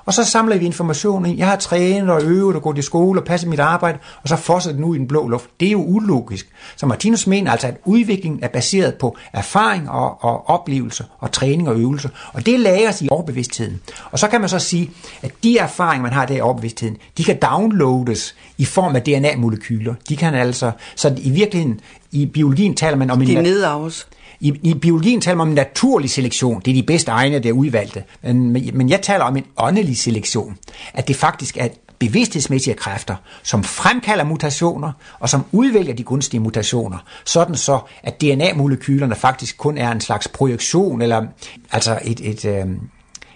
Og 0.08 0.14
så 0.14 0.24
samler 0.24 0.58
vi 0.58 0.66
information 0.66 1.26
ind. 1.26 1.38
Jeg 1.38 1.48
har 1.48 1.56
trænet 1.56 2.10
og 2.10 2.24
øvet 2.24 2.56
og 2.56 2.62
gået 2.62 2.78
i 2.78 2.82
skole 2.82 3.20
og 3.22 3.26
passet 3.26 3.50
mit 3.50 3.60
arbejde, 3.60 3.98
og 4.24 4.30
så 4.30 4.72
den 4.74 4.84
ud 4.84 4.96
i 4.96 5.00
den 5.00 5.08
blå 5.08 5.28
luft. 5.28 5.50
Det 5.60 5.68
er 5.68 5.72
jo 5.72 5.84
ulogisk. 5.84 6.48
Så 6.76 6.86
Martinus 6.86 7.28
mener 7.28 7.52
altså, 7.52 7.68
at 7.68 7.78
udviklingen 7.86 8.40
er 8.44 8.48
baseret 8.48 8.96
på 8.96 9.18
erfaring 9.34 9.90
og, 9.90 10.24
og 10.24 10.50
oplevelse 10.50 11.06
og 11.20 11.32
træning 11.32 11.70
og 11.70 11.80
øvelse. 11.80 12.10
Og 12.34 12.46
det 12.46 12.60
lagres 12.60 13.02
i 13.02 13.08
overbevidstheden. 13.12 13.82
Og 14.12 14.20
så 14.20 14.28
kan 14.28 14.40
man 14.42 14.50
så 14.50 14.60
sige, 14.60 14.92
at 15.22 15.32
de 15.44 15.58
erfaringer, 15.58 16.04
man 16.04 16.14
har 16.14 16.26
der 16.26 16.36
i 16.36 16.42
overbevidstheden, 16.42 16.98
de 17.18 17.24
kan 17.24 17.38
downloades 17.42 18.36
i 18.58 18.66
form 18.66 18.96
af 18.96 19.02
DNA-molekyler. 19.02 19.94
De 20.10 20.16
kan 20.16 20.34
altså, 20.34 20.72
så 20.96 21.16
i 21.18 21.30
virkeligheden, 21.30 21.80
i 22.12 22.26
biologien 22.26 22.76
taler 22.76 22.98
man 22.98 23.12
om 23.12 23.22
en... 23.22 23.28
De 23.28 23.42
nedarves. 23.42 24.08
I, 24.40 24.54
I 24.64 24.74
biologien 24.74 25.22
taler 25.22 25.38
man 25.38 25.48
om 25.48 25.54
naturlig 25.54 26.10
selektion. 26.10 26.62
Det 26.66 26.72
er 26.72 26.76
de 26.76 26.84
bedste 26.84 27.12
egne, 27.12 27.40
der 27.40 27.50
er 27.50 27.54
udvalgte. 27.54 28.04
Men, 28.22 28.54
men 28.74 28.90
jeg 28.90 29.02
taler 29.02 29.24
om 29.24 29.38
en 29.38 29.46
åndelig 29.58 29.98
selektion. 29.98 30.58
At 30.94 31.08
det 31.08 31.16
faktisk 31.16 31.58
er 31.58 31.68
bevidsthedsmæssige 32.00 32.74
kræfter, 32.74 33.16
som 33.44 33.64
fremkalder 33.64 34.24
mutationer, 34.24 34.92
og 35.20 35.30
som 35.30 35.46
udvælger 35.52 35.94
de 35.94 36.04
gunstige 36.04 36.40
mutationer, 36.40 36.98
sådan 37.26 37.56
så, 37.56 37.80
at 38.04 38.22
DNA-molekylerne 38.22 39.16
faktisk 39.16 39.58
kun 39.58 39.78
er 39.78 39.92
en 39.92 40.02
slags 40.02 40.28
projektion, 40.28 41.02
eller 41.02 41.26
altså 41.72 42.00
et, 42.04 42.20
et, 42.20 42.46
øh, 42.46 42.66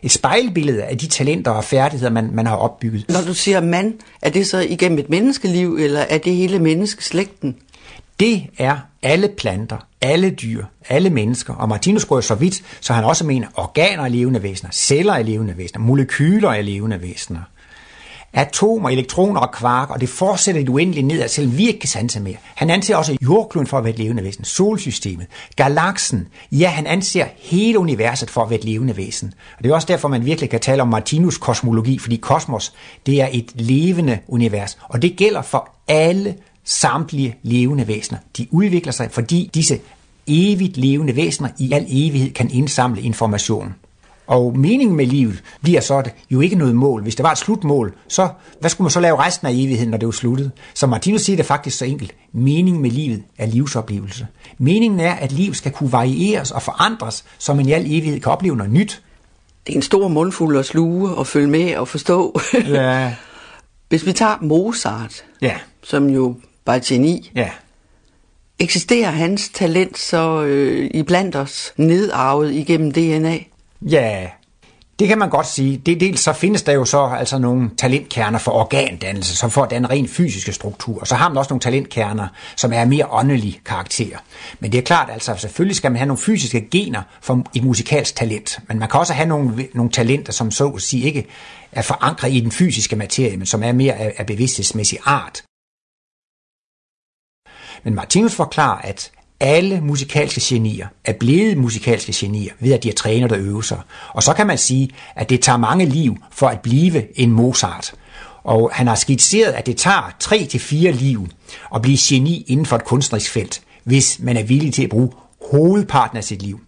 et 0.01 0.11
spejlbillede 0.11 0.83
af 0.83 0.97
de 0.97 1.07
talenter 1.07 1.51
og 1.51 1.63
færdigheder, 1.63 2.11
man, 2.11 2.29
man 2.33 2.45
har 2.45 2.55
opbygget. 2.55 3.05
Når 3.09 3.21
du 3.27 3.33
siger 3.33 3.61
mand, 3.61 3.93
er 4.21 4.29
det 4.29 4.47
så 4.47 4.59
igennem 4.59 4.99
et 4.99 5.09
menneskeliv, 5.09 5.77
eller 5.79 5.99
er 5.99 6.17
det 6.17 6.35
hele 6.35 6.59
menneskeslægten? 6.59 7.55
Det 8.21 8.47
er 8.57 8.77
alle 9.03 9.29
planter, 9.37 9.77
alle 10.01 10.29
dyr, 10.29 10.65
alle 10.89 11.09
mennesker. 11.09 11.53
Og 11.53 11.69
Martinus 11.69 12.05
går 12.05 12.15
jo 12.15 12.21
så 12.21 12.35
vidt, 12.35 12.63
så 12.81 12.93
han 12.93 13.03
også 13.03 13.25
mener 13.25 13.47
organer 13.55 14.03
er 14.03 14.07
levende 14.07 14.43
væsener, 14.43 14.71
celler 14.71 15.13
er 15.13 15.23
levende 15.23 15.57
væsener, 15.57 15.81
molekyler 15.81 16.49
er 16.49 16.61
levende 16.61 17.01
væsener. 17.01 17.39
Atomer, 18.33 18.89
elektroner 18.89 19.41
og 19.41 19.51
kvark, 19.51 19.89
og 19.89 20.01
det 20.01 20.09
fortsætter 20.09 20.61
det 20.61 20.69
uendeligt 20.69 21.07
nedad, 21.07 21.27
selvom 21.27 21.57
vi 21.57 21.67
ikke 21.67 21.79
kan 21.79 21.89
sanse 21.89 22.19
mere. 22.19 22.35
Han 22.55 22.69
anser 22.69 22.95
også 22.95 23.17
jordkloden 23.21 23.67
for 23.67 23.77
at 23.77 23.83
være 23.83 23.93
et 23.93 23.99
levende 23.99 24.23
væsen, 24.23 24.43
solsystemet, 24.43 25.27
galaksen. 25.55 26.27
Ja, 26.51 26.69
han 26.69 26.87
anser 26.87 27.25
hele 27.37 27.79
universet 27.79 28.29
for 28.29 28.43
at 28.43 28.49
være 28.49 28.59
et 28.59 28.65
levende 28.65 28.97
væsen. 28.97 29.33
Og 29.57 29.63
det 29.63 29.69
er 29.69 29.75
også 29.75 29.87
derfor, 29.87 30.07
man 30.07 30.25
virkelig 30.25 30.49
kan 30.49 30.59
tale 30.59 30.81
om 30.81 30.87
Martinus 30.87 31.37
kosmologi, 31.37 31.99
fordi 31.99 32.15
kosmos, 32.15 32.73
det 33.05 33.21
er 33.21 33.27
et 33.31 33.51
levende 33.55 34.19
univers. 34.27 34.77
Og 34.89 35.01
det 35.01 35.15
gælder 35.17 35.41
for 35.41 35.69
alle 35.87 36.35
samtlige 36.63 37.37
levende 37.43 37.87
væsener. 37.87 38.19
De 38.37 38.47
udvikler 38.51 38.93
sig, 38.93 39.11
fordi 39.11 39.49
disse 39.53 39.79
evigt 40.27 40.77
levende 40.77 41.15
væsener 41.15 41.49
i 41.59 41.71
al 41.71 41.85
evighed 41.89 42.33
kan 42.33 42.49
indsamle 42.51 43.01
information. 43.01 43.73
Og 44.27 44.57
meningen 44.57 44.97
med 44.97 45.05
livet 45.05 45.43
bliver 45.61 45.81
så 45.81 46.03
jo 46.31 46.41
ikke 46.41 46.55
noget 46.55 46.75
mål. 46.75 47.01
Hvis 47.01 47.15
det 47.15 47.23
var 47.23 47.31
et 47.31 47.37
slutmål, 47.37 47.93
så 48.07 48.29
hvad 48.59 48.69
skulle 48.69 48.85
man 48.85 48.91
så 48.91 48.99
lave 48.99 49.19
resten 49.19 49.47
af 49.47 49.51
evigheden, 49.51 49.89
når 49.89 49.97
det 49.97 50.05
var 50.05 50.11
sluttet? 50.11 50.51
Så 50.73 50.87
Martinus 50.87 51.21
siger 51.21 51.37
det 51.37 51.45
faktisk 51.45 51.77
så 51.77 51.85
enkelt. 51.85 52.15
Meningen 52.31 52.81
med 52.81 52.91
livet 52.91 53.23
er 53.37 53.45
livsoplevelse. 53.45 54.27
Meningen 54.57 54.99
er, 54.99 55.13
at 55.13 55.31
liv 55.31 55.53
skal 55.53 55.71
kunne 55.71 55.91
varieres 55.91 56.51
og 56.51 56.61
forandres, 56.61 57.25
så 57.37 57.53
man 57.53 57.69
i 57.69 57.71
al 57.71 57.85
evighed 57.85 58.19
kan 58.19 58.31
opleve 58.31 58.55
noget 58.55 58.71
nyt. 58.71 59.01
Det 59.67 59.73
er 59.73 59.75
en 59.75 59.81
stor 59.81 60.07
mundfuld 60.07 60.57
at 60.57 60.65
sluge 60.65 61.09
og 61.09 61.27
følge 61.27 61.47
med 61.47 61.75
og 61.75 61.87
forstå. 61.87 62.39
Ja. 62.53 63.15
Hvis 63.89 64.05
vi 64.05 64.13
tager 64.13 64.37
Mozart, 64.41 65.23
ja. 65.41 65.55
som 65.83 66.09
jo 66.09 66.35
var 66.65 66.79
geni. 66.85 67.31
Ja. 67.35 67.49
Eksisterer 68.59 69.11
hans 69.11 69.49
talent 69.49 69.97
så 69.97 70.43
øh, 70.43 70.89
i 70.93 71.03
blandt 71.03 71.35
os 71.35 71.73
nedarvet 71.77 72.51
igennem 72.53 72.91
DNA? 72.91 73.37
Ja, 73.81 74.27
Det 74.99 75.07
kan 75.07 75.19
man 75.19 75.29
godt 75.29 75.47
sige. 75.47 75.77
Det, 75.77 75.99
dels 75.99 76.19
så 76.19 76.33
findes 76.33 76.63
der 76.63 76.71
jo 76.73 76.85
så 76.85 77.05
altså 77.05 77.37
nogle 77.39 77.69
talentkerner 77.77 78.39
for 78.39 78.51
organdannelse, 78.51 79.35
som 79.35 79.51
får 79.51 79.65
den 79.65 79.89
rent 79.89 80.09
fysiske 80.09 80.53
struktur. 80.53 80.99
Og 80.99 81.07
så 81.07 81.15
har 81.15 81.29
man 81.29 81.37
også 81.37 81.49
nogle 81.49 81.59
talentkerner, 81.59 82.27
som 82.55 82.73
er 82.73 82.85
mere 82.85 83.05
åndelig 83.11 83.61
karakter. 83.65 84.17
Men 84.59 84.71
det 84.71 84.77
er 84.77 84.81
klart, 84.81 85.09
altså 85.11 85.35
selvfølgelig 85.37 85.75
skal 85.75 85.91
man 85.91 85.97
have 85.97 86.07
nogle 86.07 86.21
fysiske 86.21 86.67
gener 86.71 87.01
for 87.21 87.43
et 87.55 87.63
musikalsk 87.63 88.15
talent. 88.15 88.59
Men 88.67 88.79
man 88.79 88.89
kan 88.89 88.99
også 88.99 89.13
have 89.13 89.27
nogle, 89.27 89.67
nogle 89.73 89.91
talenter, 89.91 90.33
som 90.33 90.51
så 90.51 90.67
at 90.67 90.81
sige 90.81 91.03
ikke 91.03 91.25
er 91.71 91.81
forankret 91.81 92.33
i 92.33 92.39
den 92.39 92.51
fysiske 92.51 92.95
materie, 92.95 93.37
men 93.37 93.45
som 93.45 93.63
er 93.63 93.71
mere 93.71 93.93
af, 93.93 94.13
af 94.17 94.25
bevidsthedsmæssig 94.25 94.97
art. 95.05 95.43
Men 97.83 97.95
Martinus 97.95 98.35
forklarer, 98.35 98.81
at 98.81 99.11
alle 99.39 99.81
musikalske 99.81 100.41
genier 100.43 100.87
er 101.05 101.13
blevet 101.13 101.57
musikalske 101.57 102.13
genier 102.15 102.53
ved, 102.59 102.73
at 102.73 102.83
de 102.83 102.87
har 102.87 102.93
trænet 102.93 103.31
og 103.31 103.39
øvet 103.39 103.65
sig. 103.65 103.81
Og 104.13 104.23
så 104.23 104.33
kan 104.33 104.47
man 104.47 104.57
sige, 104.57 104.89
at 105.15 105.29
det 105.29 105.41
tager 105.41 105.57
mange 105.57 105.85
liv 105.85 106.17
for 106.31 106.47
at 106.47 106.59
blive 106.59 107.19
en 107.19 107.31
Mozart. 107.31 107.93
Og 108.43 108.71
han 108.73 108.87
har 108.87 108.95
skitseret, 108.95 109.51
at 109.51 109.65
det 109.65 109.77
tager 109.77 110.15
3-4 110.23 110.75
liv 110.91 111.27
at 111.75 111.81
blive 111.81 111.97
geni 112.01 112.45
inden 112.47 112.65
for 112.65 112.75
et 112.75 112.85
kunstnerisk 112.85 113.31
felt, 113.31 113.61
hvis 113.83 114.19
man 114.19 114.37
er 114.37 114.43
villig 114.43 114.73
til 114.73 114.83
at 114.83 114.89
bruge 114.89 115.11
hovedparten 115.51 116.17
af 116.17 116.23
sit 116.23 116.41
liv 116.41 116.59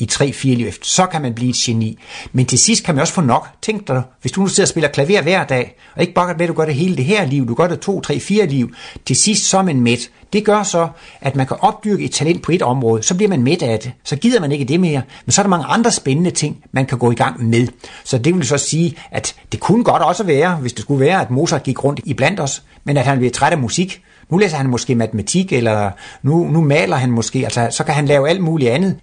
i 0.00 0.08
3-4 0.12 0.48
liv 0.48 0.66
efter, 0.66 0.84
så 0.84 1.06
kan 1.06 1.22
man 1.22 1.34
blive 1.34 1.50
et 1.50 1.56
geni. 1.56 1.98
Men 2.32 2.46
til 2.46 2.58
sidst 2.58 2.84
kan 2.84 2.94
man 2.94 3.02
også 3.02 3.12
få 3.12 3.20
nok. 3.20 3.48
Tænk 3.62 3.88
dig, 3.88 4.02
hvis 4.20 4.32
du 4.32 4.40
nu 4.40 4.46
sidder 4.46 4.64
og 4.64 4.68
spiller 4.68 4.88
klaver 4.88 5.22
hver 5.22 5.44
dag, 5.44 5.76
og 5.96 6.00
ikke 6.00 6.14
bare 6.14 6.34
med, 6.34 6.40
at 6.40 6.48
du 6.48 6.54
gør 6.54 6.64
det 6.64 6.74
hele 6.74 6.96
det 6.96 7.04
her 7.04 7.26
liv, 7.26 7.48
du 7.48 7.54
gør 7.54 7.66
det 7.66 7.80
2, 7.80 8.00
3, 8.00 8.20
4 8.20 8.46
liv, 8.46 8.74
til 9.06 9.16
sidst 9.16 9.44
så 9.44 9.58
er 9.58 9.62
man 9.62 9.80
mæt. 9.80 10.10
Det 10.32 10.44
gør 10.44 10.62
så, 10.62 10.88
at 11.20 11.36
man 11.36 11.46
kan 11.46 11.56
opdyrke 11.60 12.04
et 12.04 12.10
talent 12.10 12.42
på 12.42 12.52
et 12.52 12.62
område, 12.62 13.02
så 13.02 13.14
bliver 13.14 13.28
man 13.28 13.42
mæt 13.42 13.62
af 13.62 13.78
det. 13.78 13.92
Så 14.04 14.16
gider 14.16 14.40
man 14.40 14.52
ikke 14.52 14.64
det 14.64 14.80
mere. 14.80 15.02
Men 15.24 15.32
så 15.32 15.40
er 15.40 15.42
der 15.42 15.50
mange 15.50 15.66
andre 15.66 15.90
spændende 15.90 16.30
ting, 16.30 16.56
man 16.72 16.86
kan 16.86 16.98
gå 16.98 17.10
i 17.10 17.14
gang 17.14 17.48
med. 17.48 17.66
Så 18.04 18.18
det 18.18 18.34
vil 18.34 18.46
så 18.46 18.58
sige, 18.58 18.96
at 19.10 19.34
det 19.52 19.60
kunne 19.60 19.84
godt 19.84 20.02
også 20.02 20.24
være, 20.24 20.56
hvis 20.56 20.72
det 20.72 20.82
skulle 20.82 21.00
være, 21.00 21.20
at 21.20 21.30
Mozart 21.30 21.62
gik 21.62 21.84
rundt 21.84 22.00
i 22.04 22.14
blandt 22.14 22.40
os, 22.40 22.62
men 22.84 22.96
at 22.96 23.04
han 23.04 23.18
bliver 23.18 23.32
træt 23.32 23.52
af 23.52 23.58
musik. 23.58 24.02
Nu 24.30 24.38
læser 24.38 24.56
han 24.56 24.66
måske 24.66 24.94
matematik, 24.94 25.52
eller 25.52 25.90
nu, 26.22 26.48
nu 26.48 26.60
maler 26.60 26.96
han 26.96 27.10
måske, 27.10 27.38
altså 27.38 27.68
så 27.70 27.84
kan 27.84 27.94
han 27.94 28.06
lave 28.06 28.28
alt 28.28 28.40
muligt 28.40 28.70
andet. 28.70 28.96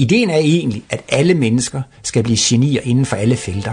Ideen 0.00 0.30
er 0.30 0.36
egentlig, 0.36 0.84
at 0.90 1.04
alle 1.08 1.34
mennesker 1.34 1.82
skal 2.02 2.22
blive 2.22 2.38
genier 2.40 2.80
inden 2.84 3.06
for 3.06 3.16
alle 3.16 3.36
felter. 3.36 3.72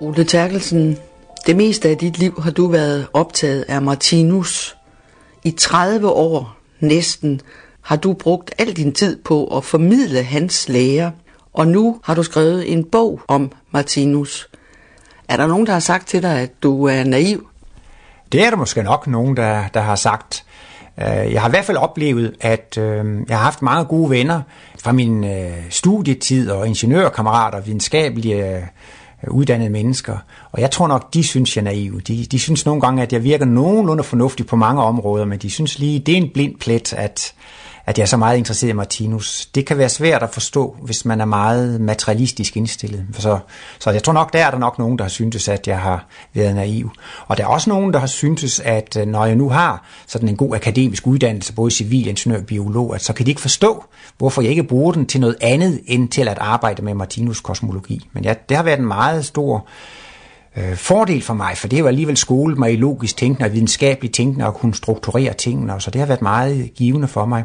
Ole 0.00 0.24
Terkelsen, 0.24 0.98
det 1.46 1.56
meste 1.56 1.88
af 1.88 1.98
dit 1.98 2.18
liv 2.18 2.42
har 2.42 2.50
du 2.50 2.66
været 2.66 3.06
optaget 3.12 3.64
af 3.68 3.82
Martinus. 3.82 4.76
I 5.44 5.50
30 5.50 6.08
år 6.08 6.56
næsten 6.80 7.40
har 7.80 7.96
du 7.96 8.12
brugt 8.12 8.54
al 8.58 8.72
din 8.72 8.92
tid 8.92 9.22
på 9.24 9.56
at 9.56 9.64
formidle 9.64 10.22
hans 10.22 10.68
lære, 10.68 11.12
og 11.52 11.66
nu 11.68 12.00
har 12.04 12.14
du 12.14 12.22
skrevet 12.22 12.72
en 12.72 12.84
bog 12.84 13.20
om 13.28 13.52
Martinus. 13.70 14.48
Er 15.28 15.36
der 15.36 15.46
nogen, 15.46 15.66
der 15.66 15.72
har 15.72 15.80
sagt 15.80 16.08
til 16.08 16.22
dig, 16.22 16.40
at 16.40 16.62
du 16.62 16.84
er 16.84 17.04
naiv? 17.04 17.48
Det 18.32 18.44
er 18.44 18.50
der 18.50 18.56
måske 18.56 18.82
nok 18.82 19.06
nogen, 19.06 19.36
der, 19.36 19.68
der 19.74 19.80
har 19.80 19.96
sagt. 19.96 20.44
Øh, 21.00 21.32
jeg 21.32 21.40
har 21.40 21.48
i 21.48 21.50
hvert 21.50 21.64
fald 21.64 21.76
oplevet, 21.76 22.34
at 22.40 22.78
øh, 22.78 23.04
jeg 23.28 23.36
har 23.36 23.44
haft 23.44 23.62
mange 23.62 23.84
gode 23.84 24.10
venner 24.10 24.42
fra 24.86 24.92
min 24.92 25.24
øh, 25.24 25.52
studietid 25.70 26.50
og 26.50 26.66
ingeniørkammerater, 26.66 27.60
videnskabelige 27.60 28.56
øh, 28.56 28.62
uddannede 29.28 29.70
mennesker. 29.70 30.16
Og 30.52 30.60
jeg 30.60 30.70
tror 30.70 30.88
nok, 30.88 31.14
de 31.14 31.22
synes, 31.22 31.56
jeg 31.56 31.62
er 31.62 31.64
naiv. 31.64 32.00
De, 32.00 32.24
de 32.24 32.38
synes 32.38 32.66
nogle 32.66 32.80
gange, 32.80 33.02
at 33.02 33.12
jeg 33.12 33.24
virker 33.24 33.44
nogenlunde 33.44 34.04
fornuftig 34.04 34.46
på 34.46 34.56
mange 34.56 34.82
områder, 34.82 35.24
men 35.24 35.38
de 35.38 35.50
synes 35.50 35.78
lige, 35.78 35.98
det 35.98 36.12
er 36.12 36.16
en 36.16 36.30
blind 36.34 36.54
plet, 36.60 36.92
at, 36.92 37.34
at 37.86 37.98
jeg 37.98 38.02
er 38.02 38.06
så 38.06 38.16
meget 38.16 38.38
interesseret 38.38 38.70
i 38.70 38.74
Martinus. 38.74 39.46
Det 39.46 39.66
kan 39.66 39.78
være 39.78 39.88
svært 39.88 40.22
at 40.22 40.30
forstå, 40.30 40.76
hvis 40.82 41.04
man 41.04 41.20
er 41.20 41.24
meget 41.24 41.80
materialistisk 41.80 42.56
indstillet. 42.56 43.06
Så, 43.18 43.38
så 43.78 43.90
jeg 43.90 44.02
tror 44.02 44.12
nok, 44.12 44.32
der 44.32 44.46
er 44.46 44.50
der 44.50 44.58
nok 44.58 44.78
nogen, 44.78 44.98
der 44.98 45.04
har 45.04 45.08
syntes, 45.08 45.48
at 45.48 45.68
jeg 45.68 45.78
har 45.78 46.06
været 46.34 46.54
naiv. 46.54 46.90
Og 47.26 47.36
der 47.36 47.44
er 47.44 47.48
også 47.48 47.70
nogen, 47.70 47.92
der 47.92 47.98
har 47.98 48.06
syntes, 48.06 48.60
at 48.60 48.96
øh, 49.00 49.06
når 49.06 49.24
jeg 49.24 49.36
nu 49.36 49.48
har 49.48 49.84
sådan 50.06 50.28
en 50.28 50.36
god 50.36 50.54
akademisk 50.54 51.06
uddannelse, 51.06 51.52
både 51.52 51.70
civil, 51.70 52.06
ingeniør 52.06 52.38
og 52.38 52.46
biolog, 52.46 52.94
at 52.94 53.02
så 53.02 53.12
kan 53.12 53.26
de 53.26 53.30
ikke 53.30 53.40
forstå, 53.40 53.84
hvorfor 54.18 54.42
jeg 54.42 54.50
ikke 54.50 54.64
bruger 54.64 54.92
den 54.92 55.06
til 55.06 55.20
noget 55.20 55.36
andet, 55.40 55.80
end 55.86 56.08
til 56.08 56.28
at 56.28 56.38
arbejde 56.38 56.82
med 56.82 56.94
Martinus 56.94 57.40
kosmologi. 57.40 58.08
Men 58.12 58.24
ja, 58.24 58.34
det 58.48 58.56
har 58.56 58.64
været 58.64 58.78
en 58.78 58.86
meget 58.86 59.24
stor 59.24 59.56
øh, 59.56 60.05
Øh, 60.56 60.76
fordel 60.76 61.22
for 61.22 61.34
mig, 61.34 61.56
for 61.56 61.68
det 61.68 61.76
har 61.76 61.82
jo 61.82 61.88
alligevel 61.88 62.16
skolet 62.16 62.58
mig 62.58 62.72
i 62.72 62.76
logisk 62.76 63.16
tænkende 63.16 63.46
og 63.48 63.52
videnskabelig 63.52 64.12
tænkende 64.12 64.46
og 64.46 64.54
kunne 64.54 64.74
strukturere 64.74 65.32
tingene, 65.32 65.74
og 65.74 65.82
så 65.82 65.90
det 65.90 65.98
har 65.98 66.06
været 66.06 66.22
meget 66.22 66.74
givende 66.74 67.08
for 67.08 67.24
mig. 67.24 67.44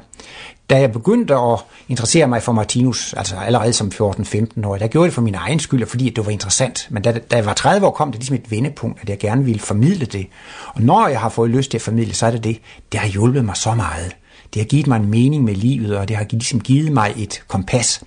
Da 0.70 0.80
jeg 0.80 0.91
begyndte 0.91 1.36
at 1.36 1.59
interessere 1.88 2.28
mig 2.28 2.43
for 2.43 2.51
Martinus, 2.51 3.14
altså 3.14 3.36
allerede 3.36 3.74
som 3.74 3.91
14-15 3.93 4.68
år, 4.68 4.78
der 4.78 4.88
gjorde 4.88 5.05
det 5.05 5.14
for 5.14 5.22
min 5.22 5.36
egen 5.36 5.59
skyld, 5.59 5.86
fordi 5.86 6.09
det 6.09 6.26
var 6.26 6.32
interessant. 6.32 6.88
Men 6.89 7.03
da, 7.03 7.12
da 7.12 7.36
jeg 7.36 7.45
var 7.45 7.53
30 7.53 7.88
år, 7.88 7.91
kom 7.91 8.12
det 8.12 8.20
ligesom 8.20 8.36
et 8.36 8.51
vendepunkt, 8.51 9.01
at 9.01 9.09
jeg 9.09 9.20
gerne 9.20 9.45
ville 9.45 9.59
formidle 9.59 10.05
det. 10.05 10.28
Og 10.68 10.82
når 10.82 11.07
jeg 11.07 11.20
har 11.20 11.30
fået 11.30 11.49
lyst 11.49 11.72
til 11.72 11.78
at 11.78 11.82
formidle, 11.82 12.14
så 12.14 12.26
er 12.26 12.32
det 12.32 12.43
det, 12.43 12.59
det 12.91 12.99
har 12.99 13.07
hjulpet 13.07 13.45
mig 13.45 13.57
så 13.57 13.76
meget. 13.76 14.16
Det 14.53 14.62
har 14.62 14.68
givet 14.68 14.88
mig 14.88 14.97
en 14.97 15.09
mening 15.09 15.43
med 15.43 15.55
livet, 15.55 15.97
og 15.97 16.07
det 16.07 16.16
har 16.16 16.26
ligesom 16.32 16.59
givet 16.59 16.91
mig 16.91 17.14
et 17.18 17.43
kompas. 17.47 18.03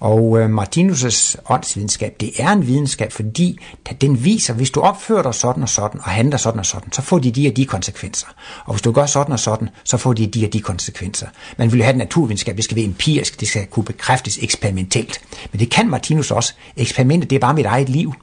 Og 0.00 0.38
øh, 0.38 0.58
Martinus' 0.58 1.36
åndsvidenskab, 1.48 2.16
det 2.20 2.30
er 2.38 2.48
en 2.48 2.66
videnskab, 2.66 3.12
fordi 3.12 3.58
den 4.00 4.24
viser, 4.24 4.54
hvis 4.54 4.70
du 4.70 4.80
opfører 4.80 5.22
dig 5.22 5.34
sådan 5.34 5.62
og 5.62 5.68
sådan, 5.68 6.00
og 6.00 6.10
handler 6.10 6.36
sådan 6.36 6.58
og 6.58 6.66
sådan, 6.66 6.92
så 6.92 7.02
får 7.02 7.18
de 7.18 7.30
de 7.30 7.48
og 7.48 7.56
de 7.56 7.66
konsekvenser. 7.66 8.26
Og 8.64 8.72
hvis 8.74 8.82
du 8.82 8.92
gør 8.92 9.06
sådan 9.06 9.32
og 9.32 9.38
sådan, 9.38 9.68
så 9.84 9.96
får 9.96 10.12
de 10.12 10.26
de 10.26 10.46
og 10.46 10.52
de 10.52 10.60
konsekvenser. 10.60 11.26
Man 11.56 11.72
vil 11.72 11.82
have 11.82 11.92
den 11.92 11.98
naturvidenskab, 11.98 12.56
det 12.56 12.64
skal 12.64 12.76
være 12.76 12.84
empirisk, 12.84 13.40
det 13.40 13.48
skal 13.48 13.66
kunne 13.66 13.84
bekræftes 13.84 14.38
eksperimentelt. 14.42 15.20
Men 15.52 15.60
det 15.60 15.70
kan 15.70 15.90
Martinus 15.90 16.30
også. 16.30 16.54
Eksperimentet, 16.76 17.30
det 17.30 17.36
er 17.36 17.40
bare 17.40 17.54
mit 17.54 17.66
eget 17.66 17.88
liv. 17.88 18.14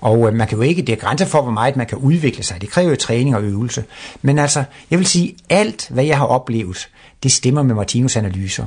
Og 0.00 0.28
øh, 0.28 0.34
man 0.34 0.48
kan 0.48 0.58
jo 0.58 0.62
ikke, 0.62 0.82
det 0.82 0.92
er 0.92 0.96
grænser 0.96 1.26
for, 1.26 1.42
hvor 1.42 1.52
meget 1.52 1.76
man 1.76 1.86
kan 1.86 1.98
udvikle 1.98 2.42
sig. 2.42 2.60
Det 2.60 2.70
kræver 2.70 2.90
jo 2.90 2.96
træning 2.96 3.36
og 3.36 3.42
øvelse. 3.42 3.84
Men 4.22 4.38
altså, 4.38 4.64
jeg 4.90 4.98
vil 4.98 5.06
sige, 5.06 5.36
alt 5.50 5.88
hvad 5.90 6.04
jeg 6.04 6.18
har 6.18 6.26
oplevet, 6.26 6.88
det 7.22 7.32
stemmer 7.32 7.62
med 7.62 7.74
Martinus 7.74 8.16
analyser. 8.16 8.64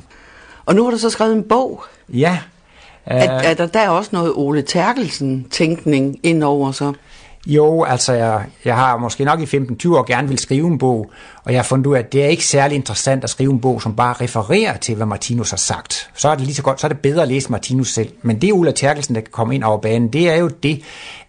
Og 0.70 0.76
nu 0.76 0.84
har 0.84 0.91
du 0.91 0.97
så 0.97 1.09
skrevet 1.09 1.34
en 1.34 1.43
bog. 1.43 1.84
Ja. 2.09 2.39
Er, 3.05 3.30
er 3.30 3.53
der 3.53 3.67
der 3.67 3.89
også 3.89 4.09
noget 4.13 4.34
Ole 4.36 4.61
Terkelsen-tænkning 4.61 6.20
indover 6.24 6.72
så? 6.72 6.93
Jo, 7.47 7.83
altså 7.83 8.13
jeg, 8.13 8.45
jeg 8.65 8.75
har 8.75 8.97
måske 8.97 9.25
nok 9.25 9.39
i 9.41 9.43
15-20 9.43 9.95
år 9.95 10.03
gerne 10.07 10.27
vil 10.27 10.39
skrive 10.39 10.67
en 10.67 10.77
bog, 10.77 11.11
og 11.43 11.51
jeg 11.51 11.59
har 11.59 11.63
fundet 11.63 11.87
ud 11.87 11.95
af, 11.95 11.99
at 11.99 12.13
det 12.13 12.23
er 12.23 12.27
ikke 12.27 12.45
særlig 12.45 12.75
interessant 12.75 13.23
at 13.23 13.29
skrive 13.29 13.51
en 13.51 13.59
bog, 13.59 13.81
som 13.81 13.95
bare 13.95 14.13
refererer 14.13 14.77
til, 14.77 14.95
hvad 14.95 15.05
Martinus 15.05 15.49
har 15.49 15.57
sagt. 15.57 16.09
Så 16.15 16.29
er 16.29 16.35
det 16.35 16.45
lige 16.45 16.55
så 16.55 16.63
godt, 16.63 16.81
så 16.81 16.87
er 16.87 16.89
det 16.89 16.99
bedre 16.99 17.21
at 17.21 17.27
læse 17.27 17.51
Martinus 17.51 17.93
selv. 17.93 18.09
Men 18.21 18.41
det 18.41 18.51
Ulla 18.51 18.71
Terkelsen, 18.71 19.15
der 19.15 19.21
kan 19.21 19.31
komme 19.31 19.55
ind 19.55 19.63
over 19.63 19.77
banen, 19.77 20.13
det 20.13 20.29
er 20.29 20.35
jo 20.35 20.47
det, 20.47 20.81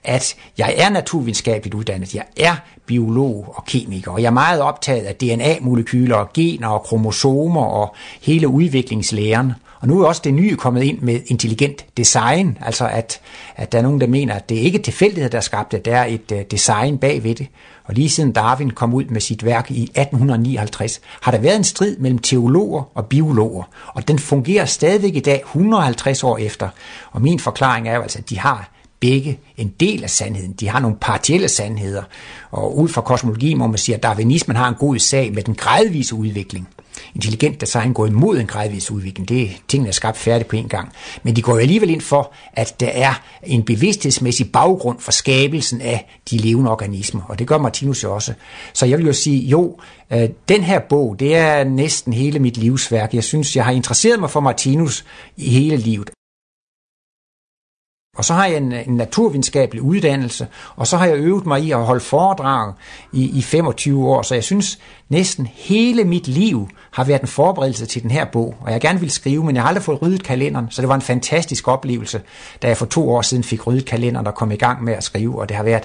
at 0.04 0.34
jeg 0.58 0.74
er 0.76 0.90
naturvidenskabeligt 0.90 1.74
uddannet. 1.74 2.14
Jeg 2.14 2.24
er 2.36 2.54
biolog 2.86 3.54
og 3.56 3.64
kemiker, 3.64 4.11
og 4.11 4.22
jeg 4.22 4.26
er 4.26 4.30
meget 4.30 4.61
optaget 4.61 5.04
af 5.04 5.14
DNA-molekyler, 5.14 6.16
og 6.16 6.32
gener 6.32 6.68
og 6.68 6.82
kromosomer 6.82 7.64
og 7.64 7.94
hele 8.22 8.48
udviklingslæren. 8.48 9.52
Og 9.81 9.89
nu 9.89 10.03
er 10.03 10.07
også 10.07 10.20
det 10.24 10.35
nye 10.35 10.57
kommet 10.57 10.83
ind 10.83 11.01
med 11.01 11.20
intelligent 11.26 11.85
design, 11.97 12.59
altså 12.61 12.89
at, 12.89 13.20
at 13.57 13.72
der 13.72 13.78
er 13.78 13.83
nogen, 13.83 14.01
der 14.01 14.07
mener, 14.07 14.35
at 14.35 14.49
det 14.49 14.55
ikke 14.55 14.78
er 14.78 14.83
tilfældighed, 14.83 15.31
der 15.31 15.39
er 15.39 15.43
skabt 15.43 15.72
det, 15.72 15.85
der 15.85 15.97
er 15.97 16.05
et 16.05 16.33
uh, 16.33 16.39
design 16.51 16.99
bagved 16.99 17.35
det. 17.35 17.47
Og 17.85 17.95
lige 17.95 18.11
siden 18.11 18.33
Darwin 18.33 18.70
kom 18.70 18.95
ud 18.95 19.05
med 19.05 19.20
sit 19.20 19.45
værk 19.45 19.70
i 19.70 19.83
1859, 19.83 21.01
har 21.22 21.33
der 21.33 21.39
været 21.39 21.57
en 21.57 21.64
strid 21.64 21.97
mellem 21.97 22.18
teologer 22.18 22.83
og 22.95 23.07
biologer, 23.07 23.62
og 23.87 24.09
den 24.09 24.18
fungerer 24.18 24.64
stadigvæk 24.64 25.16
i 25.16 25.20
dag 25.20 25.43
150 25.45 26.24
år 26.24 26.39
efter. 26.39 26.68
Og 27.12 27.22
min 27.22 27.39
forklaring 27.39 27.89
er 27.89 27.95
jo 27.95 28.03
altså, 28.03 28.18
at 28.18 28.31
de 28.31 28.39
har 28.39 28.70
begge 29.01 29.38
en 29.57 29.74
del 29.80 30.03
af 30.03 30.11
sandheden. 30.11 30.53
De 30.53 30.68
har 30.68 30.80
nogle 30.80 30.96
partielle 31.01 31.48
sandheder, 31.48 32.03
og 32.51 32.78
ud 32.78 32.88
fra 32.88 33.01
kosmologi 33.01 33.55
må 33.55 33.66
man 33.66 33.78
sige, 33.78 33.94
at 33.94 34.03
darwinismen 34.03 34.57
har 34.57 34.68
en 34.68 34.74
god 34.74 34.98
sag 34.98 35.32
med 35.34 35.42
den 35.42 35.55
gradvise 35.55 36.14
udvikling. 36.14 36.68
Intelligent 37.14 37.61
design 37.61 37.92
går 37.92 38.07
imod 38.07 38.38
en 38.38 38.46
gradvis 38.46 38.90
udvikling. 38.90 39.28
Det 39.28 39.42
er 39.42 39.48
tingene 39.68 39.88
er 39.88 39.92
skabt 39.92 40.16
færdigt 40.16 40.48
på 40.48 40.57
en 40.57 40.68
gang. 40.68 40.92
Men 41.22 41.36
de 41.36 41.42
går 41.42 41.53
jo 41.53 41.59
alligevel 41.59 41.90
ind 41.90 42.01
for, 42.01 42.32
at 42.53 42.80
der 42.80 42.88
er 42.88 43.22
en 43.42 43.62
bevidsthedsmæssig 43.62 44.53
baggrund 44.53 45.01
for 45.01 45.12
skabelsen 45.12 45.80
af 45.80 46.18
de 46.30 46.36
levende 46.36 46.70
organismer. 46.70 47.22
Og 47.28 47.38
det 47.38 47.46
gør 47.46 47.59
Martinus 47.59 48.03
jo 48.03 48.14
også. 48.14 48.34
Så 48.72 48.86
jeg 48.86 48.98
vil 48.98 49.07
jo 49.07 49.12
sige, 49.12 49.46
jo, 49.46 49.76
øh, 50.12 50.28
den 50.48 50.62
her 50.62 50.78
bog, 50.78 51.16
det 51.18 51.36
er 51.36 51.64
næsten 51.64 52.12
hele 52.12 52.38
mit 52.38 52.57
livsværk. 52.57 53.14
Jeg 53.14 53.24
synes, 53.24 53.57
jeg 53.57 53.64
har 53.64 53.72
interesseret 53.72 54.20
mig 54.20 54.30
for 54.30 54.40
Martinus 54.40 55.05
i 55.36 55.51
hele 55.51 55.76
livet. 55.76 56.11
Og 58.16 58.24
så 58.24 58.34
har 58.34 58.46
jeg 58.46 58.56
en, 58.56 58.72
øh, 58.72 58.88
en 58.88 58.96
naturvidenskabelig 58.96 59.82
uddannelse, 59.82 60.46
og 60.76 60.86
så 60.86 60.96
har 60.96 61.06
jeg 61.06 61.16
øvet 61.16 61.46
mig 61.46 61.62
i 61.62 61.70
at 61.70 61.84
holde 61.84 62.00
foredrag 62.00 62.72
i, 63.12 63.38
i 63.38 63.42
25 63.42 64.08
år, 64.08 64.22
så 64.22 64.34
jeg 64.34 64.44
synes 64.44 64.78
næsten 65.08 65.48
hele 65.54 66.04
mit 66.04 66.28
liv 66.28 66.68
har 66.90 67.04
været 67.04 67.20
en 67.20 67.28
forberedelse 67.28 67.86
til 67.86 68.02
den 68.02 68.11
her 68.11 68.24
bog, 68.24 68.54
og 68.61 68.72
jeg 68.72 68.80
gerne 68.80 69.00
vil 69.00 69.11
skrive, 69.11 69.44
men 69.44 69.54
jeg 69.54 69.62
har 69.62 69.68
aldrig 69.68 69.84
fået 69.84 70.02
ryddet 70.02 70.22
kalenderen, 70.22 70.66
så 70.70 70.82
det 70.82 70.88
var 70.88 70.94
en 70.94 71.02
fantastisk 71.02 71.68
oplevelse, 71.68 72.22
da 72.62 72.68
jeg 72.68 72.76
for 72.76 72.86
to 72.86 73.11
år 73.11 73.22
siden 73.22 73.44
fik 73.44 73.66
ryddet 73.66 73.84
kalenderen 73.86 74.26
og 74.26 74.34
kom 74.34 74.52
i 74.52 74.56
gang 74.56 74.84
med 74.84 74.92
at 74.92 75.04
skrive, 75.04 75.40
og 75.40 75.48
det 75.48 75.56
har 75.56 75.64
været 75.64 75.84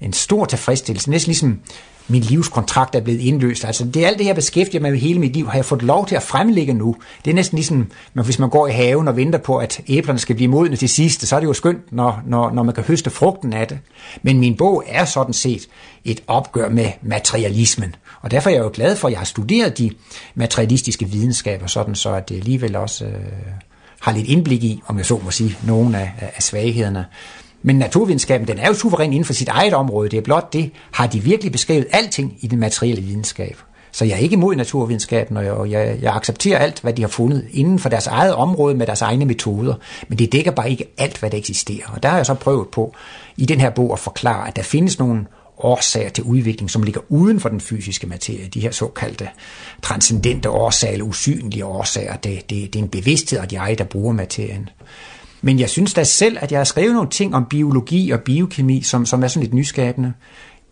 en 0.00 0.12
stor 0.12 0.44
tilfredsstillelse, 0.44 1.10
næsten 1.10 1.28
ligesom 1.28 1.60
min 2.08 2.22
livskontrakt 2.22 2.94
er 2.94 3.00
blevet 3.00 3.20
indløst. 3.20 3.64
Altså 3.64 3.84
det 3.84 4.02
er 4.02 4.06
alt 4.06 4.18
det 4.18 4.26
her 4.26 4.34
beskæftiger 4.34 4.82
mig 4.82 4.90
med 4.90 5.00
hele 5.00 5.18
mit 5.18 5.32
liv, 5.32 5.46
har 5.46 5.54
jeg 5.54 5.64
fået 5.64 5.82
lov 5.82 6.06
til 6.06 6.14
at 6.14 6.22
fremlægge 6.22 6.74
nu. 6.74 6.96
Det 7.24 7.30
er 7.30 7.34
næsten 7.34 7.56
ligesom, 7.56 7.90
når, 8.14 8.22
hvis 8.22 8.38
man 8.38 8.50
går 8.50 8.66
i 8.66 8.72
haven 8.72 9.08
og 9.08 9.16
venter 9.16 9.38
på, 9.38 9.56
at 9.56 9.80
æblerne 9.88 10.18
skal 10.18 10.36
blive 10.36 10.50
modne 10.50 10.76
til 10.76 10.88
sidst, 10.88 11.26
så 11.26 11.36
er 11.36 11.40
det 11.40 11.46
jo 11.46 11.52
skønt, 11.52 11.92
når, 11.92 12.22
når, 12.26 12.50
når 12.50 12.62
man 12.62 12.74
kan 12.74 12.84
høste 12.84 13.10
frugten 13.10 13.52
af 13.52 13.66
det. 13.66 13.78
Men 14.22 14.38
min 14.38 14.56
bog 14.56 14.84
er 14.86 15.04
sådan 15.04 15.34
set 15.34 15.68
et 16.04 16.22
opgør 16.26 16.68
med 16.68 16.90
materialismen. 17.02 17.94
Og 18.20 18.30
derfor 18.30 18.50
er 18.50 18.54
jeg 18.54 18.62
jo 18.62 18.70
glad 18.74 18.96
for, 18.96 19.08
at 19.08 19.12
jeg 19.12 19.20
har 19.20 19.24
studeret 19.24 19.78
de 19.78 19.90
materialistiske 20.34 21.08
videnskaber, 21.08 21.66
sådan 21.66 21.94
så 21.94 22.14
at 22.14 22.28
det 22.28 22.36
alligevel 22.36 22.76
også 22.76 23.04
øh, 23.04 23.12
har 24.00 24.12
lidt 24.12 24.28
indblik 24.28 24.64
i, 24.64 24.82
om 24.86 24.98
jeg 24.98 25.06
så 25.06 25.20
må 25.24 25.30
sige, 25.30 25.56
nogle 25.66 25.98
af, 25.98 26.12
af 26.36 26.42
svaghederne. 26.42 27.04
Men 27.66 27.76
naturvidenskaben, 27.76 28.48
den 28.48 28.58
er 28.58 28.68
jo 28.68 28.74
suveræn 28.74 29.12
inden 29.12 29.24
for 29.24 29.32
sit 29.32 29.48
eget 29.48 29.74
område. 29.74 30.08
Det 30.08 30.16
er 30.16 30.22
blot 30.22 30.52
det, 30.52 30.70
har 30.92 31.06
de 31.06 31.20
virkelig 31.20 31.52
beskrevet 31.52 31.86
alting 31.92 32.36
i 32.40 32.46
den 32.46 32.58
materielle 32.58 33.02
videnskab. 33.02 33.56
Så 33.92 34.04
jeg 34.04 34.14
er 34.14 34.18
ikke 34.18 34.34
imod 34.34 34.56
naturvidenskaben, 34.56 35.36
og 35.36 35.70
jeg, 35.70 35.98
jeg 36.02 36.16
accepterer 36.16 36.58
alt, 36.58 36.80
hvad 36.80 36.92
de 36.92 37.02
har 37.02 37.08
fundet 37.08 37.46
inden 37.50 37.78
for 37.78 37.88
deres 37.88 38.06
eget 38.06 38.34
område 38.34 38.74
med 38.74 38.86
deres 38.86 39.02
egne 39.02 39.24
metoder. 39.24 39.74
Men 40.08 40.18
det 40.18 40.32
dækker 40.32 40.50
bare 40.50 40.70
ikke 40.70 40.84
alt, 40.98 41.18
hvad 41.18 41.30
der 41.30 41.38
eksisterer. 41.38 41.86
Og 41.94 42.02
der 42.02 42.08
har 42.08 42.16
jeg 42.16 42.26
så 42.26 42.34
prøvet 42.34 42.68
på 42.68 42.94
i 43.36 43.46
den 43.46 43.60
her 43.60 43.70
bog 43.70 43.92
at 43.92 43.98
forklare, 43.98 44.48
at 44.48 44.56
der 44.56 44.62
findes 44.62 44.98
nogle 44.98 45.26
årsager 45.58 46.08
til 46.08 46.24
udvikling, 46.24 46.70
som 46.70 46.82
ligger 46.82 47.00
uden 47.08 47.40
for 47.40 47.48
den 47.48 47.60
fysiske 47.60 48.06
materie. 48.06 48.48
De 48.54 48.60
her 48.60 48.70
såkaldte 48.70 49.28
transcendente 49.82 50.50
årsager, 50.50 50.92
eller 50.92 51.06
usynlige 51.06 51.64
årsager. 51.64 52.16
Det, 52.16 52.50
det, 52.50 52.72
det 52.72 52.78
er 52.78 52.82
en 52.82 52.88
bevidsthed 52.88 53.38
af 53.38 53.48
de 53.48 53.56
eget, 53.56 53.78
der 53.78 53.84
bruger 53.84 54.12
materien. 54.12 54.68
Men 55.42 55.60
jeg 55.60 55.70
synes 55.70 55.94
da 55.94 56.04
selv, 56.04 56.38
at 56.40 56.52
jeg 56.52 56.58
har 56.58 56.64
skrevet 56.64 56.94
nogle 56.94 57.10
ting 57.10 57.34
om 57.34 57.44
biologi 57.44 58.10
og 58.10 58.20
biokemi, 58.20 58.82
som, 58.82 59.06
som 59.06 59.22
er 59.22 59.28
sådan 59.28 59.42
lidt 59.42 59.54
nyskabende. 59.54 60.12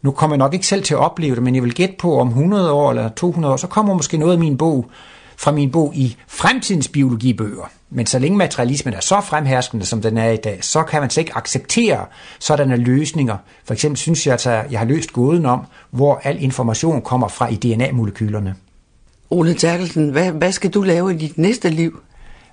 Nu 0.03 0.11
kommer 0.11 0.35
jeg 0.35 0.39
nok 0.39 0.55
ikke 0.55 0.67
selv 0.67 0.83
til 0.83 0.95
at 0.95 1.01
opleve 1.01 1.35
det, 1.35 1.43
men 1.43 1.55
jeg 1.55 1.63
vil 1.63 1.75
gætte 1.75 1.95
på, 1.99 2.21
om 2.21 2.29
100 2.29 2.73
år 2.73 2.91
eller 2.91 3.09
200 3.09 3.53
år, 3.53 3.57
så 3.57 3.67
kommer 3.67 3.95
måske 3.95 4.17
noget 4.17 4.33
af 4.33 4.39
min 4.39 4.57
bog 4.57 4.91
fra 5.37 5.53
min 5.53 5.71
bog 5.71 5.93
i 5.95 6.17
fremtidens 6.29 6.89
biologibøger. 6.89 7.71
Men 7.91 8.07
så 8.07 8.19
længe 8.19 8.39
materialismen 8.39 8.95
er 8.95 9.01
så 9.01 9.21
fremherskende, 9.21 9.87
som 9.87 10.03
den 10.03 10.19
er 10.19 10.31
i 10.31 10.37
dag, 10.37 10.65
så 10.65 10.83
kan 10.83 11.01
man 11.01 11.11
slet 11.11 11.23
ikke 11.23 11.37
acceptere 11.37 12.07
sådanne 12.39 12.77
løsninger. 12.77 13.37
For 13.65 13.75
eksempel 13.75 13.99
synes 13.99 14.27
jeg, 14.27 14.35
at 14.35 14.47
jeg 14.47 14.79
har 14.79 14.87
løst 14.87 15.13
gåden 15.13 15.47
om, 15.47 15.67
hvor 15.91 16.21
al 16.25 16.43
information 16.43 17.03
kommer 17.03 17.29
fra 17.29 17.49
i 17.49 17.57
DNA-molekylerne. 17.57 18.55
Ole 19.31 19.55
Terkelsen, 19.55 20.09
hvad, 20.09 20.33
hvad 20.33 20.53
skal 20.53 20.71
du 20.71 20.83
lave 20.83 21.15
i 21.15 21.19
dit 21.19 21.39
næste 21.39 21.69
liv? 21.69 22.01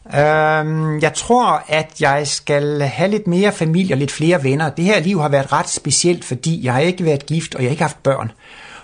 Øhm, 0.08 1.00
jeg 1.00 1.14
tror, 1.14 1.64
at 1.68 2.02
jeg 2.02 2.28
skal 2.28 2.82
have 2.82 3.12
lidt 3.12 3.28
mere 3.28 3.52
familie 3.52 3.94
og 3.94 3.98
lidt 3.98 4.12
flere 4.12 4.44
venner. 4.44 4.70
Det 4.70 4.86
her 4.86 5.00
liv 5.00 5.22
har 5.22 5.30
været 5.30 5.52
ret 5.52 5.70
specielt, 5.70 6.26
fordi 6.26 6.66
jeg 6.66 6.74
har 6.74 6.80
ikke 6.80 7.06
været 7.06 7.26
gift, 7.26 7.56
og 7.56 7.62
jeg 7.62 7.70
har 7.70 7.72
ikke 7.72 7.84
haft 7.84 8.04
børn. 8.04 8.32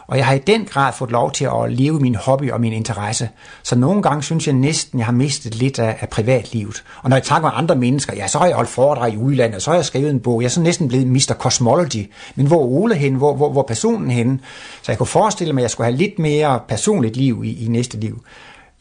Og 0.08 0.18
jeg 0.18 0.26
har 0.26 0.34
i 0.34 0.40
den 0.40 0.66
grad 0.66 0.94
fået 0.94 1.12
lov 1.12 1.32
til 1.32 1.46
at 1.46 1.72
leve 1.72 2.00
min 2.00 2.16
hobby 2.16 2.52
og 2.52 2.62
min 2.62 2.74
interesse. 2.74 3.30
Så 3.64 3.76
nogle 3.76 4.02
gange 4.02 4.24
synes 4.24 4.48
jeg 4.48 4.56
næsten, 4.56 5.00
jeg 5.00 5.06
har 5.06 5.14
mistet 5.14 5.56
lidt 5.56 5.80
af, 5.80 5.98
af 6.02 6.10
privatlivet. 6.10 6.84
Og 7.04 7.10
når 7.10 7.18
jeg 7.18 7.24
takker 7.24 7.50
med 7.50 7.58
andre 7.58 7.76
mennesker, 7.76 8.16
ja, 8.16 8.28
så 8.28 8.38
har 8.38 8.46
jeg 8.46 8.56
holdt 8.56 8.70
foredrag 8.70 9.14
i 9.14 9.18
udlandet, 9.18 9.62
så 9.62 9.70
har 9.70 9.76
jeg 9.78 9.86
skrevet 9.86 10.10
en 10.10 10.20
bog. 10.20 10.42
Jeg 10.42 10.46
er 10.46 10.52
så 10.52 10.62
næsten 10.62 10.88
blevet 10.88 11.08
Mr. 11.08 11.34
Cosmology. 11.40 12.12
Men 12.36 12.48
hvor 12.48 12.62
Ole 12.62 12.96
hen? 12.96 13.16
Hvor, 13.16 13.36
hvor, 13.36 13.52
hvor 13.52 13.64
personen 13.64 14.12
hen? 14.12 14.42
Så 14.82 14.92
jeg 14.92 14.98
kunne 14.98 15.08
forestille 15.08 15.54
mig, 15.54 15.62
at 15.62 15.64
jeg 15.64 15.72
skulle 15.72 15.86
have 15.86 15.98
lidt 15.98 16.20
mere 16.20 16.60
personligt 16.68 17.18
liv 17.18 17.42
i, 17.46 17.66
i 17.66 17.68
næste 17.68 18.00
liv. 18.00 18.24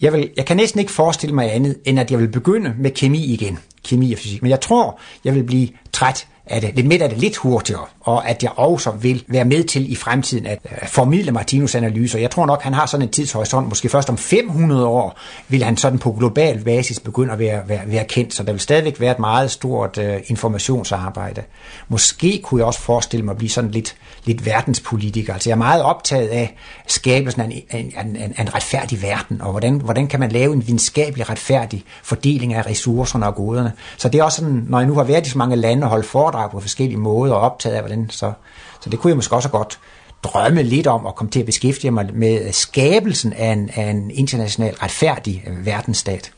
Jeg, 0.00 0.12
vil, 0.12 0.30
jeg 0.36 0.46
kan 0.46 0.56
næsten 0.56 0.80
ikke 0.80 0.92
forestille 0.92 1.34
mig 1.34 1.54
andet, 1.54 1.76
end 1.84 2.00
at 2.00 2.10
jeg 2.10 2.18
vil 2.18 2.28
begynde 2.28 2.74
med 2.78 2.90
kemi 2.90 3.24
igen. 3.24 3.58
Kemi 3.84 4.12
og 4.12 4.18
fysik. 4.18 4.42
Men 4.42 4.50
jeg 4.50 4.60
tror, 4.60 5.00
jeg 5.24 5.34
vil 5.34 5.44
blive 5.44 5.68
træt 5.92 6.26
af 6.46 6.60
det, 6.60 6.74
lidt 6.74 6.86
midt 6.86 7.02
af 7.02 7.08
det 7.08 7.18
lidt 7.18 7.36
hurtigere, 7.36 7.84
og 8.00 8.28
at 8.28 8.42
jeg 8.42 8.50
også 8.56 8.90
vil 8.90 9.24
være 9.28 9.44
med 9.44 9.64
til 9.64 9.92
i 9.92 9.94
fremtiden 9.96 10.46
at 10.46 10.58
øh, 10.64 10.88
formidle 10.88 11.32
Martinus 11.32 11.74
analyser. 11.74 12.18
Jeg 12.18 12.30
tror 12.30 12.46
nok, 12.46 12.62
han 12.62 12.74
har 12.74 12.86
sådan 12.86 13.06
en 13.06 13.12
tidshorisont, 13.12 13.68
måske 13.68 13.88
først 13.88 14.10
om 14.10 14.18
500 14.18 14.86
år 14.86 15.18
vil 15.48 15.62
han 15.62 15.76
sådan 15.76 15.98
på 15.98 16.12
global 16.18 16.64
basis 16.64 17.00
begynde 17.00 17.32
at 17.32 17.38
være, 17.38 17.62
være, 17.68 17.80
være 17.86 18.04
kendt, 18.04 18.34
så 18.34 18.42
der 18.42 18.52
vil 18.52 18.60
stadigvæk 18.60 19.00
være 19.00 19.12
et 19.12 19.18
meget 19.18 19.50
stort 19.50 19.98
uh, 19.98 20.04
informationsarbejde. 20.26 21.42
Måske 21.88 22.40
kunne 22.44 22.58
jeg 22.58 22.66
også 22.66 22.80
forestille 22.80 23.24
mig 23.24 23.32
at 23.32 23.38
blive 23.38 23.50
sådan 23.50 23.70
lidt, 23.70 23.96
lidt 24.24 24.46
verdenspolitiker. 24.46 25.32
Altså 25.34 25.50
jeg 25.50 25.54
er 25.54 25.58
meget 25.58 25.82
optaget 25.82 26.28
af 26.28 26.56
skabelsen 26.86 27.40
af 27.40 27.44
en, 27.44 27.52
en, 27.70 27.92
en, 28.06 28.16
en, 28.16 28.34
en 28.40 28.54
retfærdig 28.54 29.02
verden, 29.02 29.40
og 29.40 29.50
hvordan, 29.50 29.74
hvordan 29.74 30.06
kan 30.06 30.20
man 30.20 30.32
lave 30.32 30.52
en 30.52 30.66
videnskabelig 30.66 31.30
retfærdig 31.30 31.84
fordeling 32.02 32.54
af 32.54 32.66
ressourcerne 32.66 33.26
og 33.26 33.34
goderne. 33.34 33.72
Så 33.96 34.08
det 34.08 34.20
er 34.20 34.24
også 34.24 34.36
sådan, 34.36 34.66
når 34.68 34.78
jeg 34.78 34.88
nu 34.88 34.94
har 34.94 35.04
været 35.04 35.26
i 35.26 35.30
så 35.30 35.38
mange 35.38 35.56
lande 35.56 35.84
og 35.84 35.90
holdt 35.90 36.06
foredrag 36.36 36.50
på 36.50 36.60
forskellige 36.60 36.98
måder 36.98 37.34
og 37.34 37.40
optaget 37.40 37.74
af, 37.76 37.82
hvordan 37.82 38.10
så, 38.10 38.32
så 38.80 38.90
det 38.90 38.98
kunne 38.98 39.08
jeg 39.08 39.16
måske 39.16 39.36
også 39.36 39.48
godt 39.48 39.78
drømme 40.22 40.62
lidt 40.62 40.86
om 40.86 41.06
at 41.06 41.14
komme 41.14 41.30
til 41.30 41.40
at 41.40 41.46
beskæftige 41.46 41.90
mig 41.90 42.10
med 42.14 42.52
skabelsen 42.52 43.32
af 43.32 43.52
en, 43.52 43.70
af 43.74 43.90
en 43.90 44.10
international 44.10 44.74
retfærdig 44.74 45.44
øh, 45.46 45.66
verdensstat. 45.66 46.32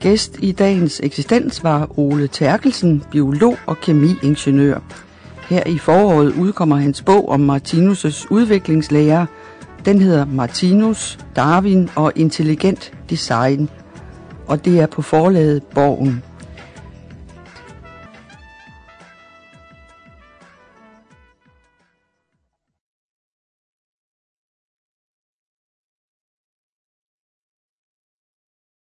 Gæst 0.00 0.36
i 0.38 0.52
dagens 0.52 1.00
eksistens 1.02 1.64
var 1.64 1.98
Ole 1.98 2.28
Terkelsen, 2.28 3.04
biolog 3.10 3.56
og 3.66 3.80
kemiingeniør. 3.80 4.78
Her 5.48 5.62
i 5.66 5.78
foråret 5.78 6.32
udkommer 6.32 6.76
hans 6.76 7.02
bog 7.02 7.28
om 7.28 7.50
Martinus' 7.50 8.26
udviklingslære. 8.30 9.26
Den 9.84 10.00
hedder 10.00 10.24
Martinus, 10.24 11.18
Darwin 11.36 11.90
og 11.96 12.12
intelligent 12.16 12.92
design, 13.10 13.70
og 14.46 14.64
det 14.64 14.80
er 14.80 14.86
på 14.86 15.02
forlaget 15.02 15.62
Borgen. 15.62 16.22